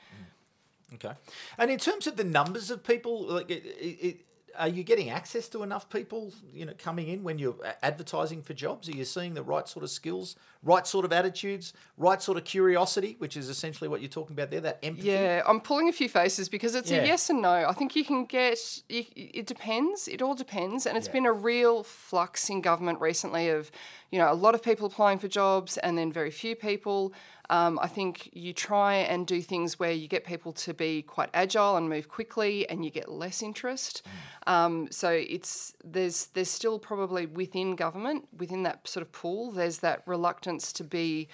Mm. 0.91 0.95
Okay. 0.95 1.13
And 1.57 1.71
in 1.71 1.79
terms 1.79 2.07
of 2.07 2.17
the 2.17 2.23
numbers 2.23 2.69
of 2.71 2.83
people, 2.83 3.23
like, 3.27 3.49
it, 3.49 3.65
it- 3.65 4.17
are 4.57 4.67
you 4.67 4.83
getting 4.83 5.09
access 5.09 5.47
to 5.49 5.63
enough 5.63 5.89
people, 5.89 6.33
you 6.53 6.65
know, 6.65 6.73
coming 6.77 7.07
in 7.07 7.23
when 7.23 7.39
you're 7.39 7.55
advertising 7.81 8.41
for 8.41 8.53
jobs? 8.53 8.87
Are 8.89 8.91
you 8.95 9.05
seeing 9.05 9.33
the 9.33 9.43
right 9.43 9.67
sort 9.67 9.83
of 9.83 9.89
skills, 9.89 10.35
right 10.61 10.85
sort 10.85 11.05
of 11.05 11.11
attitudes, 11.13 11.73
right 11.97 12.21
sort 12.21 12.37
of 12.37 12.43
curiosity, 12.43 13.15
which 13.19 13.35
is 13.37 13.49
essentially 13.49 13.87
what 13.87 14.01
you're 14.01 14.09
talking 14.09 14.33
about 14.35 14.49
there, 14.51 14.61
that 14.61 14.79
empathy? 14.83 15.09
Yeah, 15.09 15.41
I'm 15.47 15.59
pulling 15.61 15.89
a 15.89 15.93
few 15.93 16.09
faces 16.09 16.49
because 16.49 16.75
it's 16.75 16.91
Yeah. 16.91 17.03
a 17.03 17.05
yes 17.05 17.29
and 17.29 17.41
no. 17.41 17.65
I 17.67 17.73
think 17.73 17.95
you 17.95 18.05
can 18.05 18.25
get, 18.25 18.81
you, 18.89 19.05
it 19.15 19.45
depends, 19.47 20.07
it 20.07 20.21
all 20.21 20.35
depends. 20.35 20.85
And 20.85 20.97
it's 20.97 21.07
Yeah. 21.07 21.13
been 21.13 21.25
a 21.25 21.33
real 21.33 21.83
flux 21.83 22.49
in 22.49 22.61
government 22.61 22.99
recently 23.01 23.49
of, 23.49 23.71
you 24.11 24.19
know, 24.19 24.31
a 24.31 24.35
lot 24.35 24.55
of 24.55 24.61
people 24.61 24.85
applying 24.87 25.19
for 25.19 25.27
jobs 25.27 25.77
and 25.79 25.97
then 25.97 26.11
very 26.11 26.31
few 26.31 26.55
people. 26.55 27.13
Um, 27.53 27.77
I 27.79 27.87
think 27.87 28.31
you 28.33 28.51
try 28.51 28.95
and 28.95 29.27
do 29.27 29.39
things 29.39 29.77
where 29.77 29.91
you 29.91 30.07
get 30.07 30.25
people 30.25 30.53
to 30.53 30.73
be 30.73 31.03
quite 31.03 31.29
agile 31.35 31.77
and 31.77 31.87
move 31.87 32.07
quickly, 32.09 32.67
and 32.67 32.83
you 32.83 32.89
get 32.89 33.07
less 33.09 33.43
interest. 33.43 34.01
Um, 34.47 34.87
so 34.89 35.09
it's 35.11 35.75
there's 35.83 36.25
there's 36.33 36.49
still 36.49 36.79
probably 36.79 37.27
within 37.27 37.75
government, 37.75 38.27
within 38.35 38.63
that 38.63 38.87
sort 38.87 39.03
of 39.05 39.11
pool, 39.11 39.51
there's 39.51 39.79
that 39.79 40.01
reluctance 40.07 40.73
to 40.73 40.83
be 40.83 41.27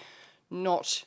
not 0.52 1.06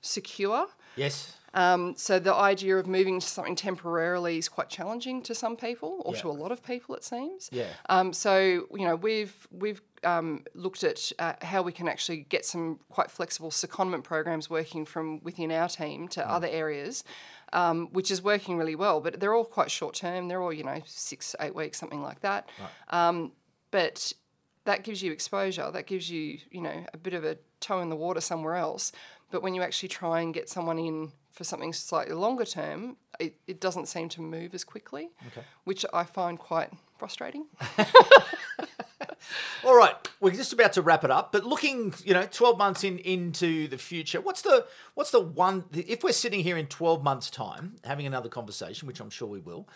secure. 0.00 0.68
Yes. 0.94 1.36
Um, 1.54 1.94
so 1.96 2.18
the 2.18 2.34
idea 2.34 2.76
of 2.78 2.86
moving 2.86 3.20
to 3.20 3.26
something 3.26 3.54
temporarily 3.56 4.38
is 4.38 4.48
quite 4.48 4.68
challenging 4.70 5.22
to 5.22 5.34
some 5.34 5.56
people, 5.56 6.02
or 6.04 6.14
Yeah. 6.14 6.20
to 6.22 6.30
a 6.30 6.32
lot 6.32 6.50
of 6.52 6.62
people, 6.62 6.94
it 6.94 7.04
seems. 7.04 7.48
Yeah. 7.52 7.66
Um, 7.88 8.12
so 8.12 8.34
you 8.72 8.86
know 8.86 8.96
we've 8.96 9.46
we've 9.50 9.82
um, 10.04 10.44
looked 10.54 10.82
at 10.82 11.12
uh, 11.18 11.34
how 11.42 11.62
we 11.62 11.72
can 11.72 11.88
actually 11.88 12.18
get 12.28 12.44
some 12.44 12.80
quite 12.88 13.10
flexible 13.10 13.50
secondment 13.50 14.02
programs 14.04 14.48
working 14.50 14.84
from 14.84 15.20
within 15.22 15.52
our 15.52 15.68
team 15.68 16.08
to 16.08 16.28
other 16.28 16.48
areas, 16.48 17.04
um, 17.52 17.88
which 17.92 18.10
is 18.10 18.22
working 18.22 18.56
really 18.56 18.74
well. 18.74 19.00
But 19.00 19.20
they're 19.20 19.34
all 19.34 19.44
quite 19.44 19.70
short 19.70 19.94
term. 19.94 20.28
They're 20.28 20.42
all 20.42 20.52
you 20.52 20.64
know 20.64 20.80
six 20.86 21.36
eight 21.40 21.54
weeks 21.54 21.78
something 21.78 22.02
like 22.02 22.20
that. 22.20 22.48
Um, 22.88 23.32
but 23.70 24.12
that 24.64 24.84
gives 24.84 25.02
you 25.02 25.12
exposure. 25.12 25.70
That 25.70 25.86
gives 25.86 26.10
you 26.10 26.38
you 26.50 26.62
know 26.62 26.86
a 26.94 26.96
bit 26.96 27.14
of 27.14 27.24
a 27.24 27.36
toe 27.60 27.80
in 27.80 27.90
the 27.90 27.96
water 27.96 28.20
somewhere 28.20 28.54
else. 28.56 28.90
But 29.30 29.42
when 29.42 29.54
you 29.54 29.62
actually 29.62 29.88
try 29.90 30.20
and 30.20 30.32
get 30.34 30.48
someone 30.48 30.78
in 30.78 31.12
for 31.32 31.44
something 31.44 31.72
slightly 31.72 32.14
longer 32.14 32.44
term, 32.44 32.96
it, 33.18 33.36
it 33.46 33.60
doesn't 33.60 33.86
seem 33.86 34.08
to 34.10 34.20
move 34.20 34.54
as 34.54 34.64
quickly, 34.64 35.10
which 35.64 35.84
I 35.92 36.04
find 36.04 36.38
quite 36.38 36.70
frustrating. 36.98 37.46
All 39.64 39.76
right, 39.76 39.94
we're 40.20 40.32
just 40.32 40.52
about 40.52 40.72
to 40.74 40.82
wrap 40.82 41.04
it 41.04 41.10
up, 41.10 41.32
but 41.32 41.44
looking, 41.44 41.94
you 42.04 42.12
know, 42.12 42.26
12 42.30 42.58
months 42.58 42.84
in 42.84 42.98
into 42.98 43.68
the 43.68 43.78
future, 43.78 44.20
what's 44.20 44.42
the 44.42 44.66
what's 44.94 45.10
the 45.10 45.20
one 45.20 45.64
if 45.72 46.02
we're 46.04 46.12
sitting 46.12 46.40
here 46.40 46.56
in 46.56 46.66
12 46.66 47.02
months 47.02 47.30
time 47.30 47.76
having 47.84 48.06
another 48.06 48.28
conversation, 48.28 48.86
which 48.86 49.00
I'm 49.00 49.10
sure 49.10 49.28
we 49.28 49.38
will. 49.38 49.68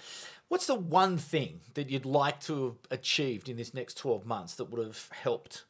What's 0.48 0.66
the 0.66 0.74
one 0.76 1.16
thing 1.18 1.60
that 1.74 1.90
you'd 1.90 2.04
like 2.04 2.40
to 2.42 2.64
have 2.64 2.98
achieved 3.00 3.48
in 3.48 3.56
this 3.56 3.74
next 3.74 3.96
12 3.98 4.26
months 4.26 4.54
that 4.56 4.66
would 4.66 4.84
have 4.84 5.08
helped, 5.12 5.64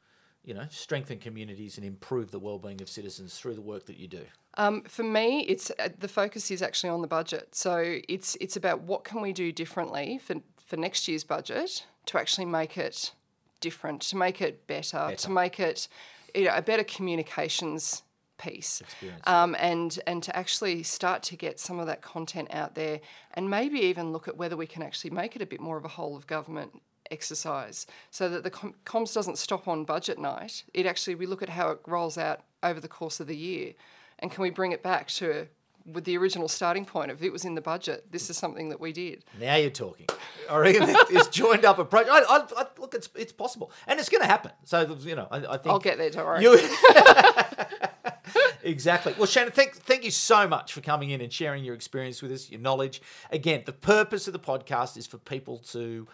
you 0.47 0.55
know, 0.55 0.67
strengthen 0.71 1.19
communities 1.19 1.77
and 1.77 1.85
improve 1.85 2.31
the 2.31 2.39
well-being 2.39 2.81
of 2.81 2.89
citizens 2.89 3.37
through 3.37 3.55
the 3.55 3.61
work 3.61 3.85
that 3.87 3.99
you 3.99 4.07
do? 4.07 4.23
Um, 4.55 4.83
for 4.83 5.03
me, 5.03 5.41
it's 5.41 5.71
uh, 5.79 5.89
the 5.99 6.09
focus 6.09 6.51
is 6.51 6.63
actually 6.63 6.91
on 6.91 7.03
the 7.03 7.09
budget. 7.09 7.55
So 7.55 7.99
it's 8.09 8.37
it's 8.41 8.57
about 8.57 8.83
what 8.83 9.05
can 9.05 9.21
we 9.21 9.33
do 9.33 9.53
differently 9.53 10.19
for 10.19 10.37
for 10.65 10.77
next 10.77 11.09
year's 11.09 11.25
budget 11.25 11.85
to 12.07 12.19
actually 12.19 12.47
make 12.47 12.79
it 12.79 13.13
different, 13.61 14.01
to 14.03 14.17
make 14.17 14.41
it 14.41 14.67
better, 14.67 15.15
to 15.17 15.31
make 15.31 15.61
it 15.61 15.89
you 16.35 16.45
know, 16.45 16.55
a 16.55 16.63
better 16.63 16.85
communications 16.85 18.03
piece, 18.39 18.83
um, 19.25 19.57
and 19.59 19.99
and 20.07 20.23
to 20.23 20.37
actually 20.37 20.85
start 20.85 21.23
to 21.25 21.37
get 21.37 21.59
some 21.59 21.81
of 21.81 21.87
that 21.87 22.03
content 22.03 22.49
out 22.53 22.77
there, 22.77 23.01
and 23.35 23.51
maybe 23.51 23.81
even 23.81 24.13
look 24.13 24.29
at 24.29 24.37
whether 24.37 24.57
we 24.57 24.67
can 24.67 24.83
actually 24.83 25.11
make 25.11 25.35
it 25.35 25.43
a 25.43 25.47
bit 25.47 25.61
more 25.61 25.77
of 25.77 25.85
a 25.85 25.89
whole 25.89 26.17
of 26.17 26.27
government 26.29 26.81
exercise 27.11 27.87
so 28.11 28.29
that 28.29 28.43
the 28.43 28.51
com- 28.51 28.75
comms 28.85 29.15
doesn't 29.15 29.39
stop 29.39 29.69
on 29.69 29.85
budget 29.85 30.19
night 30.19 30.65
it 30.75 30.87
actually 30.87 31.15
we 31.15 31.27
look 31.27 31.43
at 31.43 31.51
how 31.51 31.71
it 31.71 31.79
rolls 31.87 32.19
out 32.19 32.41
over 32.63 32.81
the 32.81 32.89
course 32.89 33.21
of 33.21 33.27
the 33.27 33.37
year 33.37 33.73
and 34.19 34.31
can 34.31 34.43
we 34.43 34.51
bring 34.51 34.73
it 34.73 34.83
back 34.83 35.09
to 35.09 35.47
with 35.85 36.05
the 36.05 36.17
original 36.17 36.49
starting 36.49 36.85
point 36.85 37.11
of 37.11 37.23
it 37.23 37.33
was 37.33 37.45
in 37.45 37.55
the 37.55 37.61
budget 37.61 38.11
this 38.11 38.29
is 38.29 38.37
something 38.37 38.71
that 38.71 38.81
we 38.81 38.93
did 38.93 39.25
Now 39.41 39.57
you're 39.57 39.71
talking. 39.71 40.07
I 40.51 40.57
reckon 40.59 40.95
this 41.11 41.27
joined 41.29 41.65
up 41.65 41.79
approach. 41.79 42.07
I, 42.09 42.21
I, 42.21 42.45
I, 42.57 42.67
look, 42.79 42.95
it's 42.95 43.09
it's 43.17 43.33
possible, 43.33 43.73
and 43.87 43.99
it's 43.99 44.09
going 44.09 44.21
to 44.21 44.29
happen. 44.29 44.53
So 44.65 44.97
you 45.01 45.17
know, 45.17 45.27
I, 45.31 45.39
I 45.39 45.57
think 45.57 45.73
i'll 45.73 45.79
get 45.81 45.99
there 45.99 46.11
don't 46.11 46.25
worry 46.25 46.43
You 46.43 46.55
exactly. 48.63 49.15
Well, 49.17 49.27
Shannon, 49.27 49.53
thank 49.53 49.75
thank 49.75 50.05
you 50.05 50.11
so 50.11 50.49
much 50.49 50.73
for 50.73 50.81
coming 50.81 51.11
in 51.11 51.21
and 51.21 51.33
sharing 51.33 51.65
your 51.65 51.75
experience 51.75 52.23
with 52.23 52.33
us, 52.33 52.51
your 52.51 52.61
knowledge. 52.61 53.03
Again, 53.31 53.63
the 53.67 53.73
purpose 53.73 54.27
of 54.27 54.33
the 54.33 54.39
podcast 54.39 54.97
is 54.97 55.07
for 55.07 55.19
people 55.19 55.59
to 55.71 56.07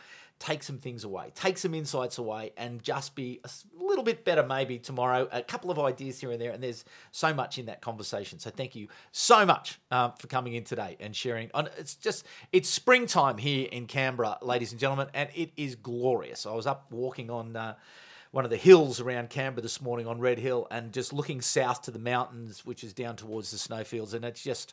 take 0.43 0.65
some 0.65 0.79
things 0.79 1.05
away, 1.05 1.31
take 1.37 1.57
some 1.57 1.73
insights 1.73 2.19
away, 2.19 2.51
and 2.57 2.83
just 2.83 3.15
be 3.15 3.41
a 3.45 3.51
little 3.81 4.03
bit 4.03 4.25
better 4.25 4.43
maybe 4.43 4.77
tomorrow. 4.77 5.29
A 5.31 5.41
couple 5.41 5.71
of 5.71 5.79
ideas 5.79 6.21
here 6.21 6.33
and 6.33 6.41
there, 6.41 6.51
and 6.51 6.61
there's 6.61 6.85
so 7.13 7.33
much 7.33 7.59
in 7.59 7.67
that 7.67 7.81
conversation. 7.81 8.41
So 8.41 8.51
thank 8.51 8.75
you 8.75 8.89
so 9.13 9.47
much 9.47 9.79
um, 9.93 10.15
for 10.19 10.27
coming 10.27 10.55
in 10.55 10.65
today 10.65 10.97
and 10.99 11.15
sharing. 11.15 11.51
On 11.55 11.69
it's 11.79 11.95
just 11.95 12.27
it's 12.51 12.69
springtime 12.69 13.39
here 13.39 13.69
in 13.71 13.87
Canberra, 13.87 14.39
ladies 14.43 14.73
and 14.73 14.81
gentlemen, 14.81 15.07
and 15.15 15.31
it 15.33 15.53
is 15.57 15.77
glorious. 15.77 16.45
I 16.45 16.53
was 16.53 16.67
up 16.67 16.91
walking 16.91 17.31
on. 17.31 17.57
Uh, 17.57 17.75
one 18.33 18.47
of 18.47 18.51
the 18.51 18.57
hills 18.57 18.99
around 18.99 19.29
Canberra 19.29 19.61
this 19.61 19.83
morning 19.83 20.07
on 20.07 20.19
Red 20.19 20.39
Hill 20.39 20.67
and 20.71 20.91
just 20.91 21.13
looking 21.13 21.43
south 21.43 21.83
to 21.83 21.91
the 21.91 21.99
mountains, 21.99 22.65
which 22.65 22.83
is 22.83 22.95
down 22.95 23.15
towards 23.15 23.51
the 23.51 23.59
snowfields. 23.59 24.15
And 24.15 24.25
it's 24.25 24.43
just, 24.43 24.73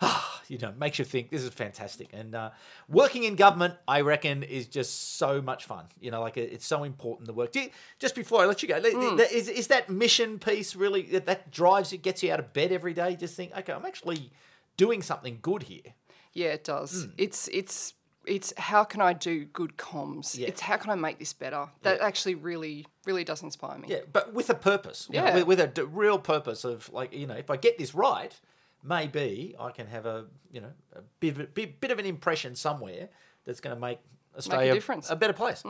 ah, 0.00 0.42
you 0.48 0.58
know, 0.58 0.72
makes 0.78 0.98
you 0.98 1.04
think 1.04 1.30
this 1.30 1.42
is 1.42 1.50
fantastic. 1.50 2.10
And 2.12 2.34
uh, 2.34 2.50
working 2.88 3.24
in 3.24 3.36
government, 3.36 3.74
I 3.86 4.00
reckon, 4.00 4.42
is 4.42 4.66
just 4.66 5.16
so 5.16 5.40
much 5.40 5.64
fun. 5.64 5.86
You 6.00 6.10
know, 6.10 6.20
like 6.20 6.36
it's 6.36 6.66
so 6.66 6.84
important 6.84 7.26
the 7.26 7.32
work. 7.32 7.54
You, 7.54 7.70
just 7.98 8.14
before 8.14 8.42
I 8.42 8.46
let 8.46 8.62
you 8.62 8.68
go, 8.68 8.76
is, 8.76 9.48
is 9.48 9.68
that 9.68 9.88
mission 9.88 10.38
piece 10.38 10.74
really 10.74 11.02
that, 11.02 11.26
that 11.26 11.50
drives 11.50 11.92
you, 11.92 11.98
gets 11.98 12.22
you 12.22 12.32
out 12.32 12.40
of 12.40 12.52
bed 12.52 12.72
every 12.72 12.94
day? 12.94 13.16
Just 13.16 13.36
think, 13.36 13.56
okay, 13.56 13.72
I'm 13.72 13.86
actually 13.86 14.30
doing 14.76 15.02
something 15.02 15.38
good 15.42 15.64
here. 15.64 15.94
Yeah, 16.32 16.48
it 16.48 16.64
does. 16.64 17.04
Hmm. 17.04 17.10
It's 17.18 17.48
it's 17.48 17.94
it's 18.26 18.52
how 18.56 18.84
can 18.84 19.00
I 19.00 19.12
do 19.12 19.44
good 19.46 19.76
comms? 19.76 20.38
Yeah. 20.38 20.48
It's 20.48 20.60
how 20.60 20.76
can 20.76 20.90
I 20.90 20.94
make 20.94 21.18
this 21.18 21.32
better? 21.32 21.66
That 21.82 22.00
actually 22.00 22.34
really 22.34 22.86
really 23.04 23.24
does 23.24 23.42
inspire 23.42 23.78
me. 23.78 23.88
Yeah, 23.88 24.00
but 24.12 24.32
with 24.32 24.50
a 24.50 24.54
purpose. 24.54 25.08
Yeah. 25.10 25.34
with, 25.34 25.46
with 25.46 25.60
a 25.60 25.66
d- 25.66 25.82
real 25.82 26.18
purpose 26.18 26.64
of 26.64 26.92
like, 26.92 27.12
you 27.12 27.26
know, 27.26 27.34
if 27.34 27.50
I 27.50 27.56
get 27.56 27.78
this 27.78 27.94
right, 27.94 28.38
maybe 28.82 29.54
I 29.58 29.70
can 29.70 29.86
have 29.86 30.06
a, 30.06 30.26
you 30.50 30.60
know, 30.60 30.72
a 30.94 31.00
bit 31.20 31.34
of, 31.34 31.40
a- 31.40 31.44
bit, 31.44 31.80
bit 31.80 31.90
of 31.90 31.98
an 31.98 32.06
impression 32.06 32.54
somewhere 32.54 33.08
that's 33.44 33.60
going 33.60 33.74
to 33.74 33.80
make 33.80 33.98
Australia 34.36 34.72
difference. 34.72 35.10
a 35.10 35.16
better 35.16 35.32
place. 35.32 35.62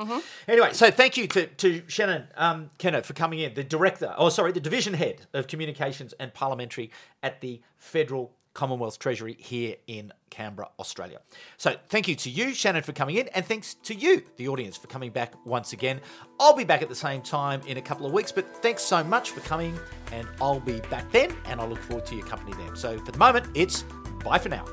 Anyway, 0.46 0.72
so 0.72 0.90
thank 0.90 1.16
you 1.16 1.26
to, 1.28 1.46
to 1.46 1.82
Shannon 1.88 2.28
um, 2.36 2.70
Kenna 2.78 3.02
for 3.02 3.14
coming 3.14 3.38
in, 3.38 3.54
the 3.54 3.64
director, 3.64 4.14
oh, 4.18 4.28
sorry, 4.28 4.52
the 4.52 4.60
division 4.60 4.94
head 4.94 5.26
of 5.32 5.46
communications 5.46 6.12
and 6.20 6.32
parliamentary 6.34 6.90
at 7.22 7.40
the 7.40 7.60
Federal 7.78 8.32
Commonwealth 8.54 8.98
Treasury 8.98 9.36
here 9.38 9.76
in 9.86 10.12
Canberra, 10.30 10.68
Australia. 10.78 11.20
So 11.56 11.76
thank 11.88 12.08
you 12.08 12.14
to 12.16 12.30
you, 12.30 12.52
Shannon, 12.52 12.82
for 12.82 12.92
coming 12.92 13.16
in, 13.16 13.28
and 13.28 13.44
thanks 13.44 13.74
to 13.74 13.94
you, 13.94 14.22
the 14.36 14.48
audience, 14.48 14.76
for 14.76 14.86
coming 14.86 15.10
back 15.10 15.34
once 15.46 15.72
again. 15.72 16.00
I'll 16.38 16.56
be 16.56 16.64
back 16.64 16.82
at 16.82 16.88
the 16.88 16.94
same 16.94 17.22
time 17.22 17.60
in 17.66 17.76
a 17.76 17.82
couple 17.82 18.06
of 18.06 18.12
weeks, 18.12 18.32
but 18.32 18.56
thanks 18.62 18.82
so 18.82 19.04
much 19.04 19.30
for 19.30 19.40
coming, 19.40 19.78
and 20.12 20.26
I'll 20.40 20.60
be 20.60 20.80
back 20.90 21.10
then, 21.12 21.34
and 21.46 21.60
I 21.60 21.66
look 21.66 21.78
forward 21.80 22.06
to 22.06 22.16
your 22.16 22.26
company 22.26 22.52
then. 22.64 22.76
So 22.76 22.98
for 22.98 23.12
the 23.12 23.18
moment, 23.18 23.46
it's 23.54 23.84
bye 24.24 24.38
for 24.38 24.48
now. 24.48 24.64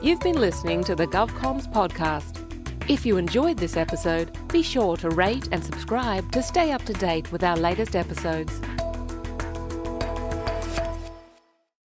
You've 0.00 0.20
been 0.20 0.40
listening 0.40 0.84
to 0.84 0.94
the 0.94 1.06
GovComs 1.06 1.72
podcast. 1.72 2.36
If 2.88 3.04
you 3.04 3.16
enjoyed 3.16 3.58
this 3.58 3.76
episode, 3.76 4.30
be 4.48 4.62
sure 4.62 4.96
to 4.98 5.10
rate 5.10 5.48
and 5.50 5.62
subscribe 5.62 6.30
to 6.32 6.42
stay 6.42 6.72
up 6.72 6.84
to 6.84 6.92
date 6.92 7.30
with 7.32 7.42
our 7.42 7.56
latest 7.56 7.96
episodes. 7.96 8.60